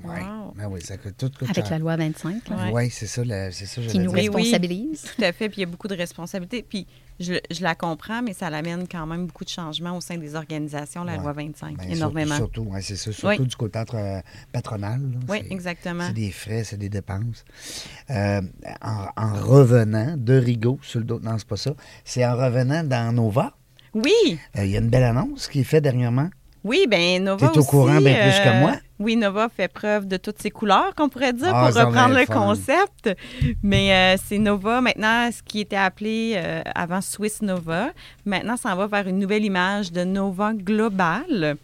Oui. 0.05 0.11
Wow. 0.21 0.55
Ben 0.57 0.67
oui, 0.71 0.81
ça 0.83 0.97
coûte 0.97 1.15
tout 1.17 1.31
coûte 1.31 1.49
Avec 1.51 1.65
cher. 1.65 1.71
la 1.71 1.79
loi 1.79 1.97
25, 1.97 2.49
là, 2.49 2.57
Ouais. 2.57 2.71
Oui, 2.73 2.91
c'est 2.91 3.07
ça, 3.07 3.25
la- 3.25 3.51
c'est 3.53 3.67
ça, 3.67 3.81
qui 3.83 3.99
nous 3.99 4.13
dire. 4.13 4.13
Oui, 4.13 4.29
oui. 4.29 4.43
responsabilise. 4.43 5.05
Tout 5.17 5.23
à 5.25 5.33
fait. 5.33 5.49
Puis 5.49 5.59
il 5.59 5.61
y 5.61 5.65
a 5.65 5.67
beaucoup 5.67 5.89
de 5.89 5.95
responsabilités. 5.97 6.63
Puis 6.69 6.87
je, 7.21 7.35
je 7.51 7.63
la 7.63 7.75
comprends, 7.75 8.21
mais 8.23 8.33
ça 8.33 8.51
l'amène 8.51 8.87
quand 8.91 9.07
même 9.07 9.27
beaucoup 9.27 9.45
de 9.45 9.49
changements 9.51 9.97
au 9.97 10.01
sein 10.01 10.17
des 10.19 10.35
organisations, 10.35 11.05
la 11.05 11.13
Ouais. 11.13 11.19
loi 11.19 11.33
25. 11.33 11.77
Ben, 11.79 11.91
énormément. 11.91 12.35
Surtout, 12.37 12.63
surtout, 12.63 12.75
ouais, 12.75 12.83
c'est 12.83 12.97
ça, 12.97 13.13
surtout 13.13 13.43
Oui. 13.43 13.47
du 13.49 13.57
côté 13.57 13.79
entre, 13.79 13.97
euh, 13.97 14.21
patronal. 14.53 15.01
là, 15.01 15.19
oui, 15.29 15.43
exactement. 15.51 16.05
C'est 16.09 16.13
des 16.15 16.31
frais, 16.33 16.65
c'est 16.65 16.77
des 16.79 16.89
dépenses. 16.89 17.45
Euh, 18.11 18.41
en, 18.83 19.07
en 19.17 19.35
revenant 19.35 20.15
de 20.17 20.35
Rigaud 20.35 20.79
sur 20.83 20.99
le 21.01 21.05
dos, 21.07 21.21
non, 21.21 21.37
c'est 21.39 21.47
pas 21.49 21.57
ça. 21.57 21.73
C'est 22.05 22.25
en 22.27 22.37
revenant 22.37 22.83
dans 22.85 23.13
Nova. 23.15 23.55
Oui, 23.95 24.39
Euh, 24.57 24.65
Il 24.65 24.71
y 24.71 24.77
a 24.77 24.81
une 24.81 24.89
belle 24.89 25.05
annonce 25.05 25.49
qui 25.49 25.61
est 25.61 25.65
faite 25.65 25.85
dernièrement. 25.85 26.31
oui, 26.65 26.87
ben 26.89 27.23
Nova 27.25 27.49
T'es 27.49 27.57
au 27.59 27.61
aussi, 27.61 27.69
courant 27.71 28.01
bien 28.01 28.15
plus 28.15 28.41
que 28.41 28.61
moi. 28.61 28.77
Oui, 29.03 29.17
Nova 29.17 29.49
fait 29.49 29.67
preuve 29.67 30.07
de 30.07 30.17
toutes 30.17 30.41
ses 30.41 30.51
couleurs, 30.51 30.95
qu'on 30.95 31.09
pourrait 31.09 31.33
dire, 31.33 31.53
Ah, 31.53 31.65
pour 31.67 31.75
va 31.75 31.85
reprendre 31.87 32.15
le 32.15 32.25
fun. 32.25 32.35
concept. 32.35 33.11
Mais 33.63 33.93
euh, 33.93 34.23
c'est 34.25 34.39
Nova, 34.39 34.81
maintenant, 34.81 35.29
ce 35.33 35.43
qui 35.43 35.61
était 35.61 35.77
appelé 35.77 36.35
euh, 36.37 36.63
avant 36.75 37.01
Swiss 37.01 37.43
Nova. 37.43 37.89
Maintenant, 38.25 38.57
ça 38.57 38.73
en 38.73 38.77
va 38.77 38.87
vers 38.87 39.09
une 39.09 39.19
nouvelle 39.19 39.45
image 39.45 39.91
de 39.91 40.05
Nova 40.05 40.53
Global. 40.55 41.57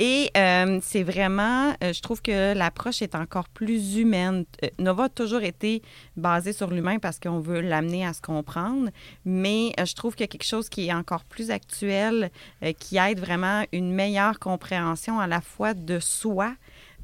Et 0.00 0.30
euh, 0.36 0.78
c'est 0.80 1.02
vraiment, 1.02 1.74
euh, 1.82 1.92
je 1.92 2.00
trouve 2.00 2.22
que 2.22 2.54
l'approche 2.54 3.02
est 3.02 3.16
encore 3.16 3.48
plus 3.48 3.96
humaine. 3.96 4.44
Euh, 4.62 4.68
Nova 4.78 5.04
a 5.04 5.08
toujours 5.08 5.42
été 5.42 5.82
basée 6.16 6.52
sur 6.52 6.70
l'humain 6.70 6.98
parce 7.00 7.18
qu'on 7.18 7.40
veut 7.40 7.60
l'amener 7.60 8.06
à 8.06 8.12
se 8.12 8.22
comprendre, 8.22 8.90
mais 9.24 9.72
je 9.76 9.94
trouve 9.94 10.14
qu'il 10.14 10.22
y 10.22 10.28
a 10.28 10.28
quelque 10.28 10.46
chose 10.46 10.68
qui 10.68 10.86
est 10.86 10.92
encore 10.92 11.24
plus 11.24 11.50
actuel, 11.50 12.30
qui 12.78 12.96
aide 12.96 13.18
vraiment 13.18 13.64
une 13.72 13.92
meilleure 13.92 14.38
compréhension 14.38 15.18
à 15.18 15.26
la 15.26 15.40
fois 15.40 15.74
de 15.74 15.98
soi, 15.98 16.52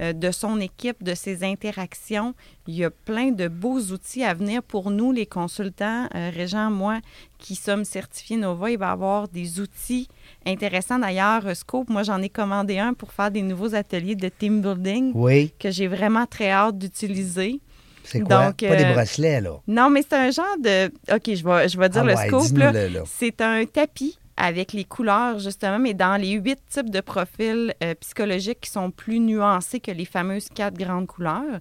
euh, 0.01 0.13
de 0.13 0.31
son 0.31 0.61
équipe, 0.61 1.03
de 1.05 1.15
ses 1.15 1.45
interactions. 1.45 2.35
Il 2.67 2.75
y 2.75 2.85
a 2.85 2.91
plein 2.91 3.31
de 3.31 3.49
beaux 3.49 3.79
outils 3.79 4.25
à 4.25 4.35
venir 4.35 4.63
pour 4.63 4.91
nous, 4.91 5.13
les 5.13 5.27
consultants, 5.27 6.09
euh, 6.15 6.31
Régent, 6.35 6.71
moi, 6.71 7.01
qui 7.39 7.55
sommes 7.55 7.85
certifiés 7.85 8.37
Nova. 8.37 8.71
Il 8.71 8.79
va 8.79 8.89
y 8.89 8.91
avoir 8.91 9.29
des 9.29 9.61
outils 9.61 10.09
intéressants. 10.47 10.99
D'ailleurs, 10.99 11.47
euh, 11.47 11.55
Scope, 11.55 11.89
moi, 11.89 12.03
j'en 12.03 12.21
ai 12.23 12.29
commandé 12.29 12.79
un 12.79 12.95
pour 12.95 13.13
faire 13.13 13.31
des 13.31 13.43
nouveaux 13.43 13.75
ateliers 13.75 14.17
de 14.17 14.29
team 14.29 14.61
building 14.61 15.13
Oui. 15.15 15.53
que 15.59 15.71
j'ai 15.71 15.87
vraiment 15.87 16.27
très 16.27 16.51
hâte 16.51 16.79
d'utiliser. 16.79 17.61
C'est 18.03 18.21
quoi? 18.21 18.47
Donc, 18.47 18.57
pas 18.59 18.77
des 18.77 18.93
bracelets, 18.93 19.41
là. 19.41 19.61
Non, 19.67 19.89
mais 19.91 20.03
c'est 20.03 20.17
un 20.17 20.31
genre 20.31 20.59
de... 20.63 20.87
OK, 21.13 21.23
je 21.35 21.45
vais, 21.45 21.69
je 21.69 21.79
vais 21.79 21.89
dire 21.89 22.03
Ah 22.03 22.07
le 22.07 22.15
ouais, 22.15 22.27
scope. 22.27 23.07
C'est 23.07 23.41
un 23.41 23.65
tapis 23.65 24.19
avec 24.37 24.73
les 24.73 24.85
couleurs, 24.85 25.39
justement, 25.39 25.79
mais 25.79 25.95
dans 25.95 26.21
les 26.21 26.33
huit 26.33 26.59
types 26.69 26.91
de 26.91 27.01
profils 27.01 27.75
euh, 27.83 27.95
psychologiques 28.01 28.61
qui 28.63 28.71
sont 28.71 28.91
plus 28.91 29.21
nuancés 29.21 29.81
que 29.81 29.91
les 29.91 30.05
fameuses 30.05 30.49
quatre 30.49 30.77
grandes 30.77 31.07
couleurs. 31.07 31.61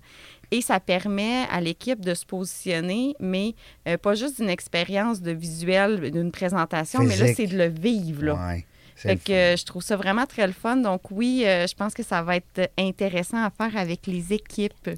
Et 0.52 0.62
ça 0.62 0.80
permet 0.80 1.46
à 1.52 1.62
l'équipe 1.62 2.00
de 2.00 2.14
se 2.14 2.26
positionner, 2.26 3.16
mais 3.20 3.56
euh, 3.88 3.98
pas 3.98 4.14
juste 4.14 4.40
d'une 4.40 4.50
expérience 4.50 5.22
de 5.22 5.32
visuel, 5.32 6.12
d'une 6.12 6.32
présentation, 6.32 7.02
mais 7.02 7.16
là, 7.16 7.34
c'est 7.34 7.48
de 7.48 7.58
le 7.58 7.68
vivre. 7.68 8.26
Là. 8.26 8.36
Ouais, 8.36 8.66
Fait 8.96 9.16
que 9.18 9.32
euh, 9.32 9.58
je 9.58 9.66
trouve 9.66 9.82
ça 9.82 9.96
vraiment 9.96 10.26
très 10.26 10.46
le 10.46 10.54
fun. 10.54 10.78
Donc 10.78 11.10
oui, 11.10 11.44
euh, 11.46 11.66
je 11.66 11.74
pense 11.74 11.94
que 11.94 12.04
ça 12.04 12.22
va 12.22 12.36
être 12.36 12.70
intéressant 12.78 13.44
à 13.44 13.50
faire 13.50 13.76
avec 13.78 14.06
les 14.06 14.34
équipes. 14.34 14.92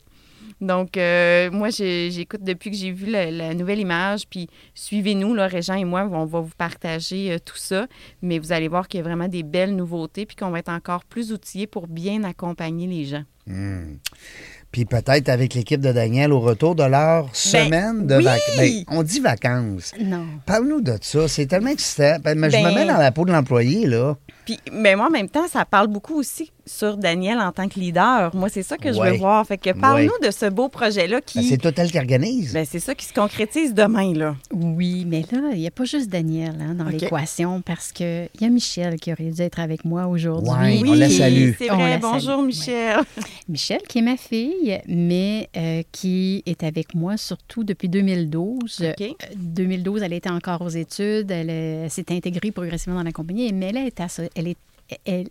Donc, 0.61 0.97
euh, 0.97 1.51
moi, 1.51 1.69
j'écoute 1.69 2.41
depuis 2.43 2.71
que 2.71 2.77
j'ai 2.77 2.91
vu 2.91 3.07
la, 3.07 3.29
la 3.29 3.53
nouvelle 3.53 3.79
image. 3.79 4.27
Puis, 4.29 4.47
suivez-nous, 4.73 5.33
là, 5.33 5.47
Régent 5.47 5.75
et 5.75 5.83
moi, 5.85 6.07
on 6.11 6.25
va 6.25 6.39
vous 6.39 6.53
partager 6.57 7.33
euh, 7.33 7.37
tout 7.43 7.57
ça. 7.57 7.87
Mais 8.21 8.39
vous 8.39 8.51
allez 8.51 8.67
voir 8.67 8.87
qu'il 8.87 8.99
y 8.99 9.01
a 9.01 9.03
vraiment 9.03 9.27
des 9.27 9.43
belles 9.43 9.75
nouveautés. 9.75 10.25
Puis 10.25 10.35
qu'on 10.35 10.49
va 10.51 10.59
être 10.59 10.69
encore 10.69 11.03
plus 11.03 11.31
outillés 11.33 11.67
pour 11.67 11.87
bien 11.87 12.23
accompagner 12.23 12.87
les 12.87 13.05
gens. 13.05 13.23
Hmm. 13.47 13.97
Puis 14.71 14.85
peut-être 14.85 15.29
avec 15.29 15.53
l'équipe 15.53 15.79
de 15.79 15.91
Daniel 15.91 16.33
au 16.33 16.39
retour 16.39 16.75
de 16.75 16.83
leur 16.83 17.33
semaine 17.35 18.01
de 18.07 18.07
Ben, 18.07 18.17
oui! 18.17 18.23
vacances. 18.25 18.83
on 18.97 19.03
dit 19.03 19.19
vacances. 19.21 19.91
Non. 20.01 20.25
Parle-nous 20.45 20.81
de 20.81 20.97
ça. 21.01 21.27
C'est 21.27 21.45
tellement 21.45 21.69
excitant. 21.69 22.17
Ben, 22.21 22.37
mais 22.37 22.49
je 22.49 22.57
me 22.57 22.63
Ben- 22.63 22.75
mets 22.75 22.85
dans 22.85 22.97
la 22.97 23.11
peau 23.11 23.23
de 23.25 23.31
l'employé, 23.31 23.87
là. 23.87 24.17
Puis, 24.45 24.59
mais 24.71 24.95
moi, 24.95 25.07
en 25.07 25.11
même 25.11 25.29
temps, 25.29 25.47
ça 25.47 25.65
parle 25.65 25.87
beaucoup 25.87 26.15
aussi 26.15 26.51
sur 26.67 26.97
Daniel 26.97 27.39
en 27.39 27.51
tant 27.51 27.67
que 27.67 27.79
leader. 27.79 28.35
Moi, 28.35 28.49
c'est 28.49 28.63
ça 28.63 28.77
que 28.77 28.91
je 28.91 28.97
Ouais. 28.99 29.11
veux 29.11 29.17
voir. 29.17 29.45
Fait 29.45 29.57
que 29.57 29.69
parle-nous 29.71 30.17
de 30.25 30.31
ce 30.31 30.47
beau 30.49 30.67
projet-là 30.69 31.17
Ben, 31.17 31.21
qui. 31.25 31.43
c'est 31.43 31.57
toi 31.57 31.71
elle 31.77 31.91
qui 31.91 31.97
organise. 31.99 32.53
Ben, 32.53 32.65
c'est 32.69 32.79
ça 32.79 32.95
qui 32.95 33.05
se 33.05 33.13
concrétise 33.13 33.73
demain, 33.73 34.13
là. 34.13 34.35
Oui, 34.51 35.05
mais 35.07 35.23
là, 35.31 35.49
il 35.53 35.59
n'y 35.59 35.67
a 35.67 35.71
pas 35.71 35.83
juste 35.85 36.09
Daniel 36.09 36.55
hein, 36.59 36.73
dans 36.75 36.85
l'équation 36.85 37.61
parce 37.61 37.91
qu'il 37.91 38.29
y 38.41 38.45
a 38.45 38.49
Michel 38.49 38.99
qui 38.99 39.11
aurait 39.11 39.29
dû 39.31 39.41
être 39.41 39.59
avec 39.59 39.85
moi 39.85 40.07
aujourd'hui. 40.07 40.49
Ouais, 40.51 40.81
on 40.87 40.93
la 40.93 41.09
salue. 41.09 41.51
C'est 41.57 41.67
vrai. 41.67 41.89
la 41.91 41.97
Bonjour, 41.99 42.37
salue. 42.37 42.45
Michel. 42.45 42.97
Michel, 43.49 43.81
qui 43.87 43.99
est 43.99 44.03
ma 44.03 44.17
fille, 44.17 44.79
mais 44.87 45.49
euh, 45.57 45.83
qui 45.91 46.41
est 46.45 46.63
avec 46.63 46.95
moi 46.95 47.17
surtout 47.17 47.63
depuis 47.63 47.89
2012. 47.89 48.83
OK. 48.89 49.01
Euh, 49.01 49.13
2012, 49.35 50.01
elle 50.03 50.13
était 50.13 50.29
encore 50.29 50.61
aux 50.61 50.69
études, 50.69 51.29
elle, 51.31 51.49
euh, 51.49 51.83
elle 51.85 51.91
s'est 51.91 52.05
intégrée 52.11 52.51
progressivement 52.51 52.97
dans 52.97 53.03
la 53.05 53.11
compagnie, 53.11 53.51
mais 53.53 53.67
elle 53.69 53.77
est, 53.77 53.99
elle 54.35 54.47
est 54.49 54.57
elle, 55.03 55.25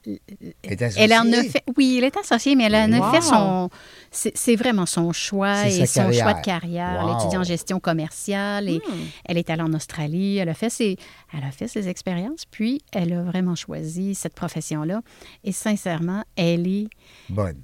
Elle 0.64 0.73
est 0.83 0.83
elle 0.97 1.12
en 1.12 1.19
a 1.19 1.37
associée. 1.37 1.49
fait, 1.49 1.62
oui, 1.77 1.95
elle 1.99 2.03
est 2.05 2.17
associée, 2.17 2.57
mais 2.57 2.64
elle 2.64 2.75
en 2.75 2.93
a 2.93 2.99
Wow. 2.99 3.12
fait 3.14 3.21
son, 3.21 3.71
c'est 4.11 4.37
c'est 4.37 4.57
vraiment 4.57 4.85
son 4.85 5.12
choix 5.12 5.69
et 5.69 5.87
son 5.87 6.11
choix 6.11 6.35
de 6.35 6.40
carrière. 6.43 7.05
Wow. 7.05 7.11
Elle 7.11 7.17
étudie 7.21 7.37
en 7.37 7.45
gestion 7.45 7.79
commerciale 7.79 8.69
et 8.69 8.79
Hmm. 8.79 9.05
elle 9.27 9.38
est 9.38 9.49
allée 9.51 9.62
en 9.62 9.73
Australie. 9.73 10.38
Elle 10.38 10.49
a 10.49 10.55
fait 10.55 10.71
ses, 10.71 10.97
elle 11.33 11.45
a 11.45 11.53
fait 11.53 11.69
ses 11.69 11.88
expériences, 11.88 12.47
puis 12.51 12.83
elle 12.90 13.12
a 13.12 13.23
vraiment 13.23 13.55
choisi 13.55 14.17
cette 14.17 14.35
profession-là. 14.35 15.03
Et 15.45 15.53
sincèrement, 15.53 16.25
elle 16.35 16.67
est, 16.67 16.88
Bonne. 17.29 17.61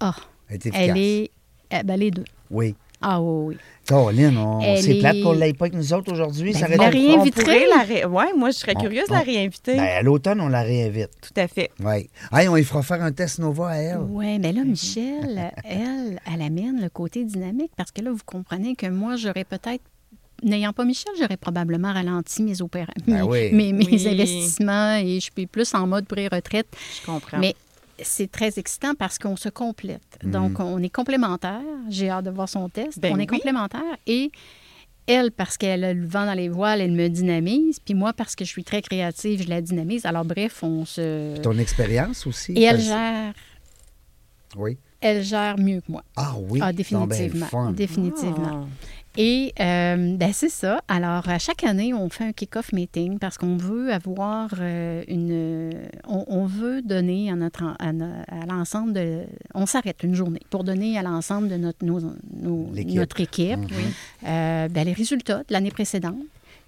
ah, 0.00 0.14
Elle 0.50 0.56
est 0.56 0.66
efficace. 0.66 0.88
elle 0.90 0.98
est, 0.98 1.30
eh 1.70 1.82
ben, 1.84 1.96
les 1.98 2.10
deux. 2.10 2.24
Oui. 2.50 2.74
Ah 3.02 3.20
oui, 3.20 3.54
oui. 3.54 3.56
Caroline, 3.86 4.38
c'est 4.80 4.94
plate 5.00 5.16
est- 5.16 5.22
qu'on 5.22 5.32
ne 5.34 5.38
l'aille 5.38 5.54
pas 5.54 5.64
avec 5.64 5.74
nous 5.74 5.92
autres 5.92 6.12
aujourd'hui. 6.12 6.52
Ben, 6.52 6.58
ça 6.60 6.66
vous 6.66 6.74
aurait 6.74 6.90
la 6.90 7.76
la 7.76 7.82
ré- 7.82 8.04
Ouais, 8.04 8.32
moi, 8.36 8.50
je 8.50 8.56
serais 8.58 8.74
Bon, 8.74 8.80
curieuse 8.82 9.04
de 9.04 9.08
bon. 9.08 9.14
la 9.14 9.20
réinviter. 9.22 9.74
Ben, 9.76 9.80
à 9.82 10.02
l'automne, 10.02 10.40
on 10.40 10.48
la 10.48 10.62
réinvite. 10.62 11.10
Tout 11.22 11.40
à 11.40 11.48
fait. 11.48 11.70
Oui. 11.82 12.08
Hey, 12.32 12.48
on 12.48 12.54
lui 12.56 12.64
fera 12.64 12.82
faire 12.82 13.02
un 13.02 13.10
test 13.12 13.38
Nova 13.38 13.68
à 13.70 13.76
elle. 13.76 13.98
Oui, 14.08 14.38
mais 14.38 14.52
là, 14.52 14.62
Michel, 14.64 15.50
elle, 15.64 16.20
elle 16.32 16.42
amène 16.42 16.80
le 16.80 16.88
côté 16.90 17.24
dynamique 17.24 17.72
parce 17.76 17.90
que 17.90 18.02
là, 18.02 18.10
vous 18.12 18.18
comprenez 18.24 18.76
que 18.76 18.86
moi, 18.86 19.16
j'aurais 19.16 19.44
peut-être 19.44 19.82
N'ayant 20.42 20.72
pas 20.72 20.86
Michel, 20.86 21.12
j'aurais 21.20 21.36
probablement 21.36 21.92
ralenti 21.92 22.42
mes 22.42 22.62
opérations, 22.62 22.94
Ben 23.06 23.24
oui. 23.24 23.50
mes, 23.52 23.74
mes 23.74 23.84
Oui. 23.84 24.08
investissements 24.08 24.96
et 24.96 25.16
je 25.16 25.30
suis 25.36 25.46
plus 25.46 25.74
en 25.74 25.86
mode 25.86 26.06
pré-retraite. 26.06 26.66
Je 26.98 27.04
comprends. 27.04 27.36
Mais 27.36 27.54
c'est 28.02 28.30
très 28.30 28.58
excitant 28.58 28.94
parce 28.94 29.18
qu'on 29.18 29.36
se 29.36 29.48
complète. 29.48 30.18
Mhm. 30.24 30.30
Donc, 30.30 30.60
on 30.60 30.82
est 30.82 30.88
complémentaires. 30.90 31.60
J'ai 31.88 32.10
hâte 32.10 32.24
de 32.24 32.30
voir 32.30 32.48
son 32.48 32.68
test. 32.68 32.98
Ben 33.00 33.12
on 33.14 33.16
est 33.16 33.20
oui. 33.20 33.26
complémentaires. 33.38 33.96
Et 34.06 34.30
elle, 35.06 35.32
parce 35.32 35.56
qu'elle 35.56 35.82
a 35.84 35.92
le 35.92 36.06
vent 36.06 36.26
dans 36.26 36.34
les 36.34 36.48
voiles, 36.48 36.80
elle 36.80 36.92
me 36.92 37.08
dynamise. 37.08 37.80
Puis 37.80 37.94
moi, 37.94 38.12
parce 38.12 38.36
que 38.36 38.44
je 38.44 38.50
suis 38.50 38.64
très 38.64 38.82
créative, 38.82 39.42
je 39.42 39.48
la 39.48 39.60
dynamise. 39.60 40.06
Alors, 40.06 40.24
bref, 40.24 40.62
on 40.62 40.84
se. 40.84 41.36
Ton 41.38 41.58
expérience 41.58 42.26
aussi. 42.26 42.52
Et 42.52 42.62
elle 42.62 42.76
parce- 42.76 42.86
gère, 42.88 43.32
Oui. 44.56 44.78
elle 45.00 45.22
gère 45.22 45.58
mieux 45.58 45.80
que 45.80 45.90
moi. 45.90 46.04
Ah 46.16 46.34
oui? 46.38 46.60
Ah, 46.62 46.66
ben, 46.72 46.76
définitivement. 46.76 47.46
fun. 47.46 47.72
Définitivement. 47.72 48.64
Ah. 48.64 48.66
Et 49.22 49.52
euh, 49.60 50.16
ben, 50.16 50.32
c'est 50.32 50.48
ça. 50.48 50.80
Alors, 50.88 51.28
à 51.28 51.38
chaque 51.38 51.62
année, 51.64 51.92
on 51.92 52.08
fait 52.08 52.24
un 52.24 52.32
kick-off 52.32 52.72
meeting 52.72 53.18
parce 53.18 53.36
qu'on 53.36 53.58
veut 53.58 53.92
avoir 53.92 54.48
euh, 54.58 55.02
une. 55.08 55.72
On, 56.08 56.24
on 56.26 56.46
veut 56.46 56.80
donner 56.80 57.30
à, 57.30 57.36
notre, 57.36 57.64
à, 57.78 57.92
l'ensemble 58.48 58.94
de. 58.94 59.24
On 59.54 59.66
s'arrête 59.66 60.02
une 60.04 60.14
journée 60.14 60.40
pour 60.48 60.64
donner 60.64 60.96
à 60.96 61.02
l'ensemble 61.02 61.48
de 61.48 61.56
notre, 61.56 61.84
nos- 61.84 62.00
nos- 62.00 62.70
L'équipe. 62.72 62.96
notre 62.96 63.20
équipe 63.20 63.58
Mhm. 63.58 63.68
euh, 64.26 64.68
ben, 64.68 64.84
les 64.84 64.94
résultats 64.94 65.40
de 65.40 65.52
l'année 65.52 65.70
précédente. 65.70 66.16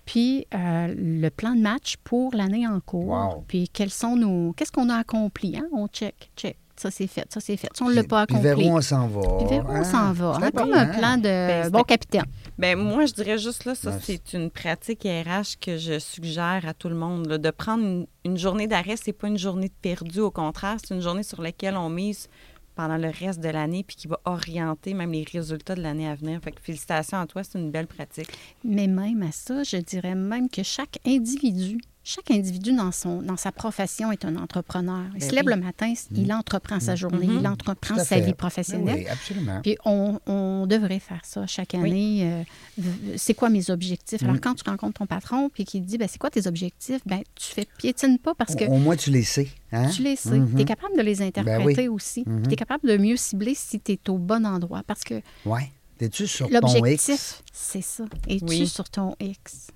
Puis 0.05 0.47
euh, 0.53 0.95
le 0.99 1.29
plan 1.31 1.55
de 1.55 1.61
match 1.61 1.95
pour 2.05 2.35
l'année 2.35 2.67
en 2.67 2.81
cours. 2.81 3.07
Wow. 3.09 3.45
Puis 3.49 3.71
quels 3.73 3.89
sont 3.91 4.17
nos. 4.17 4.53
Qu'est-ce 4.53 4.73
qu'on 4.73 4.91
a 4.91 4.97
accompli? 4.97 5.57
Hein? 5.57 5.69
On 5.73 5.87
check, 5.89 6.31
check. 6.37 6.57
Ça, 6.83 6.91
c'est 6.91 7.07
fait, 7.07 7.25
ça, 7.33 7.39
c'est 7.39 7.57
fait. 7.57 7.69
Ça, 7.73 7.85
on 7.85 7.91
ne 7.91 7.95
l'a 7.95 8.03
pas 8.03 8.27
Puis 8.27 8.37
accompli. 8.37 8.65
vers 8.65 8.73
où 8.73 8.77
on 8.77 8.81
s'en 8.81 9.07
va. 9.07 9.21
Puis 9.39 9.47
vers 9.47 9.65
où 9.65 9.71
on 9.71 9.77
hein? 9.77 9.85
s'en 9.85 10.13
va. 10.13 10.39
Hein? 10.43 10.51
Comme 10.51 10.73
un 10.73 10.87
plan 10.87 11.17
de 11.17 11.23
Ben, 11.23 11.71
bon 11.71 11.85
capitaine. 11.85 12.25
Ben, 12.59 12.77
moi, 12.77 13.07
je 13.07 13.13
dirais 13.13 13.39
juste 13.39 13.67
là, 13.67 13.77
ça, 13.77 13.97
c'est 14.01 14.33
une 14.33 14.51
pratique 14.51 15.05
RH 15.05 15.61
que 15.61 15.77
je 15.77 16.01
suggère 16.01 16.65
à 16.67 16.75
tout 16.75 16.89
le 16.89 16.97
monde. 16.97 17.27
là, 17.27 17.39
de 17.39 17.51
prendre 17.51 17.85
une, 17.85 18.07
une 18.25 18.37
journée 18.37 18.67
d'arrêt, 18.67 18.97
c'est 19.01 19.13
pas 19.13 19.29
une 19.29 19.39
journée 19.39 19.69
de 19.69 19.75
perdu. 19.81 20.19
Au 20.19 20.33
contraire, 20.33 20.79
c'est 20.85 20.93
une 20.93 21.01
journée 21.01 21.23
sur 21.23 21.41
laquelle 21.41 21.77
on 21.77 21.89
mise 21.89 22.29
pendant 22.75 22.97
le 22.97 23.11
reste 23.11 23.39
de 23.39 23.49
l'année 23.49 23.85
puis 23.85 23.95
qui 23.95 24.09
va 24.09 24.19
orienter 24.25 24.93
même 24.95 25.13
les 25.13 25.25
résultats 25.31 25.77
de 25.77 25.83
l'année 25.83 26.09
à 26.09 26.17
venir. 26.17 26.41
Fait 26.43 26.51
que 26.51 26.61
félicitations 26.61 27.19
à 27.19 27.27
toi, 27.27 27.45
c'est 27.45 27.59
une 27.61 27.71
belle 27.71 27.87
pratique. 27.87 28.29
Mais 28.65 28.89
même 28.89 29.23
à 29.23 29.31
ça, 29.31 29.63
je 29.63 29.77
dirais 29.77 30.17
même 30.17 30.49
que 30.49 30.65
chaque 30.65 30.99
individu, 31.07 31.79
chaque 32.05 32.31
individu 32.31 32.73
dans, 32.73 32.91
son, 32.91 33.23
dans 33.23 33.37
sa 33.37 33.53
profession 33.53 34.11
est 34.11 34.25
un 34.25 34.37
entrepreneur. 34.37 35.05
Il 35.15 35.21
Ben 35.21 35.29
se 35.31 35.35
lève 35.35 35.45
oui. 35.47 35.55
le 35.55 35.61
matin, 35.61 35.93
il 36.15 36.33
entreprend 36.33 36.81
sa 36.81 36.97
journée, 36.97 37.27
Mhm. 37.27 37.39
il 37.41 37.47
entreprend 37.49 37.97
sa 38.03 38.19
vie 38.19 38.35
professionnelle. 38.35 39.01
Oui, 39.01 39.07
absolument. 39.09 39.61
Puis 39.63 39.77
on, 39.85 40.19
on 40.27 40.67
devrait 40.67 40.99
faire 40.99 41.21
ça 41.25 41.47
chaque 41.47 41.75
année. 41.75 42.45
Euh, 42.81 42.83
c'est 43.17 43.35
quoi 43.35 43.51
mes 43.51 43.71
objectifs? 43.71 44.21
Mm. 44.23 44.25
Alors, 44.25 44.41
quand 44.41 44.55
tu 44.55 44.69
rencontres 44.69 44.99
ton 44.99 45.07
patron 45.07 45.49
puis 45.49 45.65
qu'il 45.65 45.83
te 45.83 45.87
dit, 45.89 45.99
ben, 45.99 46.09
c'est 46.11 46.19
quoi 46.19 46.31
tes 46.31 46.47
objectifs? 46.47 47.01
Ben, 47.07 47.21
tu 47.35 47.53
fais 47.53 47.67
piétine 47.79 48.19
pas 48.19 48.35
parce 48.35 48.55
que 48.57 48.65
Au, 48.65 48.73
au 48.73 48.79
moins, 48.79 48.97
tu 48.97 49.11
les 49.11 49.23
sais. 49.23 49.49
Hein? 49.71 49.89
tu 49.91 50.03
les 50.03 50.17
sais. 50.17 50.39
Mhm. 50.41 50.55
Tu 50.57 50.63
es 50.63 50.65
capable 50.65 50.97
de 50.97 51.03
les 51.03 51.23
interpréter 51.23 51.89
aussi. 51.89 52.25
Tu 52.45 52.53
es 52.53 52.57
capable 52.57 52.89
de 52.89 52.97
mieux 52.97 53.17
cibler 53.17 53.55
si 53.55 53.79
tu 53.81 53.93
es 53.93 54.01
au 54.11 54.19
bon 54.19 54.45
endroit. 54.45 54.83
Parce 54.87 55.05
que 55.05 55.21
Oui. 55.47 55.61
T'es-tu 55.99 56.27
sur 56.27 56.49
ton 56.49 56.55
L'objectif, 56.55 57.15
X? 57.15 57.43
c'est 57.53 57.83
ça. 57.83 58.05
Es-tu 58.27 58.67
sur 58.67 58.89
ton 58.91 59.15
X? 59.21 59.69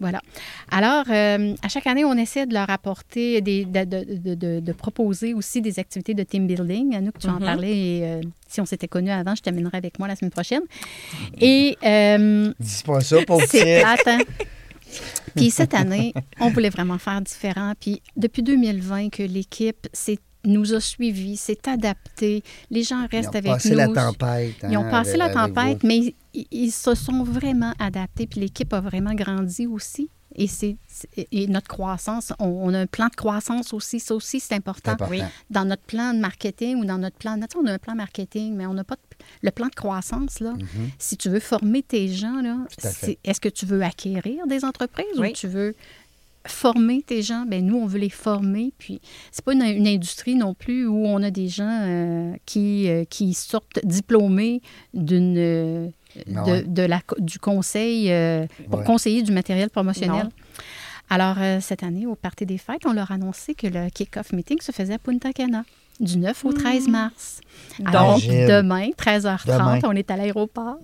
Voilà. 0.00 0.20
Alors, 0.70 1.04
euh, 1.10 1.54
à 1.62 1.68
chaque 1.68 1.86
année, 1.88 2.04
on 2.04 2.14
essaie 2.14 2.46
de 2.46 2.54
leur 2.54 2.70
apporter, 2.70 3.40
des, 3.40 3.64
de, 3.64 3.84
de- 3.84 4.04
de- 4.18 4.34
de- 4.34 4.60
de 4.60 4.72
proposer 4.72 5.34
aussi 5.34 5.60
des 5.60 5.78
activités 5.80 6.14
de 6.14 6.22
team 6.22 6.46
building. 6.46 6.94
À 6.94 7.00
nous, 7.00 7.10
que 7.10 7.18
tu 7.18 7.26
en 7.28 7.34
Mhm. 7.40 7.44
parlais, 7.44 7.76
et, 7.76 8.00
euh, 8.04 8.20
si 8.46 8.60
on 8.60 8.64
s'était 8.66 8.86
connus 8.88 9.10
avant, 9.10 9.34
je 9.34 9.42
t'amènerai 9.42 9.76
avec 9.76 9.98
moi 9.98 10.06
la 10.06 10.14
semaine 10.14 10.30
prochaine. 10.30 10.62
Et 11.40 11.76
euh, 11.84 12.52
Dis 12.60 12.82
pas 12.84 13.00
ça, 13.00 13.16
pauvre 13.26 13.44
c'est 13.48 13.80
plate, 13.80 14.06
hein? 14.06 14.18
Puis 15.36 15.50
cette 15.50 15.74
année, 15.74 16.14
on 16.40 16.48
voulait 16.48 16.70
vraiment 16.70 16.96
faire 16.98 17.20
différent. 17.20 17.72
Puis 17.78 18.00
depuis 18.16 18.42
2020 18.42 19.10
que 19.10 19.22
l'équipe 19.22 19.86
s'est- 19.92 20.18
nous 20.48 20.74
a 20.74 20.80
suivis, 20.80 21.36
s'est 21.36 21.68
adaptée. 21.68 22.42
Les 22.70 22.82
gens 22.82 23.02
Ils 23.02 23.16
restent 23.16 23.28
ont 23.34 23.38
avec 23.38 23.52
passé 23.52 23.70
nous. 23.70 23.76
la 23.76 23.88
tempête. 23.88 24.56
Ils 24.68 24.76
ont 24.76 24.84
hein, 24.84 24.90
passé 24.90 25.16
la 25.16 25.26
avec- 25.26 25.36
tempête, 25.54 25.82
mais 25.84 26.14
ils, 26.34 26.46
ils 26.50 26.70
se 26.72 26.94
sont 26.94 27.22
vraiment 27.24 27.72
adaptés, 27.78 28.26
puis 28.26 28.40
l'équipe 28.40 28.72
a 28.72 28.80
vraiment 28.80 29.14
grandi 29.14 29.66
aussi. 29.66 30.10
Et, 30.34 30.46
c'est, 30.46 30.76
et 31.32 31.46
notre 31.48 31.66
croissance, 31.68 32.32
on, 32.38 32.46
on 32.46 32.74
a 32.74 32.80
un 32.80 32.86
plan 32.86 33.06
de 33.08 33.14
croissance 33.16 33.72
aussi, 33.72 33.98
ça 33.98 34.14
aussi 34.14 34.38
c'est 34.40 34.54
important. 34.54 34.92
important. 34.92 35.10
Oui. 35.10 35.22
Dans 35.50 35.64
notre 35.64 35.82
plan 35.82 36.12
de 36.12 36.18
marketing 36.20 36.76
ou 36.76 36.84
dans 36.84 36.98
notre 36.98 37.16
plan, 37.16 37.34
tu 37.36 37.40
sais, 37.50 37.58
on 37.60 37.66
a 37.66 37.72
un 37.72 37.78
plan 37.78 37.94
marketing, 37.96 38.54
mais 38.54 38.66
on 38.66 38.74
n'a 38.74 38.84
pas 38.84 38.94
de- 38.96 39.24
le 39.42 39.50
plan 39.50 39.66
de 39.68 39.74
croissance. 39.74 40.38
Là, 40.40 40.52
Mhm. 40.52 40.90
Si 40.98 41.16
tu 41.16 41.28
veux 41.30 41.40
former 41.40 41.82
tes 41.82 42.08
gens, 42.08 42.40
là, 42.42 42.58
est-ce 43.24 43.40
que 43.40 43.48
tu 43.48 43.64
veux 43.66 43.82
acquérir 43.82 44.46
des 44.46 44.64
entreprises 44.64 45.06
Oui. 45.18 45.30
ou 45.30 45.32
tu 45.32 45.48
veux 45.48 45.74
former 46.50 47.02
tes 47.02 47.22
gens? 47.22 47.44
Ben 47.46 47.64
nous, 47.64 47.76
on 47.76 47.86
veut 47.86 47.98
les 47.98 48.10
former. 48.10 48.72
Puis, 48.78 49.00
c'est 49.30 49.44
pas 49.44 49.52
une, 49.52 49.62
une 49.62 49.86
industrie 49.86 50.34
non 50.34 50.54
plus 50.54 50.86
où 50.86 51.06
on 51.06 51.22
a 51.22 51.30
des 51.30 51.48
gens 51.48 51.68
euh, 51.82 52.32
qui, 52.46 52.88
euh, 52.88 53.04
qui 53.04 53.34
sortent 53.34 53.80
diplômés 53.84 54.60
d'une, 54.94 55.36
euh, 55.38 55.88
Ah 56.34 56.42
de, 56.44 56.50
ouais. 56.50 56.62
de 56.62 56.82
la, 56.82 57.00
du 57.18 57.38
conseil 57.38 58.10
euh, 58.12 58.46
pour 58.70 58.80
Ouais. 58.80 58.84
conseiller 58.84 59.22
du 59.22 59.32
matériel 59.32 59.70
promotionnel. 59.70 60.24
Non. 60.24 60.30
Alors, 61.10 61.36
euh, 61.38 61.58
cette 61.60 61.82
année, 61.82 62.06
au 62.06 62.14
Parti 62.16 62.44
des 62.44 62.58
Fêtes, 62.58 62.84
on 62.84 62.92
leur 62.92 63.10
a 63.10 63.14
annoncé 63.14 63.54
que 63.54 63.66
le 63.66 63.88
kick-off 63.88 64.32
meeting 64.32 64.60
se 64.60 64.72
faisait 64.72 64.94
à 64.94 64.98
Punta 64.98 65.32
Cana 65.32 65.64
du 66.00 66.18
9 66.18 66.44
au 66.44 66.52
13 66.52 66.86
mars. 66.88 67.40
Alors, 67.84 68.14
Donc, 68.20 68.24
demain, 68.26 68.88
13h30, 68.96 69.46
Demain. 69.46 69.80
on 69.84 69.92
est 69.92 70.10
à 70.10 70.16
l'aéroport. 70.16 70.76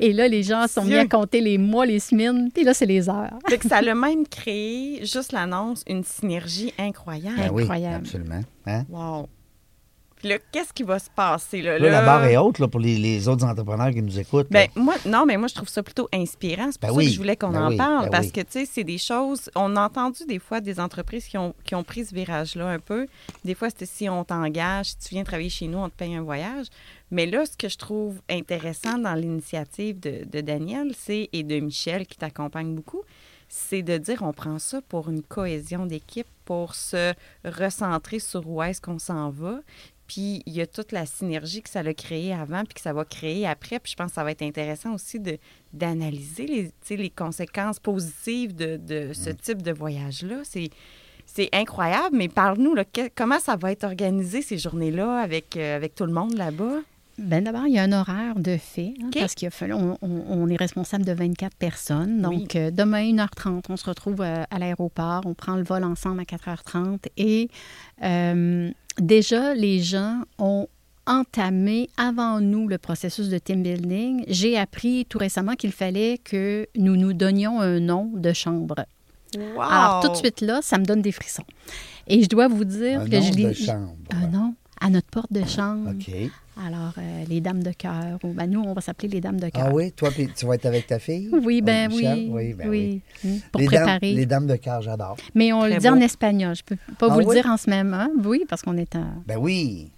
Et 0.00 0.12
là, 0.12 0.28
les 0.28 0.42
gens 0.42 0.66
sont 0.68 0.82
mis 0.82 0.90
Dieu. 0.90 0.98
à 1.00 1.06
compter 1.06 1.40
les 1.40 1.58
mois, 1.58 1.86
les 1.86 1.98
semaines, 2.00 2.50
puis 2.52 2.64
là, 2.64 2.74
c'est 2.74 2.86
les 2.86 3.08
heures. 3.08 3.38
que 3.48 3.68
ça 3.68 3.76
a 3.78 3.94
même 3.94 4.26
créé, 4.26 5.00
juste 5.04 5.32
l'annonce, 5.32 5.82
une 5.88 6.04
synergie 6.04 6.72
incroyable. 6.78 7.36
Ben 7.38 7.50
oui, 7.52 7.62
Incroyable. 7.62 8.04
absolument. 8.06 8.40
Hein? 8.66 8.84
Wow. 8.88 9.28
Puis 10.16 10.28
là, 10.28 10.36
qu'est-ce 10.52 10.74
qui 10.74 10.82
va 10.82 10.98
se 10.98 11.08
passer? 11.08 11.62
Là, 11.62 11.78
Là, 11.78 11.88
la 11.88 12.02
barre 12.02 12.24
est 12.26 12.36
haute 12.36 12.58
là, 12.58 12.68
pour 12.68 12.78
les, 12.78 12.98
les 12.98 13.26
autres 13.26 13.42
entrepreneurs 13.42 13.90
qui 13.90 14.02
nous 14.02 14.18
écoutent. 14.18 14.48
Ben, 14.50 14.68
moi, 14.76 14.94
non, 15.06 15.24
mais 15.24 15.38
moi, 15.38 15.48
je 15.48 15.54
trouve 15.54 15.70
ça 15.70 15.82
plutôt 15.82 16.10
inspirant. 16.12 16.68
C'est 16.70 16.78
pour 16.78 16.88
Ben 16.90 16.94
ça 16.94 16.98
oui, 16.98 17.06
que 17.06 17.12
je 17.12 17.16
voulais 17.16 17.36
qu'on 17.36 17.48
ben 17.48 17.62
en 17.64 17.68
oui, 17.70 17.76
parle. 17.78 18.04
ben 18.04 18.10
parce 18.10 18.26
oui. 18.26 18.32
que, 18.32 18.40
tu 18.42 18.46
sais, 18.50 18.64
c'est 18.70 18.84
des 18.84 18.98
choses. 18.98 19.48
On 19.54 19.76
a 19.76 19.80
entendu 19.86 20.26
des 20.28 20.38
fois 20.38 20.60
des 20.60 20.78
entreprises 20.78 21.24
qui 21.24 21.38
ont, 21.38 21.54
qui 21.64 21.74
ont 21.74 21.82
pris 21.84 22.04
ce 22.04 22.14
virage-là 22.14 22.68
un 22.68 22.78
peu. 22.78 23.06
Des 23.46 23.54
fois, 23.54 23.70
c'était 23.70 23.86
si 23.86 24.10
on 24.10 24.22
t'engage, 24.24 24.88
si 24.88 24.98
tu 24.98 25.14
viens 25.14 25.24
travailler 25.24 25.48
chez 25.48 25.68
nous, 25.68 25.78
on 25.78 25.88
te 25.88 25.94
paye 25.96 26.14
un 26.14 26.22
voyage. 26.22 26.66
Mais 27.10 27.26
là, 27.26 27.44
ce 27.46 27.56
que 27.56 27.68
je 27.68 27.76
trouve 27.76 28.20
intéressant 28.28 28.98
dans 28.98 29.14
l'initiative 29.14 29.98
de, 29.98 30.24
de 30.24 30.40
Daniel 30.40 30.92
c'est, 30.96 31.28
et 31.32 31.42
de 31.42 31.58
Michel, 31.58 32.06
qui 32.06 32.16
t'accompagne 32.16 32.74
beaucoup, 32.74 33.02
c'est 33.48 33.82
de 33.82 33.98
dire 33.98 34.22
on 34.22 34.32
prend 34.32 34.58
ça 34.60 34.80
pour 34.82 35.08
une 35.10 35.22
cohésion 35.22 35.86
d'équipe, 35.86 36.28
pour 36.44 36.74
se 36.74 37.12
recentrer 37.44 38.20
sur 38.20 38.48
où 38.48 38.62
est-ce 38.62 38.80
qu'on 38.80 38.98
s'en 39.00 39.30
va. 39.30 39.60
Puis 40.06 40.42
il 40.46 40.52
y 40.54 40.60
a 40.60 40.66
toute 40.66 40.90
la 40.92 41.06
synergie 41.06 41.62
que 41.62 41.70
ça 41.70 41.80
a 41.80 41.94
créé 41.94 42.32
avant, 42.32 42.64
puis 42.64 42.74
que 42.74 42.80
ça 42.80 42.92
va 42.92 43.04
créer 43.04 43.46
après. 43.46 43.78
Puis 43.80 43.92
je 43.92 43.96
pense 43.96 44.08
que 44.10 44.14
ça 44.14 44.24
va 44.24 44.30
être 44.32 44.42
intéressant 44.42 44.94
aussi 44.94 45.18
de, 45.20 45.38
d'analyser 45.72 46.46
les, 46.88 46.96
les 46.96 47.10
conséquences 47.10 47.78
positives 47.80 48.54
de, 48.54 48.76
de 48.76 49.12
ce 49.12 49.30
type 49.30 49.62
de 49.62 49.72
voyage-là. 49.72 50.42
C'est, 50.44 50.70
c'est 51.26 51.48
incroyable, 51.52 52.16
mais 52.16 52.28
parle-nous, 52.28 52.74
là, 52.74 52.84
que- 52.84 53.08
comment 53.14 53.38
ça 53.38 53.54
va 53.56 53.70
être 53.70 53.84
organisé 53.84 54.42
ces 54.42 54.58
journées-là 54.58 55.20
avec, 55.20 55.56
euh, 55.56 55.76
avec 55.76 55.94
tout 55.94 56.06
le 56.06 56.12
monde 56.12 56.34
là-bas? 56.34 56.80
Ben 57.18 57.44
d'abord, 57.44 57.66
il 57.66 57.74
y 57.74 57.78
a 57.78 57.82
un 57.82 57.92
horaire 57.92 58.38
de 58.38 58.56
fait, 58.56 58.94
hein, 59.02 59.10
parce 59.12 59.34
qu'il 59.34 59.46
a 59.48 59.50
fallu, 59.50 59.74
on, 59.74 60.48
est 60.48 60.56
responsable 60.56 61.04
de 61.04 61.12
24 61.12 61.54
personnes. 61.56 62.26
Oui. 62.26 62.38
Donc, 62.38 62.56
euh, 62.56 62.70
demain, 62.70 63.02
1h30, 63.02 63.64
on 63.68 63.76
se 63.76 63.84
retrouve 63.84 64.20
euh, 64.20 64.42
à 64.50 64.58
l'aéroport, 64.58 65.22
on 65.26 65.34
prend 65.34 65.56
le 65.56 65.62
vol 65.62 65.84
ensemble 65.84 66.20
à 66.20 66.24
4h30. 66.24 67.06
Et 67.16 67.50
euh, 68.02 68.70
déjà, 68.98 69.54
les 69.54 69.80
gens 69.80 70.22
ont 70.38 70.68
entamé 71.06 71.88
avant 71.96 72.40
nous 72.40 72.68
le 72.68 72.78
processus 72.78 73.28
de 73.28 73.38
team 73.38 73.62
building. 73.62 74.24
J'ai 74.28 74.56
appris 74.56 75.06
tout 75.06 75.18
récemment 75.18 75.54
qu'il 75.54 75.72
fallait 75.72 76.18
que 76.18 76.68
nous 76.76 76.96
nous 76.96 77.12
donnions 77.12 77.60
un 77.60 77.80
nom 77.80 78.10
de 78.14 78.32
chambre. 78.32 78.86
Wow! 79.36 79.60
Alors, 79.60 80.02
tout 80.02 80.10
de 80.10 80.16
suite 80.16 80.40
là, 80.40 80.60
ça 80.62 80.78
me 80.78 80.84
donne 80.84 81.02
des 81.02 81.12
frissons. 81.12 81.44
Et 82.06 82.22
je 82.22 82.28
dois 82.28 82.48
vous 82.48 82.64
dire 82.64 83.00
Un 83.00 83.08
que 83.08 83.16
nom 83.16 83.22
je 83.22 83.48
de 83.48 83.52
chambre. 83.52 83.96
Un 84.10 84.26
nom 84.28 84.54
à 84.80 84.90
notre 84.90 85.08
porte 85.08 85.32
de 85.32 85.44
chambre. 85.44 85.90
OK. 85.90 86.10
Alors, 86.66 86.92
euh, 86.98 87.24
les 87.28 87.40
dames 87.40 87.62
de 87.62 87.72
cœur, 87.72 88.18
ou 88.22 88.32
ben, 88.34 88.46
nous, 88.46 88.60
on 88.60 88.74
va 88.74 88.80
s'appeler 88.82 89.08
les 89.08 89.20
dames 89.20 89.40
de 89.40 89.48
cœur. 89.48 89.66
Ah 89.68 89.72
oui, 89.72 89.92
toi, 89.92 90.10
puis 90.10 90.28
tu 90.36 90.44
vas 90.46 90.56
être 90.56 90.66
avec 90.66 90.86
ta 90.86 90.98
fille? 90.98 91.30
Oui, 91.42 91.62
ben 91.62 91.88
Oh, 91.90 91.94
oui. 91.96 92.02
Michel? 92.02 92.26
Oui, 92.28 92.54
ben 92.54 92.68
oui. 92.68 93.00
Mm, 93.24 93.36
Pour 93.50 93.60
les 93.62 93.66
préparer. 93.68 93.98
Dames, 94.00 94.16
les 94.16 94.26
dames 94.26 94.46
de 94.46 94.56
cœur, 94.56 94.82
j'adore. 94.82 95.16
Mais 95.34 95.52
on 95.52 95.64
le 95.64 95.76
dit 95.76 95.88
en 95.88 96.00
espagnol. 96.00 96.54
Je 96.54 96.62
peux 96.62 96.76
pas 96.98 97.06
Ah 97.10 97.14
vous 97.14 97.20
le 97.20 97.26
oui? 97.26 97.36
dire 97.36 97.46
en 97.46 97.56
ce 97.56 97.70
moment. 97.70 98.08
Oui, 98.24 98.44
parce 98.48 98.60
qu'on 98.62 98.76
est 98.76 98.94
en, 98.94 99.06
Ben 99.26 99.38
oui. 99.38 99.90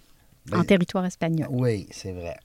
Ben, 0.49 0.59
en 0.59 0.63
territoire 0.63 1.05
espagnol. 1.05 1.47
oui, 1.51 1.87
c'est 1.91 2.11
vrai. 2.11 2.37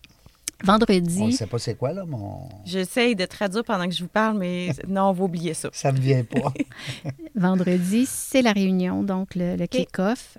On 0.60 0.66
ne 0.66 0.72
Vendredi, 0.72 1.32
sait 1.32 1.46
pas 1.46 1.58
c'est 1.60 1.76
quoi, 1.76 1.92
là, 1.92 2.04
mon... 2.04 2.48
J'essaye 2.64 3.14
de 3.14 3.24
traduire 3.26 3.62
pendant 3.62 3.86
que 3.86 3.94
je 3.94 4.02
vous 4.02 4.08
parle, 4.08 4.38
mais 4.38 4.70
non, 4.88 5.02
on 5.10 5.12
va 5.12 5.24
oublier 5.24 5.54
ça. 5.54 5.68
Ça 5.72 5.92
me 5.92 5.98
vient 6.00 6.24
pas. 6.24 6.52
vendredi, 7.36 8.06
c'est 8.06 8.42
la 8.42 8.52
réunion, 8.52 9.02
donc 9.04 9.34
le, 9.36 9.54
le 9.56 9.66
kick-off. 9.66 10.36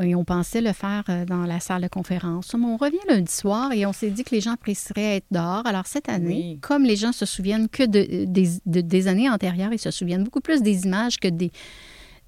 Et 0.00 0.14
on 0.14 0.24
pensait 0.24 0.62
le 0.62 0.72
faire 0.72 1.04
euh, 1.10 1.24
dans 1.26 1.44
la 1.44 1.60
salle 1.60 1.82
de 1.82 1.88
conférence. 1.88 2.54
Mais 2.54 2.64
on 2.64 2.78
revient 2.78 2.96
lundi 3.08 3.30
soir 3.30 3.72
et 3.72 3.84
on 3.84 3.92
s'est 3.92 4.10
dit 4.10 4.24
que 4.24 4.34
les 4.34 4.40
gens 4.40 4.52
apprécieraient 4.52 5.16
être 5.16 5.26
dehors. 5.30 5.66
Alors 5.66 5.86
cette 5.86 6.08
année, 6.08 6.52
Oui. 6.54 6.58
comme 6.60 6.84
les 6.84 6.96
gens 6.96 7.12
se 7.12 7.26
souviennent 7.26 7.68
que 7.68 7.82
de- 7.82 8.24
des, 8.24 8.48
de- 8.64 8.80
des 8.80 9.06
années 9.08 9.28
antérieures, 9.28 9.72
ils 9.72 9.78
se 9.78 9.90
souviennent 9.90 10.24
beaucoup 10.24 10.40
plus 10.40 10.62
des 10.62 10.84
images 10.86 11.18
que 11.18 11.28
des, 11.28 11.50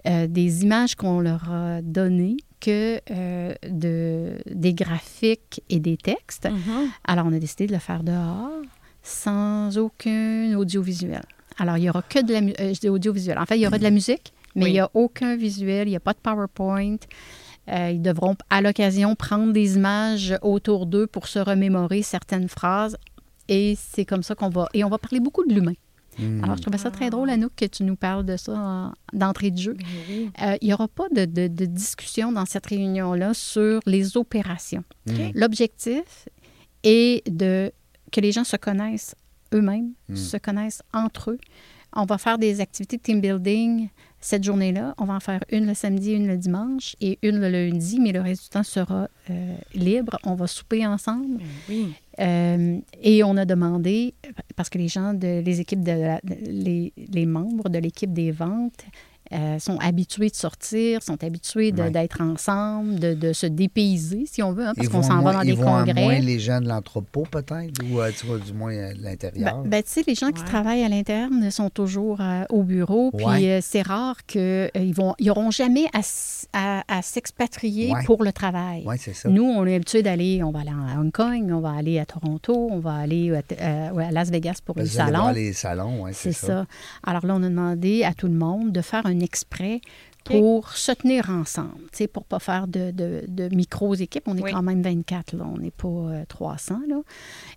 euh, 0.06 0.26
des 0.26 0.62
images 0.62 0.94
qu'on 0.94 1.20
leur 1.20 1.50
a 1.50 1.80
données 1.82 2.36
que 2.60 3.00
euh, 3.10 3.54
de, 3.68 4.34
des 4.46 4.74
graphiques 4.74 5.62
et 5.70 5.80
des 5.80 5.96
textes. 5.96 6.48
Mhm. 6.50 6.90
Alors, 7.04 7.26
on 7.26 7.32
a 7.32 7.38
décidé 7.38 7.66
de 7.66 7.72
le 7.72 7.78
faire 7.78 8.02
dehors, 8.02 8.50
sans 9.02 9.76
aucun 9.78 10.54
audiovisuel. 10.56 11.22
Alors, 11.58 11.76
il 11.76 11.80
n'y 11.82 11.90
aura 11.90 12.02
que 12.02 12.22
de 12.24 12.32
la 12.32 12.40
musique. 12.40 12.84
audiovisuel. 12.84 13.38
En 13.38 13.46
fait, 13.46 13.56
il 13.56 13.62
y 13.62 13.66
aura 13.66 13.78
de 13.78 13.82
la 13.82 13.90
musique, 13.90 14.32
mais 14.54 14.64
Oui. 14.64 14.70
il 14.70 14.72
n'y 14.74 14.80
a 14.80 14.90
aucun 14.94 15.36
visuel, 15.36 15.88
il 15.88 15.90
n'y 15.90 15.96
a 15.96 16.00
pas 16.00 16.12
de 16.12 16.18
PowerPoint. 16.18 16.96
Euh, 17.68 17.90
ils 17.90 18.02
devront, 18.02 18.36
à 18.48 18.62
l'occasion, 18.62 19.14
prendre 19.14 19.52
des 19.52 19.76
images 19.76 20.34
autour 20.42 20.86
d'eux 20.86 21.06
pour 21.06 21.28
se 21.28 21.38
remémorer 21.38 22.02
certaines 22.02 22.48
phrases. 22.48 22.96
Et 23.48 23.76
c'est 23.78 24.04
comme 24.04 24.22
ça 24.22 24.34
qu'on 24.34 24.48
va. 24.48 24.68
Et 24.74 24.84
on 24.84 24.88
va 24.88 24.98
parler 24.98 25.20
beaucoup 25.20 25.44
de 25.46 25.52
l'humain. 25.54 25.74
Hmm. 26.18 26.42
Alors, 26.44 26.56
je 26.56 26.62
trouvais 26.62 26.78
ça 26.78 26.90
très 26.90 27.08
drôle, 27.10 27.30
Anouk, 27.30 27.52
que 27.56 27.64
tu 27.64 27.84
nous 27.84 27.96
parles 27.96 28.24
de 28.26 28.36
ça 28.36 28.52
en- 28.52 28.92
d'entrée 29.16 29.50
de 29.50 29.58
jeu. 29.58 29.74
Ben. 29.74 30.30
Euh, 30.42 30.56
il 30.60 30.66
n'y 30.68 30.74
aura 30.74 30.88
pas 30.88 31.08
de, 31.14 31.24
de- 31.24 31.48
de 31.48 31.64
discussion 31.64 32.32
dans 32.32 32.44
cette 32.46 32.66
réunion-là 32.66 33.32
sur 33.34 33.80
les 33.86 34.16
opérations. 34.16 34.84
Hmm. 35.06 35.30
L'objectif 35.34 36.28
est 36.82 37.28
de, 37.30 37.72
que 38.12 38.20
les 38.20 38.32
gens 38.32 38.44
se 38.44 38.56
connaissent 38.56 39.14
eux-mêmes, 39.54 39.92
se 40.14 40.36
connaissent 40.36 40.82
entre 40.92 41.32
eux. 41.32 41.38
On 41.92 42.04
va 42.04 42.18
faire 42.18 42.38
des 42.38 42.60
activités 42.60 42.96
de 42.98 43.02
team 43.02 43.20
building 43.20 43.88
cette 44.20 44.44
journée-là. 44.44 44.94
On 44.98 45.06
va 45.06 45.14
en 45.14 45.20
faire 45.20 45.42
une 45.50 45.66
le 45.66 45.74
samedi, 45.74 46.12
une 46.12 46.28
le 46.28 46.36
dimanche 46.36 46.94
et 47.00 47.18
une 47.22 47.40
le 47.40 47.48
lundi, 47.48 47.98
mais 47.98 48.12
le 48.12 48.20
reste 48.20 48.44
du 48.44 48.48
temps 48.50 48.62
sera 48.62 49.08
euh, 49.28 49.56
libre. 49.74 50.16
On 50.22 50.34
va 50.36 50.46
souper 50.46 50.86
ensemble. 50.86 51.38
Ben 51.38 51.44
oui. 51.68 51.92
Euh, 52.20 52.78
et 53.02 53.24
on 53.24 53.36
a 53.36 53.44
demandé, 53.44 54.14
parce 54.56 54.68
que 54.68 54.78
les 54.78 54.88
gens, 54.88 55.14
de, 55.14 55.40
les 55.40 55.60
équipes 55.60 55.82
de, 55.82 56.18
les 56.24 57.26
membres 57.26 57.68
de 57.68 57.78
l'équipe 57.78 58.12
des 58.12 58.30
ventes 58.30 58.84
euh, 59.32 59.58
sont 59.58 59.78
habitués 59.78 60.28
de 60.30 60.34
sortir, 60.34 61.02
sont 61.02 61.22
habitués 61.22 61.72
d'être 61.72 62.20
ensemble, 62.20 62.98
de, 62.98 63.14
de 63.14 63.32
se 63.32 63.46
dépayser, 63.46 64.24
si 64.26 64.42
on 64.42 64.52
veut, 64.52 64.66
hein, 64.66 64.72
parce 64.76 64.88
qu'on 64.88 65.02
s'en 65.02 65.22
va 65.22 65.32
dans 65.32 65.42
ils 65.42 65.54
des 65.54 65.62
vont 65.62 65.74
à 65.74 65.84
congrès. 65.84 66.02
moins 66.02 66.18
les 66.18 66.38
gens 66.38 66.60
de 66.60 66.68
l'entrepôt, 66.68 67.24
peut-être, 67.30 67.82
ou 67.90 68.00
euh, 68.00 68.10
tu 68.18 68.26
vois, 68.26 68.38
du 68.38 68.52
moins 68.52 68.72
euh, 68.72 68.92
de 68.94 69.02
l'intérieur? 69.02 69.58
Ben, 69.62 69.68
ben, 69.68 69.82
tu 69.82 69.90
sais, 69.90 70.02
les 70.06 70.14
gens 70.14 70.30
qui 70.32 70.42
travaillent 70.44 70.82
à 70.84 70.88
l'interne 70.88 71.50
sont 71.50 71.70
toujours 71.70 72.20
euh, 72.20 72.44
au 72.50 72.62
bureau, 72.62 73.10
puis 73.16 73.24
Ouais. 73.26 73.48
euh, 73.50 73.58
c'est 73.62 73.82
rare 73.82 74.16
qu'ils 74.26 74.70
vont, 74.94 75.14
ils 75.18 75.26
n'auront 75.28 75.50
jamais 75.50 75.86
à, 75.94 76.00
à- 76.52 76.98
à 76.98 77.02
s'expatrier 77.02 77.92
Ouais. 77.92 78.04
pour 78.04 78.24
le 78.24 78.32
travail. 78.32 78.82
oui, 78.86 78.96
c'est 78.98 79.14
ça. 79.14 79.28
Nous, 79.28 79.44
on 79.44 79.64
est 79.66 79.74
habitué 79.76 80.02
d'aller, 80.02 80.42
on 80.42 80.50
va 80.50 80.60
aller 80.60 80.70
à 80.70 80.98
Hong 81.00 81.12
Kong, 81.12 81.50
on 81.52 81.60
va 81.60 81.70
aller 81.72 81.98
à 81.98 82.06
Toronto, 82.06 82.68
on 82.70 82.78
va 82.78 82.94
aller 82.94 83.32
à, 83.32 83.42
à- 83.64 84.08
à 84.08 84.10
Las 84.10 84.30
Vegas 84.30 84.58
pour 84.64 84.74
Parce 84.74 84.88
le 84.88 84.92
salon. 84.94 85.30
les 85.32 85.52
salons, 85.52 86.02
oui, 86.04 86.10
C'est 86.14 86.32
ça. 86.32 86.66
Alors 87.06 87.24
là, 87.26 87.34
on 87.36 87.42
a 87.42 87.48
demandé 87.48 88.02
à 88.04 88.12
tout 88.12 88.26
le 88.26 88.34
monde 88.34 88.72
de 88.72 88.80
faire 88.80 89.06
exprès 89.22 89.80
pour 90.24 90.72
se 90.72 90.92
tenir 90.92 91.30
ensemble, 91.30 91.80
tu 91.92 91.98
sais, 91.98 92.06
pour 92.06 92.22
ne 92.24 92.28
pas 92.28 92.38
faire 92.38 92.68
de, 92.68 92.90
de, 92.90 93.24
de 93.26 93.54
micros-équipes. 93.54 94.24
On 94.26 94.36
est 94.36 94.42
Oui. 94.42 94.52
quand 94.52 94.62
même 94.62 94.82
24, 94.82 95.32
là. 95.36 95.44
On 95.52 95.58
n'est 95.58 95.70
pas 95.70 95.88
euh, 95.88 96.24
300, 96.28 96.80
là. 96.88 97.00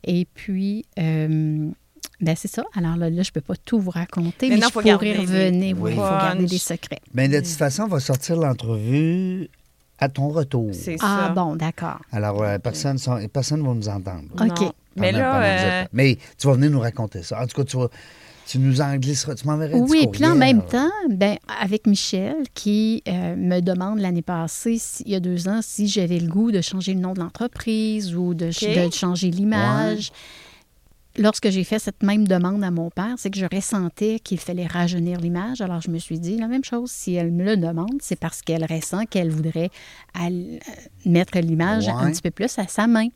Et 0.05 0.25
puis, 0.33 0.85
euh, 0.97 1.69
ben 2.21 2.35
c'est 2.37 2.47
ça. 2.47 2.63
Alors 2.73 2.95
là, 2.95 3.09
là 3.09 3.21
je 3.21 3.29
ne 3.29 3.33
peux 3.33 3.41
pas 3.41 3.55
tout 3.57 3.79
vous 3.79 3.89
raconter, 3.91 4.47
Mais 4.47 4.55
mais, 4.55 4.61
non, 4.61 4.67
je 4.67 4.73
faut 4.73 4.81
pourrais 4.81 4.93
revenir. 4.95 5.77
Oui, 5.79 5.91
il 5.91 5.95
faut 5.95 6.01
garder 6.01 6.45
des 6.45 6.57
secrets. 6.57 7.01
Mais 7.13 7.27
de 7.27 7.37
toute 7.39 7.47
façon, 7.47 7.83
on 7.83 7.87
va 7.87 7.99
sortir 7.99 8.37
l'entrevue 8.37 9.49
à 9.99 10.07
ton 10.09 10.29
retour. 10.29 10.69
C'est 10.73 10.95
Ah 11.01 11.25
ça. 11.27 11.29
bon, 11.33 11.55
d'accord. 11.55 11.99
Alors, 12.11 12.41
euh, 12.43 12.57
personne 12.59 12.95
ne 12.97 13.27
personne 13.27 13.61
va 13.65 13.73
nous 13.73 13.89
entendre. 13.89 14.23
OK. 14.39 14.71
Mais 14.95 15.11
là, 15.11 15.43
euh, 15.81 15.85
Mais 15.91 16.17
tu 16.37 16.47
vas 16.47 16.53
venir 16.53 16.71
nous 16.71 16.79
raconter 16.79 17.23
ça. 17.23 17.41
En 17.41 17.47
tout 17.47 17.55
cas, 17.57 17.63
tu, 17.65 17.77
vas, 17.77 17.89
tu 18.45 18.59
nous 18.59 18.81
en 18.81 18.95
glisseras. 18.97 19.35
Tu 19.35 19.45
petit 19.81 19.91
Oui, 19.91 20.07
puis 20.11 20.21
là, 20.21 20.31
en 20.31 20.35
même 20.35 20.61
temps, 20.65 20.91
ben, 21.09 21.37
avec 21.61 21.87
Michel, 21.87 22.35
qui 22.53 23.01
euh, 23.07 23.35
me 23.35 23.61
demande 23.61 23.99
l'année 23.99 24.21
passée, 24.21 24.77
si- 24.79 25.03
il 25.05 25.11
y 25.11 25.15
a 25.15 25.19
deux 25.19 25.47
ans, 25.47 25.59
si 25.61 25.87
j'avais 25.87 26.19
le 26.19 26.27
goût 26.27 26.51
de 26.51 26.61
changer 26.61 26.93
le 26.93 26.99
nom 26.99 27.13
de 27.13 27.19
l'entreprise 27.19 28.15
ou 28.15 28.33
de 28.33 28.49
changer 28.91 29.29
l'image. 29.31 30.11
Lorsque 31.19 31.49
j'ai 31.49 31.63
fait 31.63 31.77
cette 31.77 32.01
même 32.01 32.27
demande 32.27 32.63
à 32.63 32.71
mon 32.71 32.89
père, 32.89 33.13
c'est 33.17 33.29
que 33.29 33.37
je 33.37 33.45
ressentais 33.45 34.19
qu'il 34.19 34.39
fallait 34.39 34.65
rajeunir 34.65 35.19
l'image. 35.19 35.61
Alors, 35.61 35.79
je 35.79 35.91
me 35.91 35.99
suis 35.99 36.19
dit 36.19 36.37
la 36.37 36.47
même 36.47 36.63
chose. 36.63 36.89
Si 36.89 37.13
elle 37.13 37.31
me 37.31 37.43
le 37.43 37.55
demande, 37.55 37.99
c'est 38.01 38.15
parce 38.15 38.41
qu'elle 38.41 38.65
ressent 38.65 39.05
qu'elle 39.05 39.29
voudrait 39.29 39.69
euh, 40.19 40.57
mettre 41.05 41.37
l'image 41.37 41.87
un 41.87 42.09
petit 42.11 42.21
peu 42.23 42.31
plus 42.31 42.57
à 42.57 42.67
sa 42.67 42.87
main. 42.87 43.09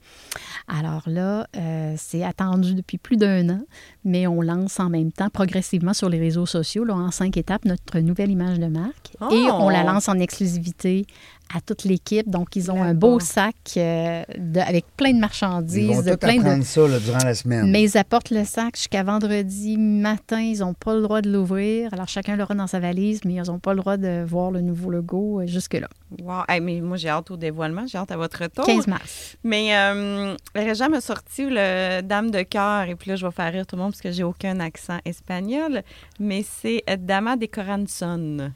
Alors 0.68 1.04
là, 1.08 1.48
euh, 1.56 1.96
c'est 1.98 2.24
attendu 2.24 2.76
depuis 2.76 3.00
plus 3.00 3.18
d'un 3.18 3.50
an, 3.50 3.62
mais 4.06 4.28
on 4.28 4.42
lance 4.42 4.80
en 4.80 4.90
même 4.90 5.12
temps, 5.12 5.30
progressivement 5.30 5.94
sur 5.94 6.10
les 6.10 6.20
réseaux 6.20 6.46
sociaux, 6.46 6.84
là, 6.84 6.94
en 6.94 7.10
cinq 7.10 7.36
étapes, 7.36 7.66
notre 7.66 8.00
nouvelle 8.00 8.30
image 8.30 8.60
de 8.60 8.68
marque. 8.68 9.16
Oh! 9.22 9.30
Et 9.32 9.50
on 9.52 9.70
la 9.70 9.84
lance 9.84 10.08
en 10.08 10.20
exclusivité 10.20 11.08
à 11.56 11.62
toute 11.62 11.84
l'équipe. 11.84 12.30
Donc, 12.30 12.56
ils 12.56 12.70
ont 12.72 12.82
un 12.84 12.94
beau 12.94 13.20
sac 13.20 13.56
euh, 13.78 14.24
de- 14.38 14.60
avec 14.60 14.86
plein 14.98 15.12
de 15.12 15.16
Ils 15.16 15.20
marchandises, 15.22 15.90
vont 16.06 16.12
tout 16.12 16.18
plein 16.18 16.58
de... 16.58 16.64
ça 16.64 16.88
là, 16.88 17.00
durant 17.00 17.24
la 17.24 17.34
semaine. 17.36 17.70
Mais 17.72 17.84
ils 17.84 17.98
apportent 17.98 18.32
le 18.32 18.44
sac 18.44 18.76
jusqu'à 18.76 19.04
vendredi 19.04 19.78
matin. 19.78 20.40
Ils 20.42 20.60
n'ont 20.60 20.74
pas 20.74 20.94
le 20.96 21.02
droit 21.02 21.22
de 21.22 21.32
l'ouvrir. 21.32 21.94
Alors, 21.94 22.08
chacun 22.08 22.36
l'aura 22.36 22.54
dans 22.56 22.68
sa 22.68 22.80
valise, 22.80 23.22
mais 23.26 23.36
ils 23.36 23.44
n'ont 23.44 23.60
pas 23.60 23.74
le 23.74 23.80
droit 23.80 23.98
de 23.98 24.24
voir 24.28 24.52
le 24.52 24.62
nouveau 24.62 24.90
logo 24.90 25.42
euh, 25.42 25.48
jusque-là. 25.48 25.88
Wow. 26.22 26.42
Hey, 26.50 26.60
mais 26.62 26.82
moi, 26.82 26.98
j'ai 26.98 27.10
hâte 27.10 27.32
au 27.32 27.38
dévoilement. 27.38 27.86
J'ai 27.88 27.98
hâte 27.98 28.12
à 28.12 28.18
votre 28.18 28.42
retour. 28.44 28.66
15 28.66 28.88
mars. 28.88 29.38
Mais 29.44 29.76
euh, 29.76 30.36
Réjean 30.56 30.90
m'a 30.90 31.02
sorti 31.02 31.46
le 31.50 32.02
Dame 32.02 32.32
de 32.32 32.42
cœur, 32.44 32.84
et 32.90 32.96
puis 32.96 33.10
là, 33.10 33.16
je 33.16 33.26
vais 33.26 33.32
faire 33.32 33.52
rire 33.52 33.66
tout 33.66 33.76
le 33.76 33.82
monde 33.82 33.92
parce 33.92 34.02
que 34.02 34.12
j'ai 34.12 34.24
aucun 34.24 34.60
accent 34.60 35.00
espagnol, 35.06 35.82
mais 36.20 36.44
c'est 36.44 36.84
Dama 37.00 37.36
de 37.38 37.46
Corazon. 37.46 38.52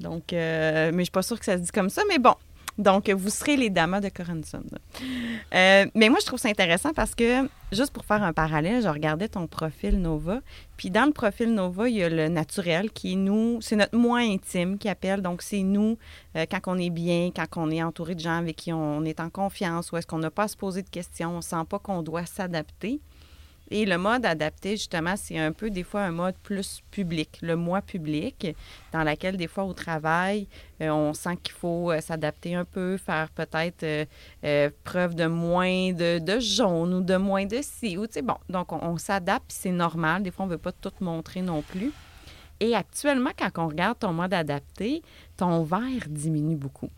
Donc, 0.00 0.32
euh, 0.32 0.90
mais 0.92 0.98
je 0.98 1.04
suis 1.04 1.10
pas 1.10 1.22
sûre 1.22 1.38
que 1.38 1.44
ça 1.44 1.56
se 1.56 1.62
dit 1.62 1.72
comme 1.72 1.90
ça, 1.90 2.02
mais 2.08 2.18
bon. 2.18 2.34
Donc, 2.78 3.08
vous 3.08 3.30
serez 3.30 3.56
les 3.56 3.70
damas 3.70 4.02
de 4.02 4.10
Corenson. 4.10 4.62
Euh, 5.54 5.86
mais 5.94 6.08
moi, 6.10 6.18
je 6.20 6.26
trouve 6.26 6.38
ça 6.38 6.50
intéressant 6.50 6.92
parce 6.92 7.14
que, 7.14 7.48
juste 7.72 7.90
pour 7.90 8.04
faire 8.04 8.22
un 8.22 8.34
parallèle, 8.34 8.82
je 8.82 8.88
regardais 8.88 9.28
ton 9.28 9.46
profil 9.46 9.98
Nova. 9.98 10.40
Puis 10.76 10.90
dans 10.90 11.06
le 11.06 11.12
profil 11.12 11.54
Nova, 11.54 11.88
il 11.88 11.96
y 11.96 12.02
a 12.02 12.10
le 12.10 12.28
naturel 12.28 12.90
qui 12.90 13.14
est 13.14 13.16
nous, 13.16 13.58
c'est 13.62 13.76
notre 13.76 13.96
moi 13.96 14.18
intime 14.18 14.76
qui 14.76 14.90
appelle. 14.90 15.22
Donc, 15.22 15.40
c'est 15.40 15.62
nous 15.62 15.96
euh, 16.36 16.44
quand 16.50 16.60
on 16.66 16.76
est 16.76 16.90
bien, 16.90 17.30
quand 17.34 17.46
on 17.56 17.70
est 17.70 17.82
entouré 17.82 18.14
de 18.14 18.20
gens 18.20 18.36
avec 18.36 18.56
qui 18.56 18.74
on 18.74 19.04
est 19.04 19.20
en 19.20 19.30
confiance, 19.30 19.90
ou 19.92 19.96
est-ce 19.96 20.06
qu'on 20.06 20.18
n'a 20.18 20.30
pas 20.30 20.44
à 20.44 20.48
se 20.48 20.56
poser 20.56 20.82
de 20.82 20.90
questions, 20.90 21.30
on 21.30 21.36
ne 21.36 21.40
sent 21.40 21.64
pas 21.68 21.78
qu'on 21.78 22.02
doit 22.02 22.26
s'adapter. 22.26 23.00
Et 23.70 23.84
le 23.84 23.98
mode 23.98 24.24
adapté, 24.24 24.72
justement, 24.72 25.14
c'est 25.16 25.38
un 25.38 25.50
peu 25.50 25.70
des 25.70 25.82
fois 25.82 26.02
un 26.02 26.12
mode 26.12 26.36
plus 26.42 26.82
public, 26.90 27.38
le 27.42 27.56
moi 27.56 27.82
public, 27.82 28.54
dans 28.92 29.02
lequel 29.02 29.36
des 29.36 29.48
fois 29.48 29.64
au 29.64 29.72
travail, 29.72 30.46
euh, 30.80 30.90
on 30.90 31.14
sent 31.14 31.36
qu'il 31.42 31.54
faut 31.54 31.90
euh, 31.90 32.00
s'adapter 32.00 32.54
un 32.54 32.64
peu, 32.64 32.96
faire 32.96 33.28
peut-être 33.30 33.84
euh, 34.44 34.70
preuve 34.84 35.16
de 35.16 35.26
moins 35.26 35.92
de, 35.92 36.38
jaune 36.38 36.94
ou 36.94 37.00
de 37.00 37.16
moins 37.16 37.44
de 37.44 37.58
ci. 37.60 37.98
Ou, 37.98 38.06
bon, 38.22 38.36
donc 38.48 38.72
on, 38.72 38.96
s'adapte, 38.98 39.50
c'est 39.50 39.72
normal. 39.72 40.22
Des 40.22 40.30
fois, 40.30 40.44
on 40.44 40.48
ne 40.48 40.52
veut 40.52 40.58
pas 40.58 40.72
tout 40.72 40.92
montrer 41.00 41.42
non 41.42 41.62
plus. 41.62 41.92
Et 42.60 42.74
actuellement, 42.74 43.30
quand 43.36 43.50
on 43.64 43.68
regarde 43.68 43.98
ton 43.98 44.12
mode 44.12 44.32
adapté, 44.32 45.02
ton 45.36 45.64
verre 45.64 46.06
diminue 46.08 46.56
beaucoup. 46.56 46.90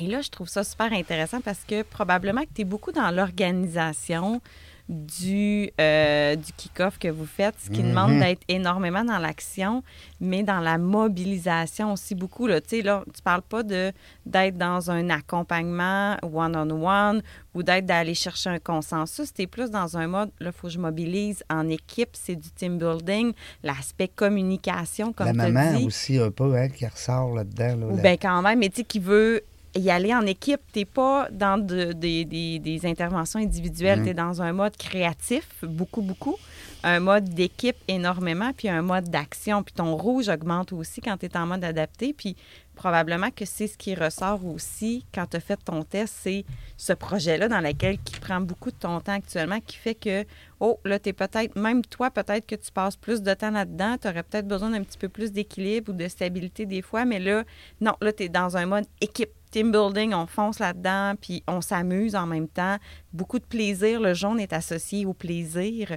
Et 0.00 0.06
là, 0.06 0.20
je 0.20 0.30
trouve 0.30 0.48
ça 0.48 0.62
super 0.62 0.92
intéressant 0.92 1.40
parce 1.40 1.64
que 1.64 1.82
probablement 1.82 2.42
que 2.42 2.54
tu 2.54 2.62
es 2.62 2.64
beaucoup 2.64 2.92
dans 2.92 3.10
l'organisation, 3.10 4.40
du, 4.88 5.70
euh, 5.80 6.34
du 6.34 6.52
kick-off 6.56 6.98
que 6.98 7.08
vous 7.08 7.26
faites, 7.26 7.54
ce 7.62 7.70
qui 7.70 7.82
demande 7.82 8.12
mhm. 8.12 8.20
d'être 8.20 8.42
énormément 8.48 9.04
dans 9.04 9.18
l'action, 9.18 9.82
mais 10.20 10.42
dans 10.42 10.60
la 10.60 10.78
mobilisation 10.78 11.92
aussi 11.92 12.14
beaucoup. 12.14 12.46
Là. 12.46 12.60
Tu 12.62 12.80
là, 12.80 13.04
tu 13.14 13.20
parles 13.22 13.42
pas 13.42 13.62
de, 13.62 13.92
d'être 14.24 14.56
dans 14.56 14.90
un 14.90 15.10
accompagnement 15.10 16.16
one-on-one 16.22 17.22
ou 17.54 17.62
d'être 17.62 17.84
d'aller 17.84 18.14
chercher 18.14 18.48
un 18.48 18.58
consensus. 18.58 19.32
Tu 19.34 19.42
es 19.42 19.46
plus 19.46 19.70
dans 19.70 19.98
un 19.98 20.06
mode, 20.06 20.30
là, 20.40 20.50
il 20.50 20.52
faut 20.52 20.68
que 20.68 20.72
je 20.72 20.78
mobilise 20.78 21.44
en 21.50 21.68
équipe, 21.68 22.10
c'est 22.12 22.36
du 22.36 22.50
team 22.50 22.78
building, 22.78 23.32
l'aspect 23.62 24.08
communication, 24.08 25.12
comme. 25.12 25.26
La 25.26 25.32
maman 25.34 25.78
aussi 25.84 26.18
un 26.18 26.30
peu, 26.30 26.56
hein, 26.56 26.68
qui 26.70 26.86
ressort 26.86 27.34
là-dedans. 27.34 27.88
Là, 27.88 28.02
Bien, 28.02 28.16
quand 28.16 28.40
même, 28.40 28.58
mais 28.58 28.70
tu 28.70 28.76
sais, 28.76 28.84
qui 28.84 29.00
veut 29.00 29.42
y 29.78 29.90
aller 29.90 30.14
en 30.14 30.26
équipe. 30.26 30.60
Tu 30.72 30.80
n'es 30.80 30.84
pas 30.84 31.28
dans 31.30 31.58
des, 31.58 32.80
interventions 32.84 33.40
individuelles. 33.40 34.00
Mm. 34.00 34.04
Tu 34.04 34.10
es 34.10 34.14
dans 34.14 34.42
un 34.42 34.52
mode 34.52 34.76
créatif, 34.76 35.46
beaucoup, 35.62 36.02
beaucoup. 36.02 36.36
Un 36.84 37.00
mode 37.00 37.24
d'équipe 37.30 37.76
énormément, 37.88 38.52
puis 38.56 38.68
un 38.68 38.82
mode 38.82 39.10
d'action. 39.10 39.62
Puis 39.62 39.74
ton 39.74 39.96
rouge 39.96 40.28
augmente 40.28 40.72
aussi 40.72 41.00
quand 41.00 41.16
tu 41.16 41.26
es 41.26 41.36
en 41.36 41.46
mode 41.46 41.64
adapté. 41.64 42.12
Puis 42.12 42.36
probablement 42.78 43.30
que 43.32 43.44
c'est 43.44 43.66
ce 43.66 43.76
qui 43.76 43.96
ressort 43.96 44.46
aussi 44.46 45.04
quand 45.12 45.26
tu 45.26 45.36
as 45.36 45.40
fait 45.40 45.58
ton 45.64 45.82
test, 45.82 46.14
c'est 46.22 46.44
ce 46.76 46.92
projet-là 46.92 47.48
dans 47.48 47.60
lequel 47.60 47.98
qui 47.98 48.20
prend 48.20 48.40
beaucoup 48.40 48.70
de 48.70 48.76
ton 48.76 49.00
temps 49.00 49.14
actuellement, 49.14 49.58
qui 49.60 49.76
fait 49.76 49.96
que, 49.96 50.24
oh, 50.60 50.78
là, 50.84 51.00
tu 51.00 51.08
es 51.08 51.12
peut-être, 51.12 51.56
même 51.56 51.84
toi, 51.84 52.10
peut-être 52.12 52.46
que 52.46 52.54
tu 52.54 52.70
passes 52.70 52.96
plus 52.96 53.20
de 53.20 53.34
temps 53.34 53.50
là-dedans, 53.50 53.96
tu 54.00 54.06
aurais 54.06 54.22
peut-être 54.22 54.46
besoin 54.46 54.70
d'un 54.70 54.84
petit 54.84 54.96
peu 54.98 55.08
plus 55.08 55.32
d'équilibre 55.32 55.92
ou 55.92 55.96
de 55.96 56.06
stabilité 56.06 56.66
des 56.66 56.82
fois, 56.82 57.04
mais 57.04 57.18
là, 57.18 57.42
non, 57.80 57.94
là, 58.00 58.12
tu 58.12 58.22
es 58.22 58.28
dans 58.28 58.56
un 58.56 58.66
mode 58.66 58.86
équipe 59.00 59.32
team 59.50 59.72
building, 59.72 60.14
on 60.14 60.26
fonce 60.26 60.60
là-dedans, 60.60 61.14
puis 61.20 61.42
on 61.48 61.60
s'amuse 61.60 62.14
en 62.14 62.26
même 62.26 62.48
temps. 62.48 62.76
Beaucoup 63.12 63.38
de 63.38 63.44
plaisir. 63.44 64.00
Le 64.00 64.14
jaune 64.14 64.38
est 64.38 64.52
associé 64.52 65.06
au 65.06 65.14
plaisir. 65.14 65.96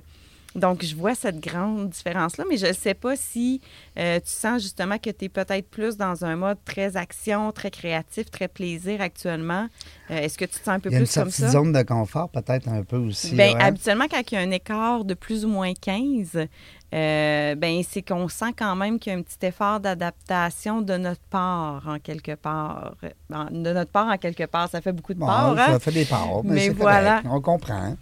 Donc, 0.55 0.83
je 0.83 0.95
vois 0.95 1.15
cette 1.15 1.39
grande 1.39 1.89
différence-là, 1.89 2.43
mais 2.49 2.57
je 2.57 2.67
ne 2.67 2.73
sais 2.73 2.93
pas 2.93 3.15
si 3.15 3.61
euh, 3.97 4.19
tu 4.19 4.29
sens 4.29 4.61
justement 4.61 4.97
que 4.97 5.09
tu 5.09 5.25
es 5.25 5.29
peut-être 5.29 5.69
plus 5.69 5.95
dans 5.95 6.25
un 6.25 6.35
mode 6.35 6.57
très 6.65 6.97
action, 6.97 7.51
très 7.51 7.71
créatif, 7.71 8.29
très 8.29 8.47
plaisir 8.47 9.01
actuellement. 9.01 9.67
Euh, 10.09 10.17
est-ce 10.17 10.37
que 10.37 10.45
tu 10.45 10.59
te 10.59 10.65
sens 10.65 10.75
un 10.75 10.79
peu 10.79 10.89
plus 10.89 11.13
comme 11.13 11.31
ça? 11.31 11.45
Une 11.45 11.51
zone 11.51 11.71
de 11.71 11.81
confort, 11.83 12.29
peut-être 12.29 12.67
un 12.67 12.83
peu 12.83 12.97
aussi. 12.97 13.33
Bien, 13.33 13.57
habituellement, 13.59 14.07
quand 14.11 14.21
il 14.29 14.35
y 14.35 14.37
a 14.37 14.41
un 14.41 14.51
écart 14.51 15.05
de 15.05 15.13
plus 15.13 15.45
ou 15.45 15.47
moins 15.47 15.73
15, 15.73 16.47
euh, 16.93 17.55
ben 17.55 17.81
c'est 17.87 18.01
qu'on 18.01 18.27
sent 18.27 18.53
quand 18.57 18.75
même 18.75 18.99
qu'il 18.99 19.13
y 19.13 19.15
a 19.15 19.19
un 19.19 19.21
petit 19.21 19.45
effort 19.45 19.79
d'adaptation 19.79 20.81
de 20.81 20.97
notre 20.97 21.21
part, 21.29 21.83
en 21.87 21.99
quelque 21.99 22.35
part. 22.35 22.95
De 23.29 23.71
notre 23.71 23.91
part, 23.91 24.07
en 24.07 24.17
quelque 24.17 24.45
part. 24.45 24.67
Ça 24.69 24.81
fait 24.81 24.91
beaucoup 24.91 25.13
de 25.13 25.19
part. 25.19 25.55
Ça 25.55 25.75
hein? 25.75 25.79
fait 25.79 25.91
des 25.91 26.05
parts, 26.05 26.43
mais, 26.43 26.69
voilà. 26.69 27.21
On 27.23 27.39
comprend. 27.39 27.95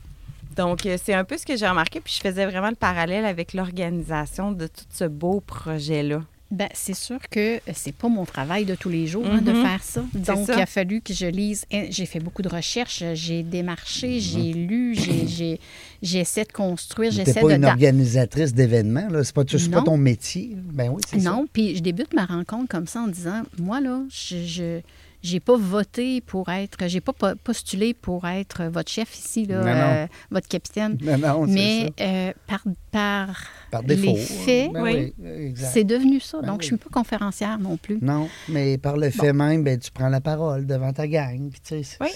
Donc, 0.59 0.85
euh, 0.85 0.97
c'est 1.01 1.13
un 1.13 1.23
peu 1.23 1.37
ce 1.37 1.45
que 1.45 1.55
j'ai 1.55 1.67
remarqué, 1.67 2.01
puis 2.01 2.13
je 2.13 2.19
faisais 2.19 2.45
vraiment 2.45 2.67
le 2.67 2.75
parallèle 2.75 3.23
avec 3.23 3.53
l'organisation 3.53 4.51
de 4.51 4.67
tout 4.67 4.83
ce 4.93 5.05
beau 5.05 5.39
projet-là. 5.39 6.21
Bien, 6.51 6.67
c'est 6.73 6.95
sûr 6.95 7.19
que 7.29 7.61
c'est 7.73 7.93
pas 7.93 8.09
mon 8.09 8.25
travail 8.25 8.65
de 8.65 8.75
tous 8.75 8.89
les 8.89 9.07
jours 9.07 9.25
hein, 9.25 9.39
de 9.39 9.53
mhm. 9.53 9.61
faire 9.63 9.83
ça. 9.83 10.03
Donc, 10.13 10.49
il 10.49 10.59
a 10.59 10.65
fallu 10.65 10.99
que 10.99 11.13
je 11.13 11.27
lise. 11.27 11.65
J'ai 11.89 12.05
fait 12.05 12.19
beaucoup 12.19 12.41
de 12.41 12.49
recherches, 12.49 13.03
j'ai 13.13 13.41
démarché, 13.41 14.15
mhm. 14.15 14.19
j'ai 14.19 14.53
lu, 14.53 14.95
j'ai, 14.95 15.59
essayé 16.01 16.45
de 16.45 16.51
construire, 16.51 17.11
j'essaie 17.11 17.41
de. 17.41 17.47
pas 17.47 17.55
une 17.55 17.63
organisatrice 17.63 18.53
d'événements, 18.53 19.07
là? 19.09 19.23
C'est 19.23 19.33
pas, 19.33 19.45
pas 19.45 19.81
ton 19.81 19.95
métier? 19.95 20.57
Ben 20.73 20.89
oui, 20.89 21.01
c'est 21.07 21.21
ça. 21.21 21.29
Non, 21.29 21.47
puis 21.53 21.77
je 21.77 21.81
débute 21.81 22.13
ma 22.13 22.25
rencontre 22.25 22.67
comme 22.67 22.87
ça 22.87 22.99
en 22.99 23.07
disant 23.07 23.43
moi, 23.57 23.79
là, 23.79 24.01
je 24.09 24.81
j'ai 25.21 25.39
pas 25.39 25.57
voté 25.57 26.21
pour 26.21 26.49
être, 26.49 26.87
j'ai 26.87 27.01
pas 27.01 27.13
postulé 27.43 27.93
pour 27.93 28.27
être 28.27 28.65
votre 28.65 28.91
chef 28.91 29.17
ici, 29.17 29.45
là, 29.45 30.03
euh, 30.03 30.07
votre 30.31 30.47
capitaine. 30.47 30.97
Non, 31.01 31.45
mais 31.45 31.91
euh, 31.99 32.31
par, 32.47 32.63
par, 32.91 33.43
par 33.71 33.83
défaut, 33.83 34.03
les 34.03 34.15
faits, 34.15 34.71
ben 34.71 34.81
oui, 34.81 35.13
c'est 35.55 35.83
devenu 35.83 36.19
ça. 36.19 36.39
Ben 36.41 36.47
Donc, 36.47 36.61
je 36.61 36.67
suis 36.67 36.77
pas 36.77 36.89
conférencière 36.89 37.59
non 37.59 37.77
plus. 37.77 37.99
Non, 38.01 38.29
mais 38.47 38.77
par 38.77 38.97
le 38.97 39.09
fait 39.09 39.33
même, 39.33 39.63
ben, 39.63 39.77
tu 39.77 39.91
prends 39.91 40.09
la 40.09 40.21
parole 40.21 40.65
devant 40.65 40.93
ta 40.93 41.07
gang. 41.07 41.51
tu 41.63 41.83
sais, 41.83 41.97
oui. 42.01 42.09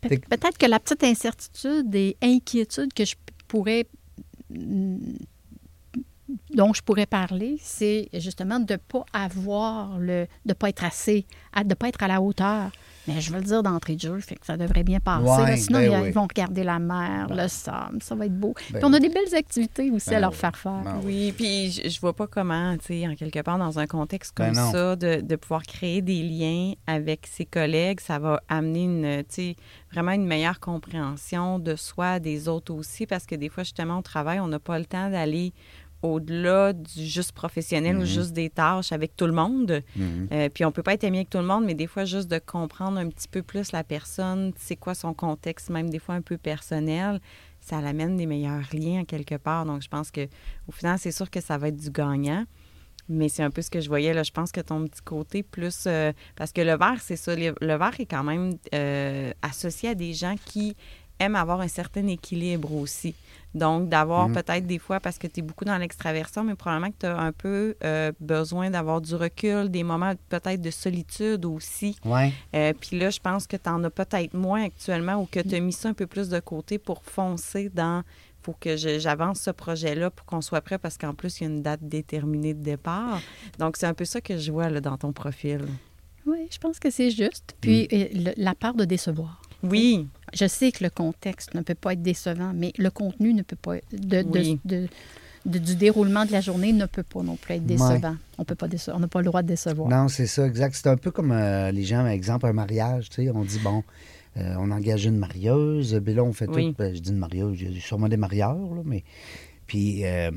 Peut-être 0.00 0.58
que 0.58 0.66
la 0.66 0.78
petite 0.78 1.02
incertitude 1.02 1.92
et 1.94 2.16
inquiétude 2.22 2.92
que 2.94 3.04
je 3.04 3.16
pourrais 3.48 3.86
dont 6.54 6.72
je 6.72 6.82
pourrais 6.82 7.06
parler, 7.06 7.56
c'est 7.60 8.08
justement 8.14 8.60
de 8.60 8.74
ne 8.74 8.78
pas 8.78 9.04
avoir 9.12 9.98
le. 9.98 10.26
de 10.44 10.50
ne 10.50 10.54
pas 10.54 10.68
être 10.68 10.84
assez, 10.84 11.26
de 11.56 11.68
ne 11.68 11.74
pas 11.74 11.88
être 11.88 12.02
à 12.02 12.08
la 12.08 12.20
hauteur. 12.20 12.70
Mais 13.08 13.20
je 13.20 13.32
veux 13.32 13.38
le 13.38 13.44
dire 13.44 13.62
d'entrée 13.64 13.96
de 13.96 14.00
jeu, 14.00 14.20
fait 14.20 14.36
que 14.36 14.46
ça 14.46 14.56
devrait 14.56 14.84
bien 14.84 15.00
passer. 15.00 15.56
sinon, 15.56 15.80
ben 15.80 16.06
ils, 16.06 16.12
vont 16.12 16.22
regarder 16.22 16.62
la 16.62 16.78
mer, 16.78 17.26
le 17.30 17.48
sable, 17.48 18.00
ça 18.00 18.14
va 18.14 18.26
être 18.26 18.38
beau. 18.38 18.54
Ben 18.70 18.78
puis 18.78 18.84
on 18.84 18.92
a 18.92 19.00
des 19.00 19.08
belles 19.08 19.34
activités 19.34 19.90
aussi 19.90 20.10
à 20.10 20.12
ben 20.12 20.20
leur 20.20 20.34
faire 20.36 20.56
faire. 20.56 21.00
oui, 21.04 21.32
puis 21.36 21.72
je, 21.72 21.88
je 21.88 22.00
vois 22.00 22.14
pas 22.14 22.28
comment, 22.28 22.76
tu 22.76 22.86
sais, 22.86 23.08
en 23.08 23.16
quelque 23.16 23.40
part, 23.40 23.58
dans 23.58 23.80
un 23.80 23.86
contexte 23.86 24.36
comme 24.36 24.54
ça, 24.54 24.94
de, 24.94 25.20
de, 25.20 25.36
pouvoir 25.36 25.62
créer 25.64 26.00
des 26.00 26.22
liens 26.22 26.74
avec 26.86 27.26
ses 27.26 27.44
collègues, 27.44 27.98
ça 27.98 28.20
va 28.20 28.40
amener 28.48 28.84
une, 28.84 29.24
tu 29.24 29.34
sais, 29.34 29.56
vraiment 29.92 30.12
une 30.12 30.26
meilleure 30.26 30.60
compréhension 30.60 31.58
de 31.58 31.74
soi, 31.74 32.20
des 32.20 32.48
autres 32.48 32.72
aussi, 32.72 33.06
parce 33.06 33.26
que 33.26 33.34
des 33.34 33.48
fois, 33.48 33.64
justement, 33.64 33.98
au 33.98 34.02
travail, 34.02 34.38
on 34.38 34.48
n'a 34.48 34.60
pas 34.60 34.78
le 34.78 34.86
temps 34.86 35.10
d'aller 35.10 35.52
au-delà 36.02 36.72
du 36.72 37.06
juste 37.06 37.32
professionnel 37.32 37.96
ou 37.96 38.00
mhm. 38.00 38.06
juste 38.06 38.32
des 38.32 38.50
tâches 38.50 38.92
avec 38.92 39.16
tout 39.16 39.26
le 39.26 39.32
monde. 39.32 39.82
Mhm. 39.96 40.28
Euh, 40.32 40.48
puis 40.48 40.64
on 40.64 40.72
peut 40.72 40.82
pas 40.82 40.94
être 40.94 41.04
ami 41.04 41.18
avec 41.18 41.30
tout 41.30 41.38
le 41.38 41.44
monde, 41.44 41.64
mais 41.64 41.74
des 41.74 41.86
fois, 41.86 42.04
juste 42.04 42.28
de 42.28 42.38
comprendre 42.38 42.98
un 42.98 43.08
petit 43.08 43.28
peu 43.28 43.42
plus 43.42 43.72
la 43.72 43.84
personne, 43.84 44.52
c'est 44.56 44.76
quoi 44.76 44.94
son 44.94 45.14
contexte, 45.14 45.70
même 45.70 45.90
des 45.90 45.98
fois 45.98 46.16
un 46.16 46.22
peu 46.22 46.36
personnel, 46.36 47.20
ça 47.60 47.80
l'amène 47.80 48.16
des 48.16 48.26
meilleurs 48.26 48.68
liens 48.72 49.04
quelque 49.04 49.36
part. 49.36 49.64
Donc, 49.64 49.82
je 49.82 49.88
pense 49.88 50.10
que 50.10 50.26
au 50.68 50.72
final, 50.72 50.98
c'est 50.98 51.12
sûr 51.12 51.30
que 51.30 51.40
ça 51.40 51.58
va 51.58 51.68
être 51.68 51.76
du 51.76 51.90
gagnant. 51.90 52.44
Mais 53.08 53.28
c'est 53.28 53.42
un 53.42 53.50
peu 53.50 53.62
ce 53.62 53.70
que 53.70 53.80
je 53.80 53.88
voyais 53.88 54.14
là. 54.14 54.22
Je 54.22 54.30
pense 54.30 54.52
que 54.52 54.60
ton 54.60 54.86
petit 54.86 55.02
côté 55.02 55.42
plus. 55.42 55.84
Euh, 55.86 56.12
parce 56.36 56.52
que 56.52 56.60
le 56.60 56.76
verre, 56.76 57.00
c'est 57.00 57.16
ça. 57.16 57.34
Le, 57.34 57.52
verre 57.60 57.94
est 57.98 58.06
quand 58.06 58.22
même 58.22 58.56
euh, 58.74 59.32
associé 59.42 59.90
à 59.90 59.94
des 59.94 60.14
gens 60.14 60.36
qui 60.46 60.76
aiment 61.22 61.36
avoir 61.36 61.60
un 61.60 61.68
certain 61.68 62.06
équilibre 62.06 62.72
aussi. 62.74 63.14
Donc, 63.54 63.88
d'avoir 63.88 64.28
mhm. 64.28 64.34
peut-être 64.34 64.66
des 64.66 64.78
fois, 64.78 64.98
parce 64.98 65.18
que 65.18 65.26
tu 65.26 65.40
es 65.40 65.42
beaucoup 65.42 65.64
dans 65.64 65.76
l'extraversion, 65.76 66.42
mais 66.42 66.54
probablement 66.54 66.90
que 66.90 67.00
tu 67.00 67.06
as 67.06 67.18
un 67.18 67.32
peu 67.32 67.74
euh, 67.84 68.10
besoin 68.18 68.70
d'avoir 68.70 69.00
du 69.00 69.14
recul, 69.14 69.70
des 69.70 69.82
moments 69.82 70.14
peut-être 70.30 70.62
de 70.62 70.70
solitude 70.70 71.44
aussi. 71.44 71.96
Ouais. 72.04 72.32
Euh, 72.54 72.72
puis 72.78 72.98
là, 72.98 73.10
je 73.10 73.20
pense 73.20 73.46
que 73.46 73.56
tu 73.56 73.68
en 73.68 73.84
as 73.84 73.90
peut-être 73.90 74.32
moins 74.32 74.64
actuellement 74.64 75.16
ou 75.20 75.28
que 75.30 75.40
tu 75.40 75.54
as 75.54 75.60
mis 75.60 75.72
ça 75.72 75.90
un 75.90 75.94
peu 75.94 76.06
plus 76.06 76.28
de 76.28 76.40
côté 76.40 76.78
pour 76.78 77.02
foncer 77.04 77.68
dans 77.68 78.02
faut 78.42 78.56
que 78.58 78.76
j'avance 78.76 79.40
ce 79.40 79.50
projet-là 79.50 80.10
pour 80.10 80.26
qu'on 80.26 80.40
soit 80.40 80.60
prêt 80.62 80.76
parce 80.76 80.98
qu'en 80.98 81.14
plus, 81.14 81.38
il 81.38 81.44
y 81.44 81.46
a 81.46 81.50
une 81.50 81.62
date 81.62 81.80
déterminée 81.82 82.54
de 82.54 82.62
départ. 82.62 83.20
Donc, 83.60 83.76
c'est 83.76 83.86
un 83.86 83.94
peu 83.94 84.04
ça 84.04 84.20
que 84.20 84.36
je 84.36 84.50
vois 84.50 84.68
là, 84.68 84.80
dans 84.80 84.96
ton 84.96 85.12
profil. 85.12 85.60
Oui, 86.26 86.48
je 86.50 86.58
pense 86.58 86.80
que 86.80 86.90
c'est 86.90 87.10
juste. 87.10 87.54
Puis, 87.60 87.88
mm. 87.92 88.32
la 88.36 88.54
part 88.56 88.74
de 88.74 88.84
décevoir. 88.84 89.40
Oui. 89.62 90.08
Je 90.32 90.46
sais 90.46 90.72
que 90.72 90.82
le 90.82 90.90
contexte 90.90 91.54
ne 91.54 91.60
peut 91.60 91.74
pas 91.74 91.92
être 91.92 92.02
décevant, 92.02 92.52
mais 92.54 92.72
le 92.78 92.90
contenu 92.90 93.34
ne 93.34 93.42
peut 93.42 93.56
pas 93.56 93.76
de, 93.92 94.22
de, 94.64 94.88
du 95.44 95.76
déroulement 95.76 96.24
de 96.24 96.32
la 96.32 96.40
journée 96.40 96.72
ne 96.72 96.86
peut 96.86 97.02
pas 97.02 97.22
non 97.22 97.36
plus 97.36 97.54
être 97.54 97.66
décevant. 97.66 98.16
On 98.38 98.44
peut 98.44 98.54
pas 98.54 98.66
On 98.94 98.98
n'a 98.98 99.08
pas 99.08 99.20
le 99.20 99.26
droit 99.26 99.42
de 99.42 99.48
décevoir. 99.48 99.88
Non, 99.88 100.08
c'est 100.08 100.26
ça, 100.26 100.46
exact. 100.46 100.74
C'est 100.74 100.88
un 100.88 100.96
peu 100.96 101.10
comme 101.10 101.32
euh, 101.32 101.70
les 101.70 101.84
gens, 101.84 101.98
par 101.98 102.08
exemple, 102.08 102.46
un 102.46 102.52
mariage, 102.52 103.10
tu 103.10 103.24
sais, 103.24 103.30
on 103.30 103.44
dit, 103.44 103.58
bon, 103.58 103.82
euh, 104.36 104.54
on 104.58 104.70
engage 104.70 105.04
une 105.04 105.18
marieuse, 105.18 106.00
puis 106.04 106.14
là, 106.14 106.24
on 106.24 106.32
fait 106.32 106.46
tout. 106.46 106.74
Ben, 106.78 106.94
je 106.94 107.00
dis 107.00 107.10
une 107.10 107.18
marieuse, 107.18 107.60
il 107.60 107.74
y 107.74 107.78
a 107.78 107.80
sûrement 107.80 108.08
des 108.08 108.16
marieurs, 108.16 108.74
là, 108.74 108.82
mais. 108.84 109.04
Puis, 109.66 110.04
euh, 110.04 110.30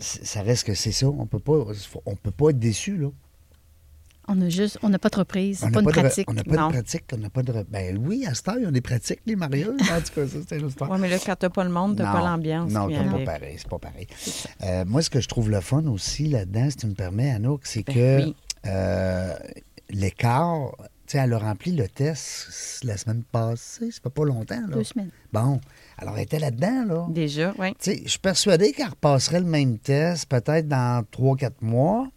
ça 0.00 0.42
reste 0.42 0.66
que 0.66 0.74
c'est 0.74 0.92
ça. 0.92 1.08
On 1.08 1.26
peut 1.26 1.38
pas, 1.38 1.64
on 2.06 2.16
peut 2.16 2.30
pas 2.30 2.50
être 2.50 2.58
déçu, 2.58 2.96
là. 2.96 3.08
On 4.26 4.40
a 4.40 4.48
juste, 4.48 4.78
on 4.82 4.88
n'a 4.88 4.98
pas 4.98 5.10
de 5.10 5.16
reprise, 5.18 5.60
On 5.62 5.70
pas 5.70 5.80
de 5.80 5.84
pas, 5.84 5.92
de, 5.92 6.00
pratique. 6.00 6.30
on 6.30 6.34
n'a 6.34 6.44
pas 6.44 6.56
non. 6.56 6.68
de 6.68 6.72
pratique, 6.72 7.04
on 7.12 7.18
n'a 7.18 7.28
pas 7.30 7.42
de... 7.42 7.52
re- 7.52 7.64
Ben 7.68 7.98
oui, 7.98 8.24
à 8.26 8.32
cette 8.34 8.48
heure, 8.48 8.56
ils 8.58 8.66
ont 8.66 8.70
des 8.72 8.80
pratiques, 8.80 9.20
les 9.26 9.36
mariés. 9.36 9.66
En 9.66 9.74
tout 10.00 10.14
cas, 10.14 10.26
ça, 10.26 10.38
c'est 10.48 10.58
une 10.58 10.68
histoire. 10.68 10.90
Oui, 10.90 10.98
mais 11.00 11.08
là, 11.10 11.18
quand 11.24 11.36
t'as 11.36 11.50
pas 11.50 11.64
le 11.64 11.70
monde, 11.70 11.96
t'as 11.96 12.10
pas 12.12 12.20
l'ambiance. 12.20 12.70
Non, 12.72 12.88
c'est 12.90 13.24
pas 13.24 13.32
pareil, 13.32 13.56
c'est 13.58 13.68
pas 13.68 13.78
pareil. 13.78 14.06
Euh, 14.62 14.84
moi, 14.86 15.02
ce 15.02 15.10
que 15.10 15.20
je 15.20 15.28
trouve 15.28 15.50
le 15.50 15.60
fun 15.60 15.84
aussi 15.86 16.28
là-dedans, 16.28 16.70
si 16.70 16.76
tu 16.76 16.86
me 16.86 16.94
permets, 16.94 17.30
Anouk, 17.32 17.60
c'est 17.64 17.86
Ben 17.86 17.94
que 17.94 18.24
oui. 18.24 18.36
euh, 18.66 19.34
l'écart, 19.90 20.70
tu 21.06 21.12
sais, 21.12 21.18
elle 21.18 21.32
a 21.34 21.38
rempli 21.38 21.72
le 21.72 21.86
test 21.88 22.80
la 22.84 22.96
semaine 22.96 23.22
passée, 23.30 23.90
ça 23.90 24.00
fait 24.02 24.10
pas 24.10 24.24
longtemps, 24.24 24.60
là. 24.68 24.74
Deux 24.74 24.84
semaines. 24.84 25.10
Bon, 25.32 25.60
alors 25.98 26.16
elle 26.16 26.22
était 26.24 26.38
là-dedans, 26.38 26.84
là. 26.86 27.06
Déjà, 27.10 27.52
oui. 27.58 27.72
Tu 27.78 27.92
sais, 27.92 28.02
je 28.04 28.08
suis 28.10 28.18
persuadé 28.18 28.72
qu'elle 28.72 28.88
repasserait 28.88 29.40
le 29.40 29.46
même 29.46 29.78
test 29.78 30.26
peut-être 30.28 30.66
dans 30.68 31.04
3-4 31.12 31.50
mois. 31.60 32.08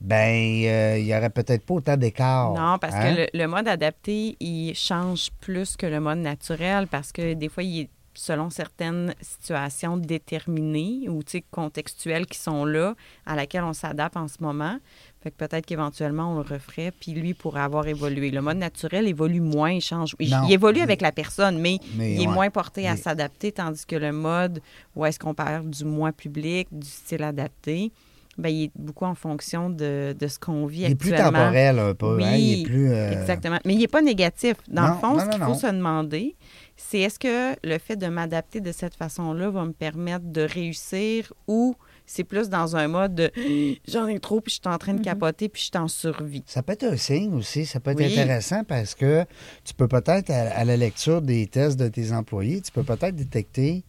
Ben, 0.00 0.64
euh, 0.64 0.98
il 0.98 1.06
y 1.06 1.14
aurait 1.14 1.30
peut-être 1.30 1.64
pas 1.64 1.74
autant 1.74 1.96
d'écart. 1.96 2.54
Non, 2.54 2.78
parce 2.78 2.94
hein? 2.94 3.14
que 3.14 3.20
le, 3.20 3.26
le 3.34 3.46
mode 3.48 3.68
adapté, 3.68 4.36
il 4.40 4.74
change 4.74 5.30
plus 5.40 5.76
que 5.76 5.86
le 5.86 6.00
mode 6.00 6.18
naturel 6.18 6.86
parce 6.86 7.10
que 7.12 7.34
des 7.34 7.48
fois, 7.48 7.62
il 7.62 7.80
est 7.82 7.90
selon 8.18 8.50
certaines 8.50 9.14
situations 9.20 9.96
déterminées 9.96 11.08
ou 11.08 11.20
contextuelles 11.52 12.26
qui 12.26 12.38
sont 12.38 12.64
là, 12.64 12.94
à 13.24 13.36
laquelle 13.36 13.62
on 13.62 13.72
s'adapte 13.72 14.16
en 14.16 14.26
ce 14.26 14.38
moment. 14.40 14.78
Fait 15.22 15.30
que 15.30 15.36
peut-être 15.36 15.66
qu'éventuellement, 15.66 16.32
on 16.32 16.34
le 16.36 16.40
referait, 16.40 16.90
puis 16.90 17.12
lui 17.12 17.32
pourrait 17.34 17.60
avoir 17.60 17.86
évolué. 17.86 18.30
Le 18.30 18.42
mode 18.42 18.58
naturel 18.58 19.06
évolue 19.06 19.40
moins, 19.40 19.70
il 19.70 19.80
change. 19.80 20.16
Il, 20.18 20.30
Non. 20.30 20.42
il 20.48 20.52
évolue 20.52 20.80
avec 20.80 21.00
la 21.00 21.12
personne, 21.12 21.58
mais, 21.58 21.78
Mais 21.94 22.14
il 22.14 22.22
est 22.22 22.26
ouais. 22.26 22.32
moins 22.32 22.50
porté 22.50 22.88
à 22.88 22.96
s'adapter, 22.96 23.52
tandis 23.52 23.86
que 23.86 23.96
le 23.96 24.12
mode 24.12 24.60
où 24.96 25.04
est-ce 25.06 25.18
qu'on 25.18 25.34
parle 25.34 25.70
du 25.70 25.84
moins 25.84 26.12
public, 26.12 26.66
du 26.72 26.86
style 26.88 27.22
adapté, 27.22 27.92
ben, 28.38 28.48
il 28.48 28.64
est 28.64 28.70
beaucoup 28.76 29.04
en 29.04 29.14
fonction 29.16 29.68
de, 29.68 30.14
de 30.18 30.26
ce 30.28 30.38
qu'on 30.38 30.64
vit 30.66 30.82
Il 30.82 30.92
est 30.92 30.94
plus 30.94 31.12
actuellement. 31.12 31.38
temporel 31.40 31.78
un 31.78 31.94
peu. 31.94 32.16
Oui, 32.16 32.24
hein, 32.24 32.36
Il 32.36 32.60
est 32.60 32.64
plus. 32.64 32.90
euh, 32.92 33.10
Exactement. 33.20 33.58
Mais 33.64 33.74
il 33.74 33.78
n'est 33.80 33.88
pas 33.88 34.00
négatif. 34.02 34.54
Dans 34.68 34.82
Non, 34.82 34.88
le 34.88 34.94
fond, 34.94 35.12
non, 35.14 35.20
ce 35.20 35.30
qu'il 35.36 35.44
faut 35.44 35.54
se 35.54 35.66
demander, 35.66 36.36
c'est 36.76 37.00
est-ce 37.00 37.18
que 37.18 37.56
le 37.66 37.78
fait 37.78 37.96
de 37.96 38.06
m'adapter 38.06 38.60
de 38.60 38.70
cette 38.72 38.94
façon-là 38.94 39.50
va 39.50 39.64
me 39.64 39.72
permettre 39.72 40.24
de 40.26 40.42
réussir 40.42 41.32
ou 41.48 41.74
c'est 42.06 42.24
plus 42.24 42.48
dans 42.48 42.74
un 42.76 42.88
mode 42.88 43.14
de 43.16 43.30
j'en 43.88 44.06
ai 44.06 44.18
trop, 44.18 44.40
puis 44.40 44.50
je 44.54 44.60
suis 44.60 44.74
en 44.74 44.78
train 44.78 44.94
de 44.94 45.02
capoter, 45.02 45.48
puis 45.50 45.60
je 45.60 45.66
suis 45.66 45.76
en 45.78 45.88
survie. 45.88 46.42
Ça 46.46 46.62
peut 46.62 46.72
être 46.72 46.84
un 46.84 46.96
signe 46.96 47.34
aussi, 47.34 47.66
ça 47.66 47.80
peut 47.80 47.90
être 47.90 47.98
Oui. 47.98 48.06
intéressant 48.18 48.62
parce 48.64 48.94
que 48.94 49.24
tu 49.64 49.74
peux 49.74 49.88
peut-être, 49.88 50.30
à, 50.30 50.48
à 50.56 50.64
la 50.64 50.76
lecture 50.78 51.20
des 51.20 51.46
tests 51.48 51.78
de 51.78 51.88
tes 51.88 52.12
employés, 52.12 52.62
tu 52.62 52.72
peux 52.72 52.82
peut-être 52.84 53.14
détecter 53.16 53.84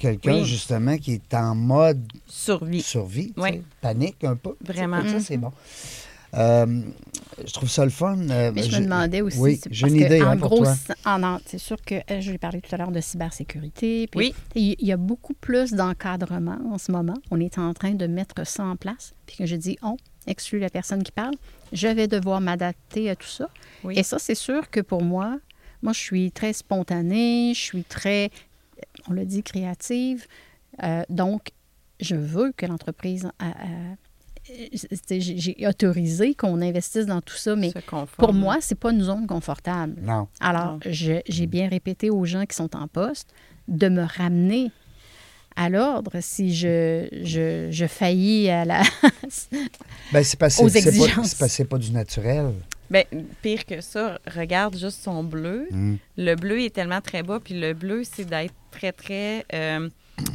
quelqu'un 0.00 0.34
Oui. 0.38 0.44
justement 0.44 0.96
qui 0.96 1.12
est 1.12 1.34
en 1.34 1.54
mode 1.54 2.02
Survie. 2.26 2.82
survie, 2.82 3.32
Oui. 3.36 3.62
panique 3.80 4.24
un 4.24 4.34
peu. 4.36 4.56
Vraiment. 4.64 5.02
Ça, 5.06 5.20
c'est 5.20 5.36
bon. 5.36 5.52
Euh, 6.34 6.82
je 7.44 7.52
trouve 7.52 7.68
ça 7.68 7.84
le 7.84 7.90
fun. 7.90 8.16
euh, 8.30 8.52
Mais 8.54 8.62
je, 8.62 8.76
me 8.78 8.84
demandais 8.84 9.20
aussi, 9.20 9.36
Oui, 9.38 9.60
j'ai 9.68 9.88
une 9.88 9.98
que, 9.98 10.04
idée 10.04 10.22
en 10.22 10.28
hein, 10.30 10.36
gros, 10.36 10.64
c'est- 10.64 10.94
en, 11.04 11.22
en- 11.24 11.38
c'est 11.44 11.58
sûr 11.58 11.76
que 11.84 11.96
euh, 11.96 12.20
je 12.20 12.30
lui 12.30 12.38
parlais 12.38 12.60
tout 12.60 12.72
à 12.72 12.78
l'heure 12.78 12.92
de 12.92 13.00
cybersécurité. 13.00 14.06
puis 14.06 14.18
Oui. 14.18 14.34
Il 14.54 14.76
il 14.78 14.86
y 14.86 14.92
a 14.92 14.96
beaucoup 14.96 15.34
plus 15.34 15.72
d'encadrement 15.72 16.58
en 16.72 16.78
ce 16.78 16.92
moment. 16.92 17.16
On 17.32 17.40
est 17.40 17.58
en 17.58 17.74
train 17.74 17.94
de 17.94 18.06
mettre 18.06 18.46
ça 18.46 18.64
en 18.64 18.76
place. 18.76 19.12
Puis 19.26 19.38
que 19.38 19.46
je 19.46 19.56
dis 19.56 19.76
on, 19.82 19.96
exclut 20.28 20.60
la 20.60 20.70
personne 20.70 21.02
qui 21.02 21.10
parle, 21.12 21.34
je 21.72 21.88
vais 21.88 22.06
devoir 22.06 22.40
m'adapter 22.40 23.10
à 23.10 23.16
tout 23.16 23.26
ça. 23.28 23.48
Oui. 23.82 23.94
Et 23.98 24.04
ça, 24.04 24.18
c'est 24.20 24.36
sûr 24.36 24.70
que 24.70 24.80
pour 24.80 25.02
moi, 25.02 25.38
moi, 25.82 25.92
je 25.92 25.98
suis 25.98 26.30
très 26.30 26.52
spontanée, 26.52 27.52
je 27.56 27.60
suis 27.60 27.82
très, 27.84 28.30
on 29.08 29.12
l'a 29.12 29.24
dit, 29.24 29.42
créative. 29.42 30.26
Euh, 30.82 31.02
donc, 31.08 31.50
je 32.00 32.16
veux 32.16 32.52
que 32.56 32.66
l'entreprise 32.66 33.28
a- 33.38 33.48
a- 33.50 33.96
c'est- 35.06 35.20
j'ai 35.20 35.66
autorisé 35.66 36.34
qu'on 36.34 36.60
investisse 36.62 37.06
dans 37.06 37.20
tout 37.20 37.36
ça, 37.36 37.54
mais 37.56 37.70
pour 38.16 38.32
moi, 38.34 38.56
c'est 38.60 38.74
pas 38.78 38.90
une 38.92 39.02
zone 39.02 39.26
confortable. 39.26 39.96
Non. 40.02 40.28
Alors, 40.40 40.78
j'ai 40.86 41.46
bien 41.46 41.68
répété 41.68 42.10
aux 42.10 42.24
gens 42.24 42.44
qui 42.46 42.56
sont 42.56 42.74
en 42.76 42.88
poste 42.88 43.28
de 43.68 43.88
me 43.88 44.02
ramener 44.02 44.70
à 45.56 45.68
l'ordre 45.68 46.12
si 46.20 46.54
je, 46.54 47.08
je, 47.22 47.68
je 47.70 47.86
faillis 47.86 48.48
à 48.50 48.64
la... 48.64 48.82
Ben, 50.12 50.22
pas, 51.38 51.48
c'est 51.48 51.64
pas 51.64 51.78
du 51.78 51.90
naturel. 51.92 52.52
Ben, 52.90 53.04
pire 53.42 53.64
que 53.66 53.80
ça, 53.80 54.18
regarde 54.26 54.76
juste 54.76 55.02
son 55.02 55.22
bleu. 55.22 55.68
Mm. 55.70 55.94
Le 56.16 56.34
bleu 56.34 56.60
est 56.62 56.74
tellement 56.74 57.00
très 57.00 57.22
bas, 57.22 57.38
puis 57.42 57.58
le 57.58 57.72
bleu, 57.72 58.02
c'est 58.04 58.24
d'être 58.24 58.54
très, 58.72 58.92
très 58.92 59.44
euh, 59.52 59.88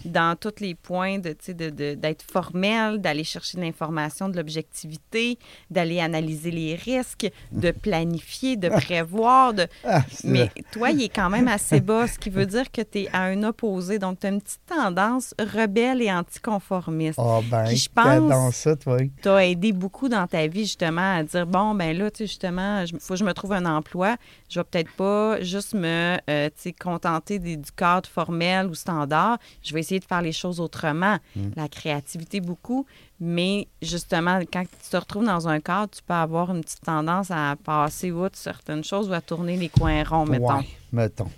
dans 0.06 0.36
tous 0.36 0.60
les 0.60 0.76
points, 0.76 1.20
de, 1.20 1.30
tu 1.30 1.38
sais, 1.42 1.54
de, 1.54 1.70
de- 1.70 1.96
d'être 1.96 2.24
formel, 2.24 3.00
d'aller 3.02 3.24
chercher 3.24 3.58
de 3.58 3.64
l'information, 3.64 4.30
de 4.30 4.38
l'objectivité, 4.38 5.38
d'aller 5.70 6.00
analyser 6.00 6.52
les 6.52 6.76
risques, 6.76 7.30
de 7.52 7.72
planifier, 7.86 8.56
de 8.58 8.70
prévoir. 8.70 9.54
De... 9.54 9.68
Ah, 9.84 10.02
Mais 10.24 10.50
toi, 10.72 10.92
il 10.92 11.04
est 11.04 11.10
quand 11.10 11.30
même 11.30 11.48
assez 11.48 11.80
bas, 11.82 12.08
ce 12.08 12.18
qui 12.20 12.30
veut 12.30 12.46
dire 12.46 12.72
que 12.72 12.82
tu 12.82 13.00
es 13.00 13.10
à 13.14 13.24
un 13.24 13.44
opposé. 13.44 14.00
Donc, 14.00 14.20
tu 14.20 14.28
as 14.28 14.30
une 14.30 14.42
petite 14.42 14.66
tendance 14.68 15.34
rebelle 15.40 16.02
et 16.02 16.12
anticonformiste. 16.12 17.20
Ah 17.22 17.40
ben, 17.50 17.66
Puis 17.66 17.78
je 17.78 17.90
pense- 17.90 18.30
dans 18.30 18.52
ça, 18.52 18.76
toi. 18.76 18.98
Tu 19.22 19.30
as 19.30 19.46
aidé 19.46 19.72
beaucoup 19.72 20.10
dans 20.10 20.28
ta 20.28 20.48
vie, 20.48 20.62
justement, 20.66 21.16
à 21.18 21.24
dire 21.24 21.46
bon, 21.48 21.74
ben 21.76 21.98
là, 21.98 22.12
tu 22.12 22.20
sais, 22.20 22.28
justement, 22.28 22.82
il 22.82 23.00
faut 23.00 23.14
que 23.14 23.20
je 23.20 23.26
me 23.26 23.34
trouve 23.34 23.54
un 23.54 23.66
emploi. 23.66 24.18
Je 24.50 24.60
vais 24.60 24.64
peut-être 24.64 24.92
pas 24.92 25.42
juste 25.42 25.74
me 25.74 26.18
euh, 26.30 26.50
contenter 26.80 27.40
des- 27.40 27.58
du 27.58 27.72
cadre 27.72 28.08
formel 28.08 28.68
ou 28.68 28.76
standard. 28.76 29.38
Je 29.64 29.74
vais 29.74 29.80
essayer 29.80 30.00
de 30.00 30.06
faire 30.06 30.22
les 30.22 30.32
choses 30.32 30.60
autrement. 30.60 31.18
La 31.56 31.68
créativité, 31.68 32.40
beaucoup. 32.42 32.86
Mais 33.20 33.68
justement, 33.82 34.40
quand 34.52 34.64
tu 34.64 34.90
te 34.90 34.98
retrouves 34.98 35.26
dans 35.26 35.48
un 35.48 35.60
cadre, 35.60 35.90
tu 35.96 36.02
peux 36.04 36.14
avoir 36.14 36.52
une 36.54 36.62
petite 36.64 36.82
tendance 36.82 37.32
à 37.32 37.56
passer 37.64 38.12
outre 38.12 38.38
certaines 38.38 38.84
choses 38.84 39.10
ou 39.10 39.14
à 39.14 39.22
tourner 39.22 39.58
les 39.58 39.70
coins 39.70 40.04
ronds, 40.04 40.26
mettons. 40.26 40.46
Ouais, 40.58 40.66
mettons. 40.92 41.30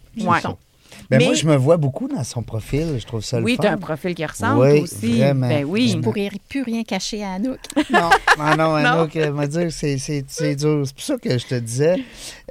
Ouais. 0.51 0.57
Ben, 1.09 1.19
Mais- 1.19 1.25
Moi, 1.25 1.33
je 1.35 1.45
me 1.47 1.55
vois 1.55 1.77
beaucoup 1.77 2.07
dans 2.07 2.23
son 2.23 2.43
profil. 2.43 2.97
Je 2.99 3.05
trouve 3.05 3.23
ça 3.23 3.39
Oui, 3.39 3.53
le 3.53 3.57
tu 3.59 3.67
as 3.67 3.71
un 3.73 3.77
profil 3.77 4.13
qui 4.15 4.25
ressemble 4.25 4.61
Oui, 4.65 4.79
aussi. 4.81 5.17
vraiment. 5.17 5.47
Ben 5.47 5.63
oui. 5.65 5.89
Je 5.89 5.97
pourrais 5.99 6.29
plus 6.49 6.63
rien 6.63 6.83
cacher 6.83 7.23
à 7.23 7.33
Anouk. 7.33 7.59
Non, 7.89 8.09
ah 8.39 8.55
non, 8.57 8.69
Non. 8.69 8.75
Anouk, 8.75 9.15
elle 9.15 9.33
m'a 9.33 9.47
dit 9.47 9.57
que 9.59 9.69
c'est- 9.69 9.97
c'est 9.97 10.25
c'est 10.27 10.55
dur. 10.55 10.83
C'est 10.85 10.93
pour 10.93 11.03
ça 11.03 11.17
que 11.17 11.37
je 11.37 11.45
te 11.47 11.55
disais, 11.55 11.95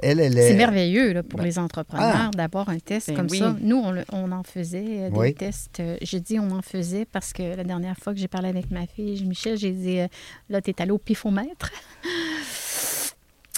elle, 0.01 0.19
elle 0.19 0.37
est... 0.37 0.49
C'est 0.49 0.55
merveilleux 0.55 1.13
là, 1.13 1.23
pour 1.23 1.39
Ben, 1.39 1.45
les 1.45 1.59
entrepreneurs 1.59 2.13
ah. 2.15 2.31
d'avoir 2.35 2.69
un 2.69 2.79
test 2.79 3.07
Ben 3.09 3.15
comme 3.17 3.27
oui. 3.29 3.39
ça. 3.39 3.55
Nous, 3.61 3.77
on, 3.77 3.95
on 4.13 4.31
en 4.31 4.43
faisait 4.43 4.83
euh, 4.87 5.09
des 5.09 5.17
Oui. 5.17 5.33
tests. 5.35 5.79
euh, 5.79 5.97
J'ai 6.01 6.19
dit 6.19 6.39
on 6.39 6.49
en 6.51 6.61
faisait 6.61 7.05
parce 7.05 7.33
que 7.33 7.55
la 7.55 7.63
dernière 7.63 7.97
fois 7.97 8.13
que 8.13 8.19
j'ai 8.19 8.27
parlé 8.27 8.49
avec 8.49 8.71
ma 8.71 8.87
fille, 8.87 9.23
Michel, 9.25 9.57
j'ai 9.57 9.71
dit 9.71 9.99
euh, 9.99 10.07
là, 10.49 10.61
tu 10.61 10.71
es 10.71 10.81
allé 10.81 10.91
au 10.91 10.97
pifomètre. 10.97 11.71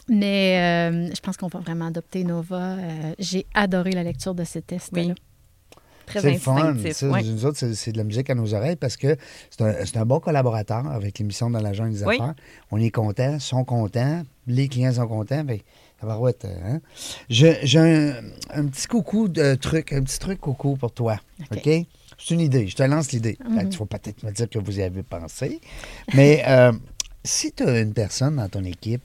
Mais 0.09 0.57
euh, 0.91 1.13
je 1.15 1.19
pense 1.21 1.37
qu'on 1.37 1.47
va 1.47 1.59
vraiment 1.59 1.85
adopter 1.87 2.23
Nova. 2.23 2.73
Euh, 2.73 3.13
j'ai 3.19 3.45
adoré 3.53 3.91
la 3.91 4.03
lecture 4.03 4.33
de 4.33 4.43
ces 4.43 4.61
tests-là. 4.61 5.01
Oui. 5.03 5.13
Très 6.05 6.21
C'est 6.21 6.37
fun. 6.37 6.55
instinctif. 6.55 6.93
Ça, 6.97 7.07
ouais. 7.09 7.21
Nous 7.21 7.45
autres, 7.45 7.59
c'est- 7.59 7.91
de 7.91 7.97
la 7.97 8.03
musique 8.03 8.31
à 8.31 8.35
nos 8.35 8.51
oreilles 8.55 8.75
parce 8.77 8.97
que 8.97 9.15
c'est 9.51 9.61
un, 9.61 9.85
c'est 9.85 9.97
un 9.97 10.05
bon 10.07 10.19
collaborateur 10.19 10.87
avec 10.87 11.19
l'émission 11.19 11.51
Dans 11.51 11.61
la 11.61 11.71
jungle 11.73 11.93
des 11.95 12.03
Oui. 12.03 12.15
affaires. 12.15 12.33
On 12.71 12.79
est 12.81 12.89
contents, 12.89 13.37
sont 13.39 13.63
contents, 13.63 14.23
les 14.47 14.67
clients 14.67 14.93
sont 14.93 15.07
contents. 15.07 15.43
Ben, 15.43 15.59
hein? 16.01 16.79
J'ai 17.29 17.77
un, 17.77 18.13
un 18.49 18.65
petit 18.67 18.87
coucou 18.87 19.27
de 19.27 19.53
truc, 19.55 19.93
un 19.93 20.01
petit 20.01 20.17
truc 20.17 20.39
coucou 20.39 20.75
pour 20.77 20.91
toi. 20.91 21.17
OK? 21.51 21.69
C'est 22.17 22.33
une 22.33 22.39
idée. 22.39 22.67
Je 22.67 22.75
te 22.75 22.83
lance 22.83 23.11
l'idée. 23.11 23.37
Mhm. 23.47 23.67
Il 23.69 23.75
faut 23.77 23.85
peut-être 23.85 24.23
me 24.23 24.31
dire 24.31 24.49
que 24.49 24.57
vous 24.59 24.79
y 24.79 24.81
avez 24.81 25.03
pensé. 25.03 25.61
Mais 26.15 26.43
euh, 26.47 26.71
si 27.23 27.51
tu 27.51 27.63
as 27.63 27.79
une 27.81 27.93
personne 27.93 28.37
dans 28.37 28.49
ton 28.49 28.63
équipe 28.63 29.03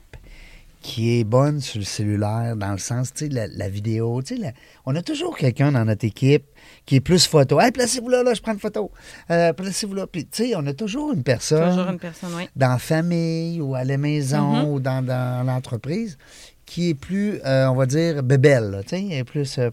qui 0.85 1.18
est 1.18 1.24
bonne 1.24 1.62
sur 1.62 1.78
le 1.78 1.85
cellulaire, 1.87 2.57
dans 2.57 2.72
le 2.72 2.78
sens, 2.78 3.11
tu 3.14 3.24
sais, 3.24 3.30
la, 3.32 3.47
la 3.47 3.70
vidéo, 3.70 4.20
tu 4.22 4.37
sais, 4.37 4.41
la- 4.43 4.53
on 4.85 4.95
a 4.95 5.01
toujours 5.01 5.35
quelqu'un 5.35 5.72
dans 5.72 5.82
notre 5.87 6.05
équipe 6.05 6.45
qui 6.85 6.97
est 6.97 7.01
plus 7.01 7.26
photo. 7.26 7.59
Hey, 7.59 7.72
placez-vous 7.72 8.11
là, 8.11 8.22
là, 8.22 8.35
je 8.35 8.43
prends 8.43 8.53
une 8.53 8.59
photo. 8.59 8.91
Euh, 9.30 9.55
placez-vous 9.55 9.95
là. 9.95 10.07
Puis, 10.07 10.26
tu 10.26 10.45
sais, 10.45 10.53
on 10.55 10.66
a 10.66 10.74
toujours 10.74 11.14
une 11.14 11.22
personne 11.22 11.70
Toujours 11.70 11.89
une 11.91 11.99
personne, 11.99 12.35
oui. 12.37 12.51
dans 12.55 12.68
la 12.72 12.78
famille 12.78 13.62
ou 13.62 13.74
à 13.74 13.82
la 13.85 13.97
maison 13.97 14.57
Mhm. 14.57 14.64
ou 14.68 14.78
dans, 14.80 15.03
dans 15.03 15.47
l'entreprise 15.47 16.18
qui 16.66 16.91
est 16.91 16.95
plus, 16.95 17.41
euh, 17.47 17.66
on 17.68 17.74
va 17.74 17.87
dire, 17.87 18.22
bébelle, 18.22 18.82
tu 18.87 19.09
sais, 19.09 19.24
plus... 19.24 19.59
euh, 19.59 19.70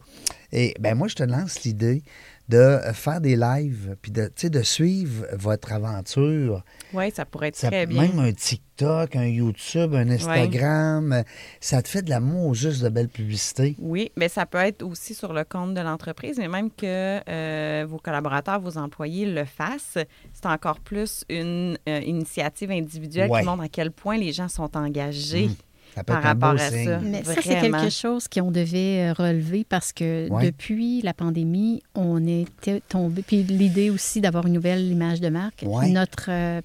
et 0.54 0.74
ben 0.80 0.96
moi, 0.96 1.10
je 1.10 1.16
te 1.16 1.24
lance 1.24 1.64
l'idée 1.64 2.04
de 2.52 2.58
euh, 2.58 2.94
faire 2.94 3.22
des 3.22 3.36
lives, 3.36 3.96
puis 4.02 4.12
de, 4.12 4.30
de 4.44 4.62
suivre 4.62 5.26
votre 5.34 5.72
aventure. 5.72 6.64
Oui, 6.94 7.10
ça 7.16 7.26
pourrait 7.26 7.48
être 7.48 7.56
Ça- 7.56 7.70
très 7.70 7.86
bien. 7.86 8.02
Même 8.02 8.20
un 8.20 8.34
TikTok, 8.34 9.16
un 9.16 9.26
YouTube, 9.26 9.94
un 9.96 10.10
Instagram, 10.10 11.14
euh, 11.14 11.24
ça 11.60 11.82
te 11.82 11.88
fait 11.88 12.02
de 12.02 12.10
l'amour 12.10 12.54
juste 12.54 12.84
de 12.84 12.90
belle 12.90 13.08
publicité. 13.10 13.76
Oui, 13.80 14.12
mais 14.18 14.28
ça 14.28 14.46
peut 14.46 14.58
être 14.58 14.84
aussi 14.84 15.14
sur 15.14 15.32
le 15.34 15.44
compte 15.44 15.74
de 15.74 15.82
l'entreprise, 15.82 16.38
mais 16.38 16.48
même 16.50 16.70
que 16.72 17.20
euh, 17.30 17.86
vos 17.88 17.98
collaborateurs, 18.00 18.60
vos 18.60 18.78
employés 18.78 19.26
le 19.26 19.46
fassent, 19.46 19.98
c'est 20.34 20.46
encore 20.46 20.80
plus 20.80 21.24
une 21.30 21.78
euh, 21.88 22.00
initiative 22.02 22.72
individuelle 22.72 23.30
Ouais. 23.32 23.42
qui 23.42 23.46
montre 23.46 23.64
à 23.64 23.70
quel 23.70 23.92
point 23.92 24.18
les 24.18 24.34
gens 24.34 24.50
sont 24.50 24.76
engagés. 24.76 25.48
Mm. 25.48 25.56
Ça 25.96 26.04
peut 26.04 26.14
Par 26.14 26.20
être 26.22 26.26
un 26.28 26.36
beau 26.36 26.46
rapport 26.48 26.62
à 26.62 26.70
signe. 26.70 26.86
ça. 26.86 27.00
Mais 27.00 27.24
ça, 27.24 27.34
c'est 27.42 27.56
Vraiment. 27.60 27.80
quelque 27.82 27.92
chose 27.94 28.28
qu'on 28.30 28.50
devait 28.52 29.10
euh, 29.10 29.14
relever 29.14 29.66
parce 29.68 29.92
que 29.92 30.30
Ouais. 30.30 30.46
depuis 30.46 31.02
la 31.02 31.14
pandémie, 31.14 31.84
on 31.96 32.26
était 32.26 32.82
tombé. 32.88 33.22
Puis 33.24 33.44
l'idée 33.44 33.90
aussi 33.90 34.22
d'avoir 34.22 34.48
une 34.48 34.54
nouvelle 34.54 34.84
image 34.90 35.20
de 35.20 35.30
marque. 35.30 35.64
Ouais. 35.66 35.90
Notre 35.90 36.28
euh, 36.30 36.62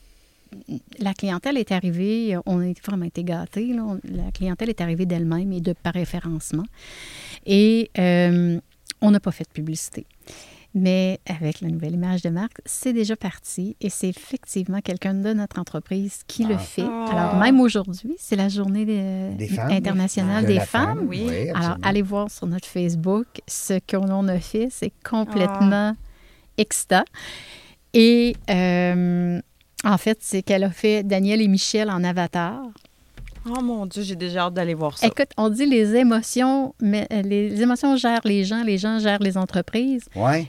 la 1.00 1.12
clientèle 1.12 1.58
est 1.58 1.72
arrivée, 1.72 2.36
on 2.46 2.60
a 2.60 2.72
vraiment 2.86 3.04
été 3.04 3.24
gâtés. 3.24 3.72
là. 3.74 3.82
On- 3.84 4.00
la 4.04 4.30
clientèle 4.32 4.68
est 4.70 4.80
arrivée 4.80 5.04
d'elle-même 5.06 5.52
et 5.52 5.60
de 5.60 5.72
par 5.72 5.94
référencement. 5.94 6.64
Et 7.44 7.90
euh, 7.98 8.58
on 9.00 9.10
n'a 9.10 9.20
pas 9.20 9.32
fait 9.32 9.44
de 9.44 9.50
publicité. 9.52 10.06
Mais 10.74 11.20
avec 11.26 11.60
la 11.62 11.68
nouvelle 11.68 11.94
image 11.94 12.20
de 12.22 12.28
marque, 12.28 12.58
c'est 12.66 12.92
déjà 12.92 13.16
parti 13.16 13.76
et 13.80 13.88
c'est 13.88 14.08
effectivement 14.08 14.80
quelqu'un 14.82 15.14
de 15.14 15.32
notre 15.32 15.58
entreprise 15.58 16.20
qui 16.26 16.44
le 16.44 16.56
Ah. 16.56 16.58
fait. 16.58 16.84
Ah. 16.84 17.06
Alors, 17.10 17.36
même 17.36 17.60
aujourd'hui, 17.60 18.14
c'est 18.18 18.36
la 18.36 18.48
journée 18.48 18.84
des- 18.84 19.30
Des 19.36 19.48
femmes. 19.48 19.70
internationale 19.70 20.42
De 20.44 20.48
des 20.52 20.60
femme, 20.60 20.98
femmes. 20.98 21.06
oui. 21.08 21.48
Alors, 21.54 21.78
allez 21.82 22.02
voir 22.02 22.30
sur 22.30 22.46
notre 22.46 22.68
Facebook 22.68 23.26
ce 23.48 23.78
qu'on 23.90 24.28
a 24.28 24.38
fait. 24.38 24.68
C'est 24.70 24.92
complètement 25.08 25.96
excitant. 26.58 27.04
Et 27.94 28.36
euh, 28.50 29.40
en 29.84 29.98
fait, 29.98 30.18
c'est 30.20 30.42
qu'elle 30.42 30.64
a 30.64 30.70
fait 30.70 31.02
Daniel 31.02 31.40
et 31.40 31.48
Michel 31.48 31.90
en 31.90 32.04
avatar. 32.04 32.60
Oh 33.48 33.62
mon 33.62 33.86
Dieu, 33.86 34.02
j'ai 34.02 34.16
déjà 34.16 34.42
hâte 34.46 34.54
d'aller 34.54 34.74
voir 34.74 34.98
ça. 34.98 35.06
Écoute, 35.06 35.28
on 35.36 35.48
dit 35.50 35.66
les 35.66 35.94
émotions, 35.94 36.74
mais 36.80 37.06
euh, 37.12 37.22
les 37.22 37.60
émotions 37.62 37.96
gèrent 37.96 38.20
les 38.24 38.44
gens, 38.44 38.62
les 38.64 38.76
gens 38.78 38.98
gèrent 38.98 39.20
les 39.22 39.36
entreprises. 39.38 40.04
Ouais. 40.16 40.46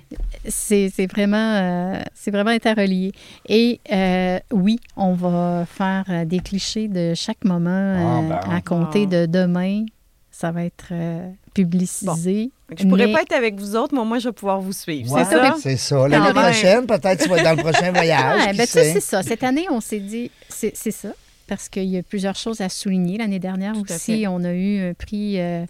C'est 0.48 0.92
c'est 0.94 1.06
vraiment, 1.06 1.38
euh, 1.38 2.02
c'est 2.16 2.32
vraiment 2.32 2.50
interrelié. 2.52 3.12
Et 3.48 3.80
euh, 3.92 4.40
oui, 4.52 4.80
on 4.96 5.14
va 5.14 5.66
faire 5.68 6.06
des 6.26 6.40
clichés 6.40 6.88
de 6.88 7.14
chaque 7.14 7.44
moment 7.46 7.70
Ah, 7.70 8.20
euh, 8.20 8.30
ben. 8.30 8.56
à 8.56 8.62
compter 8.62 9.04
Ah. 9.12 9.16
de 9.18 9.26
demain. 9.28 9.86
Ça 10.32 10.52
va 10.52 10.66
être 10.66 10.90
euh, 10.92 11.30
publicisé. 11.56 12.52
Je 12.78 12.86
pourrais 12.86 13.08
mais- 13.08 13.14
pas 13.14 13.22
être 13.24 13.34
avec 13.34 13.60
vous 13.60 13.76
autres, 13.76 13.96
mais 13.96 14.06
moi, 14.06 14.20
je 14.20 14.30
vais 14.30 14.34
pouvoir 14.34 14.60
vous 14.62 14.74
suivre. 14.74 15.12
Ouais, 15.12 15.24
C'est 15.24 15.32
ça? 15.32 15.56
C'est 15.60 15.78
ça. 15.78 16.08
L'année 16.08 16.32
prochaine, 16.34 16.86
peut-être 16.86 17.24
tu 17.24 17.30
vas 17.30 17.38
être 17.38 17.44
dans 17.44 17.56
le 17.56 17.64
prochain 17.64 17.92
voyage. 17.92 18.48
Qui 18.52 18.58
ben, 18.58 18.68
c'est 18.68 19.00
ça. 19.00 19.24
Cette 19.24 19.44
année, 19.44 19.66
on 19.72 19.82
s'est 19.82 20.00
dit, 20.00 20.30
c'est 20.48 20.76
c'est 20.76 20.92
ça, 20.92 21.10
parce 21.48 21.70
qu'il 21.70 21.86
y 21.86 21.98
a 21.98 22.04
plusieurs 22.04 22.36
choses 22.36 22.62
à 22.62 22.70
souligner. 22.70 23.18
L'année 23.18 23.40
dernière 23.40 23.74
Tout 23.74 23.92
aussi, 23.92 24.26
on 24.28 24.44
a 24.44 24.54
eu 24.54 24.90
un 24.90 24.94
prix, 24.94 25.40
euh, 25.40 25.66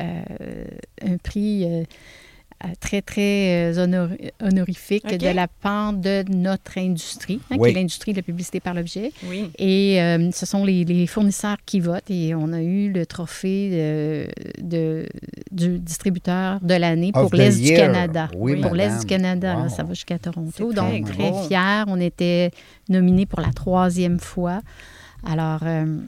euh, 0.00 0.22
un 1.02 1.16
prix 1.18 1.64
euh, 1.64 1.84
très, 2.80 3.02
très 3.02 3.78
honor- 3.78 4.08
honorifique 4.42 5.06
de 5.06 5.28
la 5.28 5.46
part 5.46 5.92
de 5.92 6.24
notre 6.28 6.76
industrie, 6.78 7.40
hein, 7.50 7.56
Oui. 7.58 7.70
qui 7.70 7.76
est 7.76 7.80
l'industrie 7.80 8.12
de 8.12 8.16
la 8.18 8.22
publicité 8.22 8.58
par 8.58 8.74
l'objet. 8.74 9.12
Oui. 9.28 9.48
Et 9.58 10.02
euh, 10.02 10.30
ce 10.32 10.44
sont 10.44 10.64
les, 10.64 10.84
les 10.84 11.06
fournisseurs 11.06 11.58
qui 11.64 11.78
votent 11.78 12.10
et 12.10 12.34
on 12.34 12.52
a 12.52 12.60
eu 12.60 12.90
le 12.90 13.06
trophée 13.06 13.70
de, 14.58 14.66
de- 14.66 15.06
du 15.52 15.78
distributeur 15.78 16.58
de 16.60 16.74
l'année 16.74 17.12
Of 17.14 17.30
pour 17.30 17.34
l'Est 17.38 17.60
du. 17.60 17.74
Canada. 17.74 18.28
Oui, 18.36 18.56
pour 18.60 18.74
l'Est 18.74 19.00
du 19.00 19.06
Canada, 19.06 19.68
ça 19.68 19.84
va 19.84 19.94
jusqu'à 19.94 20.18
Toronto. 20.18 20.72
Donc, 20.72 21.04
très 21.04 21.30
très 21.30 21.46
fiers. 21.46 21.84
On 21.86 22.00
était 22.00 22.50
nominés 22.88 23.26
pour 23.26 23.40
la 23.40 23.52
troisième 23.52 24.18
fois. 24.18 24.62
Alors, 25.24 25.60
euh, 25.64 26.00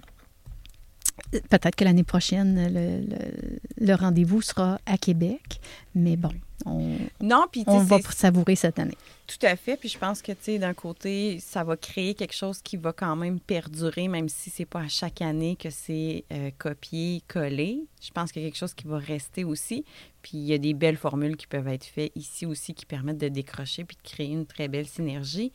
peut-être 1.49 1.77
que 1.77 1.85
l'année 1.85 2.05
prochaine, 2.05 2.73
le, 2.73 3.01
le- 3.07 3.87
le 3.87 3.95
rendez-vous 3.95 4.43
sera 4.43 4.79
à 4.87 4.97
Québec. 4.99 5.61
Mais 5.95 6.17
bon, 6.17 6.31
on, 6.67 6.97
Non, 7.21 7.47
on 7.67 7.79
va 7.79 8.01
savourer 8.13 8.57
cette 8.57 8.79
année. 8.79 8.97
Tout 9.27 9.47
à 9.47 9.55
fait. 9.57 9.77
Puis 9.77 9.89
je 9.89 9.99
pense 9.99 10.23
que, 10.23 10.33
tu 10.33 10.39
sais, 10.43 10.59
d'un 10.59 10.75
côté, 10.75 11.39
ça 11.41 11.63
va 11.63 11.77
créer 11.77 12.15
quelque 12.15 12.35
chose 12.35 12.61
qui 12.63 12.77
va 12.77 12.93
quand 12.93 13.15
même 13.17 13.39
perdurer, 13.39 14.09
même 14.09 14.29
si 14.29 14.51
c'est 14.51 14.65
pas 14.65 14.81
à 14.81 14.89
chaque 14.89 15.23
année 15.23 15.57
que 15.57 15.71
c'est 15.71 16.25
euh, 16.33 16.51
copié, 16.59 17.23
collé. 17.29 17.81
Je 18.03 18.11
pense 18.11 18.33
qu'il 18.33 18.43
y 18.43 18.45
a 18.45 18.49
quelque 18.49 18.59
chose 18.59 18.75
qui 18.75 18.87
va 18.89 18.99
rester 18.99 19.45
aussi. 19.45 19.85
Puis 20.23 20.33
il 20.39 20.45
y 20.45 20.53
a 20.53 20.59
des 20.59 20.75
belles 20.75 20.97
formules 20.97 21.37
qui 21.37 21.47
peuvent 21.47 21.69
être 21.69 21.85
faites 21.87 22.13
ici 22.17 22.45
aussi 22.45 22.75
qui 22.75 22.87
permettent 22.87 23.19
de 23.19 23.29
décrocher 23.29 23.85
puis 23.85 23.97
de 24.03 24.09
créer 24.09 24.33
une 24.33 24.47
très 24.47 24.69
belle 24.69 24.87
synergie. 24.87 25.53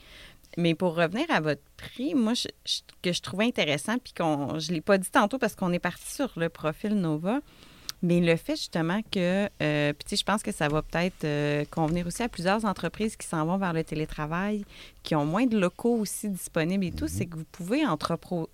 Mais 0.58 0.74
pour 0.74 0.96
revenir 0.96 1.26
à 1.30 1.42
votre 1.42 1.62
prix, 1.78 2.16
moi, 2.16 2.34
que 3.02 3.12
je 3.12 3.22
trouvais 3.22 3.46
intéressant, 3.46 3.98
puis 3.98 4.14
qu'on, 4.14 4.60
je 4.60 4.70
ne 4.70 4.76
l'ai 4.76 4.82
pas 4.82 4.98
dit 4.98 5.10
tantôt 5.12 5.38
parce 5.38 5.56
qu'on 5.56 5.74
est 5.74 5.80
parti 5.80 6.14
sur 6.14 6.32
le 6.38 6.50
profil 6.50 6.96
Nova, 6.96 7.40
mais 8.02 8.20
le 8.20 8.36
fait 8.36 8.56
justement 8.56 9.02
que, 9.12 9.50
euh, 9.62 9.94
puis 9.94 10.18
je 10.18 10.24
pense 10.24 10.44
que 10.44 10.52
ça 10.52 10.68
va 10.68 10.82
peut-être 10.82 11.24
euh, 11.24 11.66
convenir 11.66 12.08
aussi 12.08 12.24
à 12.24 12.30
plusieurs 12.30 12.66
entreprises 12.66 13.16
qui 13.16 13.28
s'en 13.28 13.46
vont 13.46 13.58
vers 13.58 13.74
le 13.74 13.84
télétravail, 13.84 14.66
qui 15.06 15.16
ont 15.16 15.26
moins 15.26 15.46
de 15.46 15.58
locaux 15.58 15.96
aussi 15.98 16.30
disponibles 16.30 16.84
et 16.86 16.92
tout, 16.92 17.08
c'est 17.08 17.26
que 17.28 17.38
vous 17.38 17.46
pouvez 17.52 17.84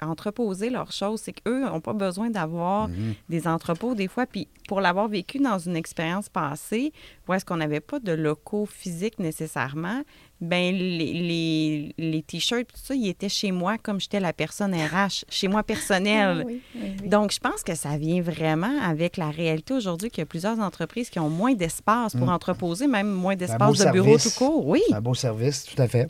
entreposer 0.02 0.70
leurs 0.70 0.91
choses. 0.91 1.22
C'est 1.24 1.34
qu'eux 1.34 1.66
n'ont 1.66 1.80
pas 1.82 1.93
besoin 1.93 2.30
d'avoir 2.30 2.89
Mhm. 2.89 3.14
des 3.30 3.47
entrepôts 3.47 3.95
des 3.95 4.08
fois. 4.08 4.26
Puis 4.26 4.47
pour 4.68 4.82
l'avoir 4.82 5.08
vécu 5.08 5.39
dans 5.39 5.58
une 5.58 5.76
expérience 5.76 6.30
passée, 6.30 6.91
où 7.28 7.34
est-ce 7.34 7.45
qu'on 7.45 7.58
n'avait 7.58 7.80
pas 7.80 7.99
de 7.99 8.12
locaux 8.12 8.66
physiques 8.66 9.20
nécessairement, 9.20 10.02
ben 10.41 10.74
les, 10.74 11.14
les, 11.14 11.93
les 11.97 12.22
t-shirts, 12.24 12.68
tout 12.68 12.80
ça, 12.82 12.95
ils 12.95 13.08
étaient 13.10 13.30
chez 13.30 13.52
moi 13.52 13.78
comme 13.78 13.99
j'étais 13.99 14.20
la 14.20 14.34
personne 14.34 14.74
RH, 14.74 15.24
chez 15.30 15.47
moi 15.47 15.62
personnelle. 15.64 16.45
Donc, 17.06 17.32
je 17.32 17.39
pense 17.39 17.62
que 17.64 17.76
ça 17.76 17.97
vient 17.97 18.22
vraiment 18.22 18.80
avec 18.82 19.18
la 19.18 19.30
réalité 19.30 19.74
aujourd'hui 19.74 20.10
qu'il 20.10 20.20
y 20.22 20.24
a 20.24 20.26
plusieurs 20.26 20.60
entreprises 20.60 21.10
qui 21.10 21.20
ont 21.20 21.30
moins 21.30 21.54
d'espace 21.54 22.16
pour 22.16 22.30
entreposer, 22.30 22.88
même 22.88 23.12
moins 23.12 23.36
d'espace 23.36 23.78
de 23.80 23.91
bureau 23.91 24.14
tout 24.14 24.20
service. 24.20 24.36
court. 24.38 24.68
Oui. 24.68 24.82
Un 24.91 25.02
beau 25.02 25.14
service, 25.14 25.64
tout 25.66 25.80
à 25.82 25.88
fait. 25.88 26.10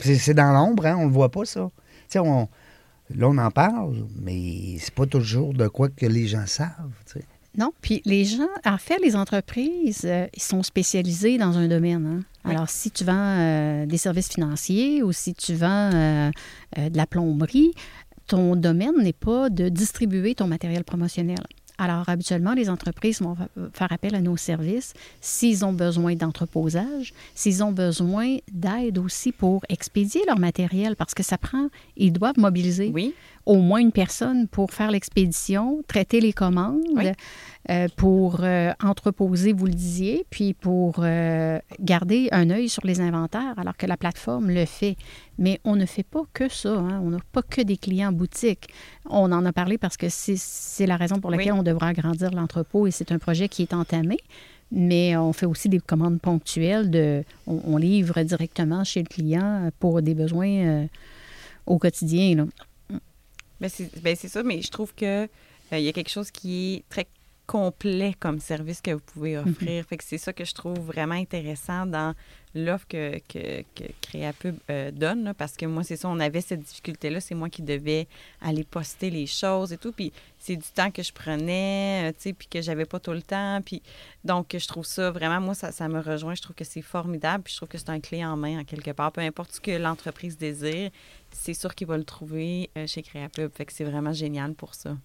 C'est 0.00 0.34
dans 0.34 0.52
l'ombre, 0.52 0.86
hein, 0.86 0.96
on 0.98 1.02
ne 1.02 1.06
le 1.06 1.12
voit 1.12 1.30
pas, 1.30 1.44
ça. 1.44 1.70
On, 2.16 2.48
là, 3.14 3.28
on 3.28 3.38
en 3.38 3.50
parle, 3.50 4.06
mais 4.20 4.76
c'est 4.78 4.94
pas 4.94 5.06
toujours 5.06 5.54
de 5.54 5.68
quoi 5.68 5.88
que 5.88 6.06
les 6.06 6.26
gens 6.26 6.46
savent. 6.46 6.92
Non, 7.58 7.72
puis 7.80 8.02
les 8.04 8.26
gens, 8.26 8.48
en 8.66 8.76
fait, 8.76 8.98
les 8.98 9.16
entreprises, 9.16 10.02
euh, 10.04 10.26
ils 10.34 10.42
sont 10.42 10.62
spécialisés 10.62 11.38
dans 11.38 11.56
un 11.56 11.68
domaine. 11.68 12.06
hein. 12.06 12.24
Oui. 12.44 12.50
Alors, 12.54 12.68
si 12.68 12.90
tu 12.90 13.02
vends 13.02 13.14
euh, 13.14 13.86
des 13.86 13.96
services 13.96 14.28
financiers 14.28 15.02
ou 15.02 15.10
si 15.12 15.32
tu 15.32 15.54
vends 15.54 15.90
euh, 15.94 16.30
de 16.76 16.96
la 16.96 17.06
plomberie, 17.06 17.72
ton 18.26 18.56
domaine 18.56 18.98
n'est 19.02 19.14
pas 19.14 19.48
de 19.48 19.70
distribuer 19.70 20.34
ton 20.34 20.46
matériel 20.46 20.84
promotionnel. 20.84 21.38
Alors, 21.78 22.08
habituellement, 22.08 22.54
les 22.54 22.70
entreprises 22.70 23.20
vont 23.20 23.34
fa- 23.34 23.48
faire 23.74 23.92
appel 23.92 24.14
à 24.14 24.20
nos 24.20 24.36
services 24.36 24.94
s'ils 25.20 25.64
ont 25.64 25.72
besoin 25.74 26.14
d'entreposage, 26.14 27.12
s'ils 27.34 27.62
ont 27.62 27.72
besoin 27.72 28.36
d'aide 28.50 28.98
aussi 28.98 29.30
pour 29.32 29.62
expédier 29.68 30.22
leur 30.26 30.38
matériel, 30.38 30.96
parce 30.96 31.12
que 31.14 31.22
ça 31.22 31.36
prend, 31.38 31.68
ils 31.96 32.12
doivent 32.12 32.38
mobiliser 32.38 32.90
Oui. 32.94 33.12
au 33.44 33.56
moins 33.56 33.80
une 33.80 33.92
personne 33.92 34.48
pour 34.48 34.72
faire 34.72 34.90
l'expédition, 34.90 35.82
traiter 35.86 36.20
les 36.20 36.32
commandes, 36.32 36.80
Oui. 36.94 37.04
Euh, 37.68 37.88
pour 37.96 38.38
euh, 38.42 38.72
entreposer, 38.82 39.52
vous 39.52 39.66
le 39.66 39.72
disiez, 39.74 40.24
puis 40.30 40.54
pour 40.54 40.96
euh, 41.00 41.58
garder 41.80 42.28
un 42.32 42.50
œil 42.50 42.68
sur 42.68 42.86
les 42.86 43.00
inventaires, 43.00 43.54
alors 43.58 43.76
que 43.76 43.86
la 43.86 43.96
plateforme 43.96 44.50
le 44.50 44.64
fait. 44.66 44.96
Mais 45.38 45.60
on 45.64 45.74
ne 45.76 45.84
fait 45.86 46.04
pas 46.04 46.22
que 46.32 46.48
ça. 46.48 46.70
hein. 46.78 47.00
On 47.04 47.10
n'a 47.10 47.18
pas 47.32 47.42
que 47.42 47.60
des 47.62 47.76
clients 47.76 48.12
boutique. 48.12 48.68
On 49.10 49.32
en 49.32 49.44
a 49.44 49.52
parlé 49.52 49.78
parce 49.78 49.96
que 49.96 50.06
c'est- 50.08 50.86
la 50.86 50.96
raison 50.96 51.20
pour 51.20 51.30
laquelle 51.30 51.52
Oui. 51.54 51.58
on 51.58 51.62
devra 51.64 51.88
agrandir 51.88 52.30
l'entrepôt 52.30 52.86
et 52.86 52.90
c'est 52.92 53.10
un 53.12 53.18
projet 53.18 53.48
qui 53.48 53.62
est 53.62 53.74
entamé. 53.74 54.16
Mais 54.72 55.16
on 55.16 55.32
fait 55.32 55.46
aussi 55.46 55.68
des 55.68 55.78
commandes 55.80 56.20
ponctuelles. 56.20 56.90
De, 56.90 57.24
on, 57.46 57.60
on 57.66 57.76
livre 57.76 58.20
directement 58.22 58.84
chez 58.84 59.00
le 59.00 59.06
client 59.08 59.70
pour 59.80 60.02
des 60.02 60.14
besoins 60.14 60.48
euh, 60.48 60.86
au 61.66 61.78
quotidien. 61.78 62.34
là. 62.36 62.98
C'est 63.68 64.02
ben 64.02 64.14
c'est 64.18 64.28
ça, 64.28 64.42
mais 64.42 64.60
je 64.62 64.70
trouve 64.70 64.94
que 64.94 65.24
euh, 65.24 65.26
il 65.72 65.80
y 65.80 65.88
a 65.88 65.92
quelque 65.92 66.10
chose 66.10 66.30
qui 66.30 66.74
est 66.76 66.84
très 66.90 67.06
complet 67.46 68.14
comme 68.18 68.40
service 68.40 68.80
que 68.80 68.90
vous 68.90 69.00
pouvez 69.00 69.38
offrir. 69.38 69.84
Fait 69.86 69.96
que 69.96 70.04
c'est 70.04 70.18
ça 70.18 70.32
que 70.32 70.44
je 70.44 70.52
trouve 70.52 70.78
vraiment 70.78 71.14
intéressant 71.14 71.86
dans 71.86 72.14
l'offre 72.54 72.86
que, 72.88 73.18
que, 73.28 73.62
que 73.74 73.84
Créapub 74.00 74.56
euh, 74.70 74.90
donne, 74.90 75.24
là, 75.24 75.34
parce 75.34 75.56
que 75.56 75.66
moi, 75.66 75.84
c'est 75.84 75.96
ça, 75.96 76.08
on 76.08 76.18
avait 76.18 76.40
cette 76.40 76.60
difficulté-là. 76.60 77.20
C'est 77.20 77.34
moi 77.34 77.48
qui 77.50 77.62
devais 77.62 78.08
aller 78.40 78.64
poster 78.64 79.10
les 79.10 79.26
choses 79.26 79.72
et 79.72 79.78
tout. 79.78 79.92
Puis 79.92 80.12
c'est 80.38 80.56
du 80.56 80.66
temps 80.74 80.90
que 80.90 81.02
je 81.02 81.12
prenais, 81.12 82.08
euh, 82.08 82.12
tu 82.12 82.22
sais, 82.22 82.32
puis 82.32 82.48
que 82.48 82.60
j'avais 82.62 82.86
pas 82.86 82.98
tout 82.98 83.12
le 83.12 83.22
temps. 83.22 83.60
Puis 83.64 83.82
donc, 84.24 84.56
je 84.58 84.66
trouve 84.66 84.86
ça 84.86 85.10
vraiment, 85.10 85.40
moi, 85.40 85.54
ça, 85.54 85.70
ça 85.70 85.88
me 85.88 86.00
rejoint. 86.00 86.34
Je 86.34 86.42
trouve 86.42 86.56
que 86.56 86.64
c'est 86.64 86.82
formidable. 86.82 87.44
Puis 87.44 87.52
je 87.52 87.58
trouve 87.58 87.68
que 87.68 87.78
c'est 87.78 87.90
un 87.90 88.00
clé 88.00 88.24
en 88.24 88.36
main, 88.36 88.60
en 88.60 88.64
quelque 88.64 88.90
part. 88.90 89.12
Peu 89.12 89.20
importe 89.20 89.52
ce 89.52 89.60
que 89.60 89.72
l'entreprise 89.72 90.36
désire, 90.38 90.90
c'est 91.30 91.54
sûr 91.54 91.74
qu'il 91.74 91.86
va 91.86 91.98
le 91.98 92.04
trouver 92.04 92.70
euh, 92.76 92.86
chez 92.86 93.02
Créapub. 93.02 93.52
Fait 93.52 93.66
que 93.66 93.72
c'est 93.72 93.84
vraiment 93.84 94.12
génial 94.12 94.54
pour 94.54 94.74
ça. 94.74 94.96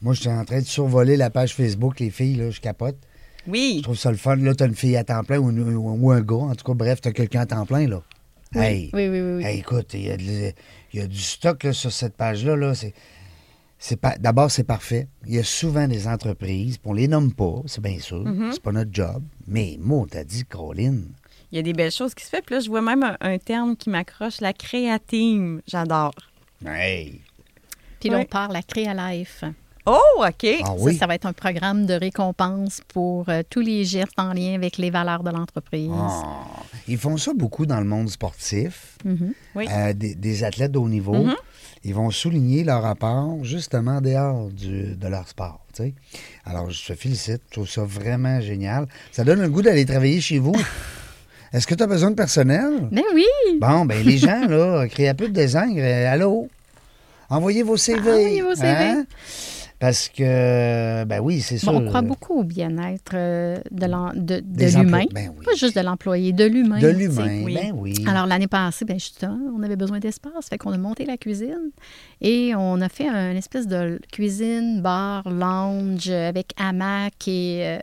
Moi, 0.00 0.14
je 0.14 0.20
suis 0.20 0.28
en 0.30 0.44
train 0.44 0.60
de 0.60 0.64
survoler 0.66 1.16
la 1.16 1.30
page 1.30 1.54
Facebook, 1.54 1.98
les 2.00 2.10
filles, 2.10 2.36
là, 2.36 2.50
je 2.50 2.60
capote. 2.60 2.96
Je 3.46 3.50
Oui, 3.50 3.80
trouve 3.82 3.96
ça 3.96 4.10
le 4.10 4.16
fun. 4.16 4.36
Là, 4.36 4.54
tu 4.54 4.62
as 4.62 4.66
une 4.66 4.74
fille 4.74 4.96
à 4.96 5.04
temps 5.04 5.24
plein 5.24 5.38
ou, 5.38 6.10
un 6.10 6.20
gars. 6.20 6.34
En 6.36 6.54
tout 6.54 6.64
cas, 6.64 6.74
bref, 6.74 7.00
tu 7.00 7.08
as 7.08 7.12
quelqu'un 7.12 7.40
à 7.40 7.46
temps 7.46 7.66
plein, 7.66 7.86
là. 7.88 8.02
Oui, 8.54 8.60
Hey, 8.62 8.90
oui, 8.94 9.08
oui, 9.08 9.20
oui, 9.20 9.36
oui. 9.38 9.44
hey, 9.44 9.58
écoute, 9.58 9.92
il 9.94 10.02
y, 10.06 10.10
a 10.10 10.14
y 11.04 11.08
du 11.08 11.18
stock 11.20 11.64
là, 11.64 11.72
sur 11.72 11.92
cette 11.92 12.16
page-là. 12.16 12.56
Là, 12.56 12.74
c'est, 12.74 12.94
c'est 13.78 13.96
pas, 14.00 14.16
d'abord, 14.18 14.50
c'est 14.50 14.64
parfait. 14.64 15.08
Il 15.26 15.34
y 15.34 15.38
a 15.38 15.44
souvent 15.44 15.86
des 15.88 16.06
entreprises, 16.06 16.78
puis 16.78 16.90
on 16.90 16.94
les 16.94 17.08
nomme 17.08 17.32
pas, 17.34 17.62
c'est 17.66 17.82
bien 17.82 17.98
sûr. 17.98 18.24
Mhm. 18.24 18.50
C'est 18.52 18.62
pas 18.62 18.72
notre 18.72 18.90
job. 18.92 19.22
Mais 19.46 19.76
moi, 19.80 20.06
t'as 20.10 20.24
dit, 20.24 20.44
Caroline. 20.44 21.08
il 21.52 21.56
y 21.56 21.58
a 21.58 21.62
des 21.62 21.72
belles 21.74 21.92
choses 21.92 22.14
qui 22.14 22.24
se 22.24 22.30
font. 22.30 22.40
Puis 22.44 22.54
là, 22.54 22.60
je 22.60 22.68
vois 22.68 22.82
même 22.82 23.02
un, 23.02 23.16
un 23.20 23.38
terme 23.38 23.76
qui 23.76 23.90
m'accroche, 23.90 24.40
la 24.40 24.52
créatime. 24.52 25.60
J'adore. 25.66 26.14
Hey! 26.64 27.20
Puis 28.00 28.08
là, 28.08 28.18
on 28.20 28.24
part 28.24 28.48
la 28.50 28.62
Créa 28.62 28.94
Life. 28.94 29.44
Oh, 29.90 30.22
OK. 30.26 30.46
Ah 30.62 30.66
Ça, 30.66 30.74
oui? 30.78 30.96
Ça, 30.96 31.06
va 31.06 31.14
être 31.14 31.26
un 31.26 31.32
programme 31.32 31.86
de 31.86 31.94
récompense 31.94 32.80
pour 32.88 33.28
euh, 33.28 33.42
tous 33.48 33.60
les 33.60 33.84
gestes 33.84 34.18
en 34.18 34.32
lien 34.32 34.54
avec 34.54 34.76
les 34.76 34.90
valeurs 34.90 35.22
de 35.22 35.30
l'entreprise. 35.30 35.90
Ah. 35.92 36.44
Ils 36.86 36.98
font 36.98 37.16
ça 37.16 37.32
beaucoup 37.34 37.64
dans 37.66 37.78
le 37.80 37.86
monde 37.86 38.08
sportif. 38.10 38.96
Mhm. 39.04 39.32
Oui. 39.54 39.66
Euh, 39.70 39.92
des, 39.94 40.14
des 40.14 40.44
athlètes 40.44 40.72
de 40.72 40.78
haut 40.78 40.88
niveau. 40.88 41.14
Mhm. 41.14 41.34
Ils 41.84 41.94
vont 41.94 42.10
souligner 42.10 42.64
leur 42.64 42.82
rapport 42.82 43.42
justement 43.44 43.98
en 43.98 44.00
dehors 44.00 44.48
du- 44.50 44.94
de 44.96 45.08
leur 45.08 45.26
sport. 45.28 45.60
Alors, 46.44 46.68
je 46.70 46.86
te 46.88 46.94
félicite. 46.96 47.40
Je 47.50 47.52
trouve 47.52 47.68
ça 47.68 47.84
vraiment 47.84 48.40
génial. 48.40 48.88
Ça 49.12 49.22
donne 49.22 49.40
le 49.40 49.48
goût 49.48 49.62
d'aller 49.62 49.86
travailler 49.86 50.20
chez 50.20 50.40
vous. 50.40 50.56
Est-ce 51.52 51.66
que 51.68 51.74
tu 51.76 51.82
as 51.82 51.86
besoin 51.86 52.10
de 52.10 52.16
personnel? 52.16 52.88
Ben 52.90 53.04
oui! 53.14 53.24
Bon, 53.60 53.84
ben 53.86 54.04
les 54.04 54.18
gens, 54.18 54.44
là, 54.48 54.86
Créapub 54.88 55.32
Design, 55.32 55.78
euh, 55.78 56.12
allô? 56.12 56.48
Envoyez 57.30 57.62
vos 57.62 57.76
CV. 57.76 58.00
Envoyez 58.00 58.42
vos 58.42 58.54
CV. 58.54 58.66
hein? 58.66 59.06
Parce 59.80 60.08
que, 60.08 61.04
ben 61.04 61.20
oui, 61.20 61.40
c'est 61.40 61.56
sûr. 61.58 61.72
Bon, 61.72 61.82
on 61.82 61.86
croit 61.86 62.02
beaucoup 62.02 62.40
au 62.40 62.42
bien-être 62.42 63.12
euh, 63.14 63.58
de 63.70 63.86
l'en- 63.86 64.12
de- 64.12 64.42
l'humain. 64.76 65.04
Ben 65.12 65.32
oui. 65.38 65.44
Pas 65.44 65.54
juste 65.54 65.76
de 65.76 65.82
l'employé, 65.82 66.32
de 66.32 66.44
l'humain. 66.44 66.80
De 66.80 66.88
l'humain, 66.88 67.42
oui. 67.44 67.54
ben 67.54 67.72
oui. 67.76 67.94
Alors, 68.08 68.26
l'année 68.26 68.48
passée, 68.48 68.84
ben 68.84 68.98
justement, 68.98 69.38
on 69.56 69.62
avait 69.62 69.76
besoin 69.76 70.00
d'espace. 70.00 70.48
Fait 70.50 70.58
qu'on 70.58 70.72
a 70.72 70.78
monté 70.78 71.04
la 71.06 71.16
cuisine 71.16 71.70
et 72.20 72.54
on 72.56 72.80
a 72.80 72.88
fait 72.88 73.06
un 73.08 73.36
espèce 73.36 73.68
de 73.68 74.00
cuisine, 74.12 74.82
bar, 74.82 75.28
lounge 75.30 76.08
avec 76.10 76.52
hamac 76.58 77.28
et 77.28 77.60
euh, 77.64 77.78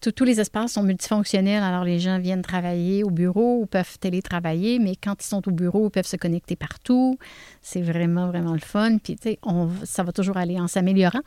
tous- 0.00 0.24
les 0.24 0.40
espaces 0.40 0.72
sont 0.72 0.82
multifonctionnels. 0.82 1.62
Alors, 1.62 1.84
les 1.84 1.98
gens 1.98 2.18
viennent 2.18 2.42
travailler 2.42 3.04
au 3.04 3.10
bureau 3.10 3.60
ou 3.62 3.66
peuvent 3.66 3.98
télétravailler, 3.98 4.78
mais 4.78 4.94
quand 4.96 5.14
ils 5.22 5.26
sont 5.26 5.46
au 5.48 5.52
bureau, 5.52 5.86
ils 5.88 5.90
peuvent 5.90 6.06
se 6.06 6.16
connecter 6.16 6.56
partout. 6.56 7.18
C'est 7.62 7.82
vraiment, 7.82 8.28
vraiment 8.28 8.52
le 8.52 8.60
fun. 8.60 8.98
Puis, 8.98 9.16
tu 9.16 9.30
sais, 9.30 9.38
on- 9.42 9.70
ça 9.84 10.02
va 10.02 10.12
toujours 10.12 10.36
aller 10.36 10.58
en 10.58 10.68
s'améliorant. 10.68 11.22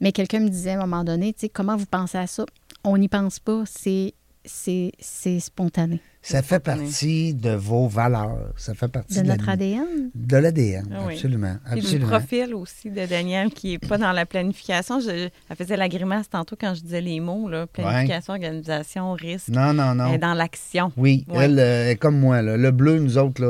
Mais 0.00 0.12
quelqu'un 0.12 0.40
me 0.40 0.48
disait 0.48 0.72
à 0.72 0.78
un 0.78 0.86
moment 0.86 1.04
donné, 1.04 1.32
tu 1.32 1.40
sais, 1.40 1.48
comment 1.48 1.76
vous 1.76 1.86
pensez 1.86 2.18
à 2.18 2.26
ça? 2.26 2.46
On 2.84 2.96
n'y 2.96 3.08
pense 3.08 3.38
pas, 3.38 3.62
c'est 3.66 4.14
c'est 4.44 4.92
c'est 4.98 5.40
spontané. 5.40 6.00
Ça 6.22 6.42
fait 6.42 6.56
spontané. 6.56 6.82
partie 6.84 7.34
de 7.34 7.50
vos 7.50 7.88
valeurs. 7.88 8.52
Ça 8.56 8.74
fait 8.74 8.88
partie 8.88 9.14
De 9.16 9.22
de, 9.22 9.28
la- 9.28 9.36
notre 9.36 9.48
ADN. 9.48 10.10
De 10.14 10.36
l'ADN, 10.36 10.86
Ah 10.94 11.04
oui. 11.06 11.14
absolument. 11.14 11.56
Puis 11.64 11.74
le 11.74 11.78
absolument. 11.86 12.08
profil 12.08 12.54
aussi 12.54 12.90
de 12.90 13.06
Daniel 13.06 13.50
qui 13.50 13.70
n'est 13.72 13.78
pas 13.78 13.96
dans 13.96 14.12
la 14.12 14.26
planification. 14.26 15.00
Je, 15.00 15.28
elle 15.48 15.56
faisait 15.56 15.76
la 15.78 15.88
grimace 15.88 16.28
tantôt 16.28 16.56
quand 16.60 16.74
je 16.74 16.82
disais 16.82 17.00
les 17.00 17.20
mots, 17.20 17.48
là, 17.48 17.66
planification, 17.66 18.34
organisation, 18.34 19.12
risque. 19.14 19.48
Non, 19.48 19.72
non, 19.72 19.94
non. 19.94 20.08
Elle 20.08 20.14
est 20.16 20.18
dans 20.18 20.34
l'action. 20.34 20.92
Oui, 20.96 21.24
Ouais. 21.28 21.44
elle 21.46 21.58
euh, 21.58 21.90
est 21.90 21.96
comme 21.96 22.18
moi. 22.18 22.42
là. 22.42 22.56
Le 22.58 22.70
bleu, 22.70 22.98
nous 22.98 23.16
autres, 23.16 23.40
là, 23.42 23.48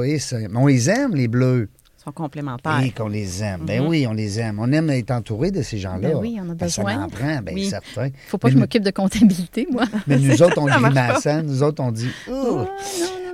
on 0.54 0.66
les 0.66 0.90
aime, 0.90 1.14
les 1.16 1.26
bleus. 1.28 1.68
Sont 2.02 2.12
complémentaires. 2.12 2.80
Et 2.82 2.92
qu'on 2.92 3.08
les 3.08 3.42
aime. 3.42 3.60
Ben 3.66 3.82
Mhm. 3.82 3.88
oui, 3.88 4.06
on 4.06 4.12
les 4.14 4.40
aime. 4.40 4.58
On 4.58 4.72
aime 4.72 4.88
être 4.90 5.10
entouré 5.10 5.50
de 5.50 5.60
ces 5.60 5.76
gens-là. 5.78 6.08
Ben 6.08 6.16
oui, 6.16 6.38
on 6.42 6.48
a 6.50 6.54
besoin. 6.54 6.94
Ça 6.94 7.00
en 7.02 7.08
prend, 7.08 7.42
bien 7.42 7.54
Oui. 7.54 7.68
certain. 7.68 8.08
faut 8.28 8.38
pas 8.38 8.48
Mais 8.48 8.52
que 8.52 8.56
je 8.56 8.60
m'occupe 8.60 8.82
de 8.84 8.90
comptabilité, 8.90 9.66
moi. 9.70 9.84
Mais 10.06 10.16
nous 10.18 10.30
autres, 10.42 10.56
on 10.58 10.64
grimaçant. 10.64 11.42
Nous 11.42 11.62
autres, 11.62 11.82
on 11.82 11.92
dit 11.92 12.08
Oh! 12.30 12.66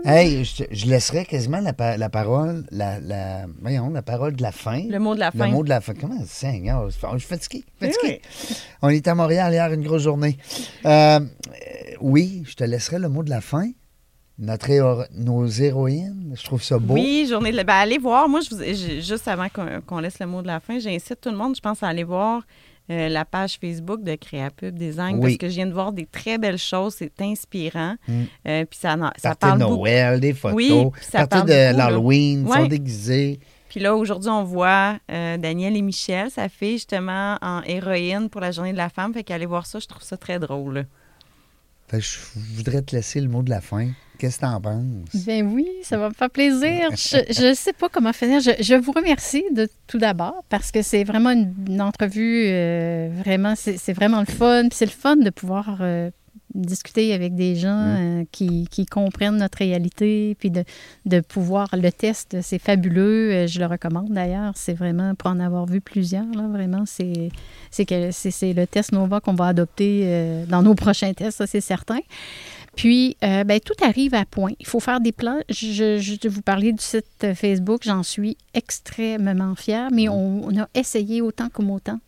Hey, 0.05 0.45
je, 0.45 0.64
je 0.71 0.87
laisserais 0.87 1.25
quasiment 1.25 1.59
la, 1.61 1.73
pa- 1.73 1.97
la 1.97 2.09
parole, 2.09 2.64
la, 2.71 3.01
la, 3.01 3.47
voyons, 3.61 3.91
la 3.91 4.03
parole 4.03 4.37
de 4.37 4.43
la 4.43 4.53
fin. 4.53 4.83
Le 4.89 4.99
mot 4.99 5.14
de 5.14 5.21
la 5.21 5.31
fin. 5.33 5.47
Le 5.47 5.53
mot 5.53 5.64
de 5.64 5.69
la 5.69 5.81
fin. 5.81 5.95
Comment, 5.95 6.21
Seigneur, 6.27 6.89
je 6.91 6.97
suis 7.19 7.21
fatigué. 7.29 7.64
fatigué. 7.81 8.21
Oui, 8.23 8.57
On 8.83 8.89
est 8.89 9.07
à 9.09 9.14
Montréal 9.14 9.53
hier, 9.53 9.73
une 9.73 9.83
grosse 9.83 10.03
journée. 10.03 10.39
Euh, 10.85 11.21
oui, 12.01 12.43
je 12.47 12.55
te 12.55 12.62
laisserai 12.64 12.99
le 12.99 13.09
mot 13.09 13.23
de 13.25 13.31
la 13.31 13.41
fin. 13.41 13.71
Notre 14.39 15.09
nos 15.14 15.47
héroïnes, 15.47 16.34
je 16.37 16.45
trouve 16.45 16.62
ça 16.62 16.78
beau. 16.78 16.93
Oui, 16.95 17.26
journée 17.28 17.53
de. 17.53 17.62
Ben, 17.62 17.72
allez 17.74 17.97
voir. 17.99 18.28
Moi, 18.28 18.41
je 18.41 18.55
vous, 18.55 18.62
je- 18.62 19.01
juste 19.01 19.26
avant 19.28 19.47
qu'on 19.87 19.99
laisse 19.99 20.18
le 20.18 20.26
mot 20.26 20.43
de 20.43 20.47
la 20.47 20.61
fin, 20.61 20.78
j'incite 20.78 21.20
tout 21.22 21.30
le 21.30 21.37
monde, 21.39 21.57
je 21.57 21.61
pense, 21.62 21.82
à 21.82 21.89
aller 21.89 22.05
voir 22.05 22.43
euh, 22.91 23.09
la 23.09 23.24
page 23.24 23.57
Facebook 23.59 24.03
de 24.03 24.14
Créapub 24.14 24.74
Design 24.76 25.16
Oui. 25.16 25.22
parce 25.22 25.37
que 25.39 25.49
je 25.49 25.55
viens 25.55 25.66
de 25.66 25.72
voir 25.72 25.91
des 25.93 26.05
très 26.05 26.37
belles 26.37 26.59
choses. 26.59 26.95
C'est 26.99 27.18
inspirant. 27.22 27.97
Mm. 28.07 28.22
Euh, 28.47 28.64
puis 28.66 28.78
ça, 28.78 28.95
ça 29.16 29.34
parle 29.34 29.59
de 29.59 29.64
beaucoup. 29.64 29.76
Noël, 29.78 30.20
des 30.20 30.34
photos. 30.34 30.55
Oui, 30.57 30.91
ça 31.01 31.26
parle 31.26 31.49
de 31.49 31.76
l'Halloween, 31.76 32.43
ils 32.47 32.53
sont 32.53 32.61
Ouais. 32.61 32.68
déguisés. 32.68 33.41
Puis 33.70 33.80
là, 33.80 33.97
aujourd'hui, 33.97 34.30
on 34.30 34.45
voit 34.45 34.99
euh, 35.11 35.37
Daniel 35.39 35.76
et 35.76 35.82
Michel, 35.82 36.30
sa 36.30 36.49
fille, 36.51 36.74
justement, 36.74 37.37
en 37.43 37.62
héroïne 37.62 38.28
pour 38.28 38.41
la 38.43 38.51
journée 38.53 38.72
de 38.72 38.76
la 38.78 38.89
femme. 38.91 39.12
Fait 39.14 39.24
qu'aller 39.24 39.47
voir 39.47 39.66
ça, 39.66 39.78
je 39.78 39.87
trouve 39.87 40.03
ça 40.03 40.16
très 40.16 40.39
drôle. 40.39 40.87
Fait 41.89 42.01
je 42.01 42.18
voudrais 42.57 42.82
te 42.82 42.95
laisser 42.95 43.20
le 43.20 43.28
mot 43.28 43.43
de 43.43 43.51
la 43.51 43.61
fin. 43.61 43.91
Qu'est-ce 44.18 44.37
que 44.37 44.47
t'en 44.47 44.61
penses? 44.61 45.26
Ben 45.26 45.47
oui, 45.47 45.68
ça 45.82 45.99
va 45.99 46.09
me 46.09 46.14
faire 46.14 46.30
plaisir. 46.30 46.91
Je 46.97 47.49
ne 47.49 47.55
sais 47.55 47.72
pas 47.72 47.89
comment 47.89 48.12
faire. 48.12 48.41
Je, 48.41 48.51
je 48.61 48.74
vous 48.74 48.93
remercie 48.93 49.45
de 49.53 49.68
tout 49.87 49.99
d'abord 49.99 50.43
parce 50.49 50.72
que 50.72 50.82
c'est 50.82 51.05
vraiment 51.05 51.30
une, 51.30 51.80
entrevue, 51.82 52.47
euh, 52.47 53.11
vraiment, 53.18 53.55
c'est 53.57 53.93
vraiment 53.93 54.20
le 54.20 54.26
fun. 54.26 54.64
C'est 54.72 54.87
le 54.87 54.91
fun 54.91 55.16
de 55.16 55.30
pouvoir 55.30 55.78
euh, 55.80 56.11
discuter 56.57 57.12
avec 57.12 57.34
des 57.34 57.57
gens 57.57 57.96
euh, 57.98 58.24
qui, 58.32 58.66
qui 58.70 58.86
comprennent 58.86 59.36
notre 59.36 59.59
réalité, 59.59 60.36
puis 60.38 60.50
de, 60.50 60.64
de 61.04 61.20
pouvoir, 61.20 61.68
le 61.72 61.90
test, 61.90 62.36
c'est 62.42 62.59
fabuleux. 62.59 63.32
Euh, 63.32 63.46
Je 63.46 63.61
le 63.61 63.66
recommande 63.66 64.11
d'ailleurs. 64.11 64.52
C'est 64.57 64.74
vraiment, 64.74 65.14
pour 65.14 65.30
en 65.30 65.40
avoir 65.40 65.66
vu 65.66 65.80
plusieurs, 65.80 66.26
là, 66.34 66.48
vraiment, 66.48 66.84
c'est 66.86 67.30
le 67.78 68.64
test 68.64 68.92
Nova 68.92 69.20
qu'on 69.20 69.34
va 69.34 69.46
adopter 69.46 70.02
euh, 70.04 70.46
dans 70.46 70.62
nos 70.62 70.74
prochains 70.74 71.12
tests, 71.12 71.38
ça 71.38 71.46
c'est 71.46 71.61
certain. 71.61 72.00
Puis, 72.74 73.16
euh, 73.24 73.42
ben, 73.44 73.59
tout 73.59 73.74
arrive 73.82 74.14
à 74.14 74.26
point. 74.26 74.52
Il 74.61 74.66
faut 74.66 74.80
faire 74.80 75.00
des 75.00 75.12
plans. 75.12 75.38
Je, 75.48 75.96
je 75.98 76.20
vais 76.22 76.28
vous 76.28 76.42
parler 76.42 76.72
du 76.72 76.82
site 76.82 77.26
Facebook. 77.34 77.82
J'en 77.84 78.02
suis 78.02 78.36
extrêmement 78.52 79.54
fière, 79.54 79.88
mais 79.90 80.11
on, 80.11 80.44
on 80.44 80.61
a 80.61 80.68
essayé 80.74 81.22
autant 81.22 81.48
comme 81.48 81.70
autant 81.70 81.98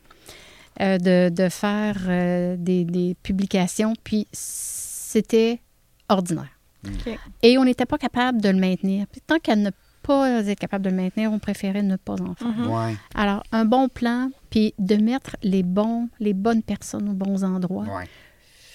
euh, 0.81 0.99
de, 0.99 1.29
de 1.35 1.49
faire 1.49 1.97
euh, 2.09 2.57
des, 2.59 2.85
des 2.85 3.16
publications, 3.22 3.95
puis 4.05 4.26
c'était 4.33 5.61
ordinaire. 6.09 6.49
OK. 6.87 7.18
Et 7.43 7.59
on 7.59 7.64
n'était 7.64 7.87
pas 7.87 7.99
capable 7.99 8.41
de 8.41 8.49
le 8.49 8.59
maintenir. 8.59 9.07
Puis 9.09 9.20
tant 9.20 9.39
qu'à 9.39 9.57
ne 9.57 9.70
pas 10.03 10.41
être 10.45 10.59
capable 10.61 10.85
de 10.85 10.91
le 10.91 10.97
maintenir, 10.97 11.33
on 11.33 11.39
préférait 11.39 11.83
ne 11.83 11.97
pas 11.97 12.14
en 12.14 12.35
faire. 12.35 12.49
Mhm. 12.49 12.66
Ouais, 12.70 12.97
Alors, 13.14 13.43
un 13.53 13.64
bon 13.64 13.89
plan, 13.89 14.31
puis 14.51 14.74
de 14.79 14.95
mettre 14.97 15.37
les 15.43 15.62
bons, 15.64 16.09
les 16.20 16.35
bonnes 16.35 16.62
personnes 16.62 17.09
aux 17.09 17.14
bons 17.14 17.43
endroits 17.45 17.85
ouais. 17.85 18.09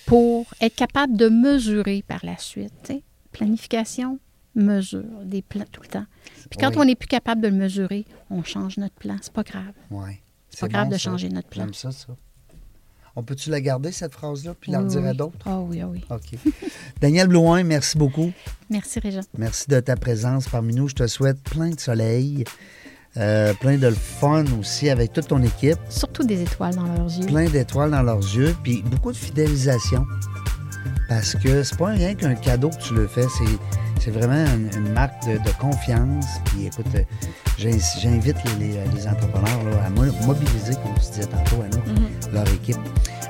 pour 0.06 0.46
être 0.62 0.76
capable 0.76 1.16
de 1.16 1.30
mesurer 1.30 2.04
par 2.08 2.20
la 2.24 2.38
suite. 2.38 2.92
Planification, 3.32 4.20
mesure, 4.54 5.24
des 5.24 5.42
plans 5.42 5.66
tout 5.72 5.82
le 5.82 5.88
temps. 5.88 6.06
Puis 6.52 6.60
quand 6.60 6.70
Oui. 6.72 6.78
on 6.80 6.86
n'est 6.86 6.96
plus 6.96 7.08
capable 7.08 7.42
de 7.42 7.48
le 7.48 7.56
mesurer, 7.56 8.06
on 8.30 8.44
change 8.44 8.78
notre 8.78 8.94
plan. 8.96 9.16
C'est 9.22 9.34
pas 9.34 9.44
grave. 9.44 9.74
ouais. 9.92 10.20
C'est 10.54 10.60
pas 10.62 10.68
grave 10.68 10.86
bon, 10.86 10.92
de 10.92 10.98
ça. 10.98 11.10
changer 11.10 11.30
notre 11.30 11.48
plan. 11.50 11.64
J'aime 11.64 11.74
ça, 11.74 11.92
ça. 11.92 12.08
On 13.16 13.22
peut-tu 13.22 13.52
la 13.52 13.62
garder, 13.62 13.92
cette 13.92 14.14
phrase-là, 14.14 14.56
puis 14.60 14.72
la 14.72 14.80
Oui, 14.80 14.86
redire 14.86 15.06
à 15.10 15.14
d'autres? 15.14 15.38
Ah 15.46 15.60
oui, 15.60 15.82
ah 15.82 15.88
oui. 15.88 16.04
OK. 16.10 16.40
Daniel 17.02 17.28
Blouin, 17.28 17.64
merci 17.64 17.96
beaucoup. 17.98 18.32
Merci, 18.72 19.00
Réjean. 19.00 19.22
Merci 19.38 19.66
de 19.70 19.80
ta 19.80 19.96
présence 19.96 20.48
parmi 20.50 20.74
nous. 20.74 20.88
Je 20.88 20.96
te 20.96 21.06
souhaite 21.08 21.40
plein 21.44 21.70
de 21.70 21.80
soleil, 21.80 22.44
euh, 23.18 23.54
plein 23.54 23.78
de 23.78 23.92
fun 23.92 24.46
aussi 24.60 24.90
avec 24.90 25.14
toute 25.14 25.28
ton 25.28 25.44
équipe, 25.44 25.78
Surtout 25.90 26.24
des 26.24 26.42
étoiles 26.42 26.74
dans 26.76 26.88
leurs 26.88 27.06
yeux. 27.20 27.28
plein 27.28 27.48
d'étoiles 27.48 27.92
dans 27.92 28.02
leurs 28.02 28.18
yeux, 28.36 28.56
puis 28.64 28.82
beaucoup 28.82 29.12
de 29.12 29.18
fidélisation. 29.18 30.06
Parce 31.08 31.36
que 31.36 31.62
c'est 31.62 31.78
pas 31.78 31.90
rien 31.90 32.16
qu'un 32.16 32.34
cadeau 32.34 32.70
que 32.72 32.82
tu 32.82 32.96
le 32.96 33.06
fais, 33.08 33.28
c'est, 33.38 33.44
c'est 34.04 34.12
vraiment 34.12 34.46
une, 34.54 34.70
une 34.76 34.94
marque 34.94 35.26
de, 35.28 35.34
de 35.38 35.52
confiance. 35.60 36.26
Puis 36.46 36.66
écoute, 36.68 36.86
euh, 36.96 37.04
j'in- 37.58 37.78
j'invite 38.02 38.38
les, 38.60 38.66
les- 38.68 38.80
les 38.96 39.08
entrepreneurs 39.08 39.64
là, 39.72 39.86
à 39.86 39.90
mo- 39.90 40.12
mobiliser, 40.26 40.74
comme 40.74 40.94
tu 40.96 41.12
disais 41.12 41.28
tantôt, 41.28 41.62
Anouk, 41.62 41.88
Mhm. 41.88 42.34
leur 42.34 42.48
équipe. 42.54 42.78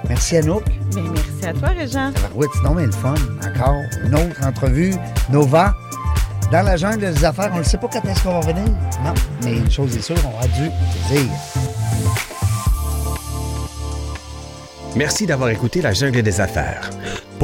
Merci 0.10 0.38
Anouk. 0.38 0.64
Ben, 0.94 1.04
merci 1.14 1.46
à 1.46 1.54
toi, 1.54 1.70
Régent. 1.70 2.12
Ouais, 2.36 2.48
sinon, 2.56 2.74
mais 2.76 2.86
le 2.86 2.92
fun. 2.92 3.14
Encore 3.48 3.76
une 4.06 4.16
autre 4.16 4.46
entrevue. 4.46 4.96
Nova. 5.30 5.76
Dans 6.52 6.62
la 6.62 6.76
jungle 6.78 7.00
des 7.00 7.26
affaires, 7.26 7.52
on 7.54 7.60
ne 7.60 7.64
sait 7.64 7.78
pas 7.78 7.88
quand 7.92 8.04
est-ce 8.06 8.22
qu'on 8.24 8.40
va 8.40 8.52
venir. 8.52 8.68
Non, 9.04 9.14
mais 9.44 9.58
une 9.58 9.72
chose 9.72 9.96
est 9.96 10.02
sûre, 10.02 10.16
on 10.26 10.36
aura 10.36 10.46
du 10.48 10.70
plaisir. 11.08 11.30
Merci 14.96 15.26
d'avoir 15.26 15.50
écouté 15.50 15.82
La 15.82 15.94
Jungle 15.94 16.22
des 16.22 16.40
Affaires. 16.40 16.90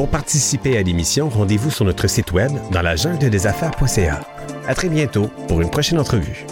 Pour 0.00 0.08
participer 0.08 0.78
à 0.78 0.82
l'émission, 0.82 1.28
rendez-vous 1.28 1.70
sur 1.70 1.84
notre 1.84 2.06
site 2.06 2.32
web 2.32 2.50
dans 2.70 2.80
la 2.80 2.96
jungle 2.96 3.28
des 3.28 3.46
affaires.ca. 3.46 4.20
À 4.66 4.74
très 4.74 4.88
bientôt 4.88 5.28
pour 5.46 5.60
une 5.60 5.68
prochaine 5.68 5.98
entrevue. 5.98 6.46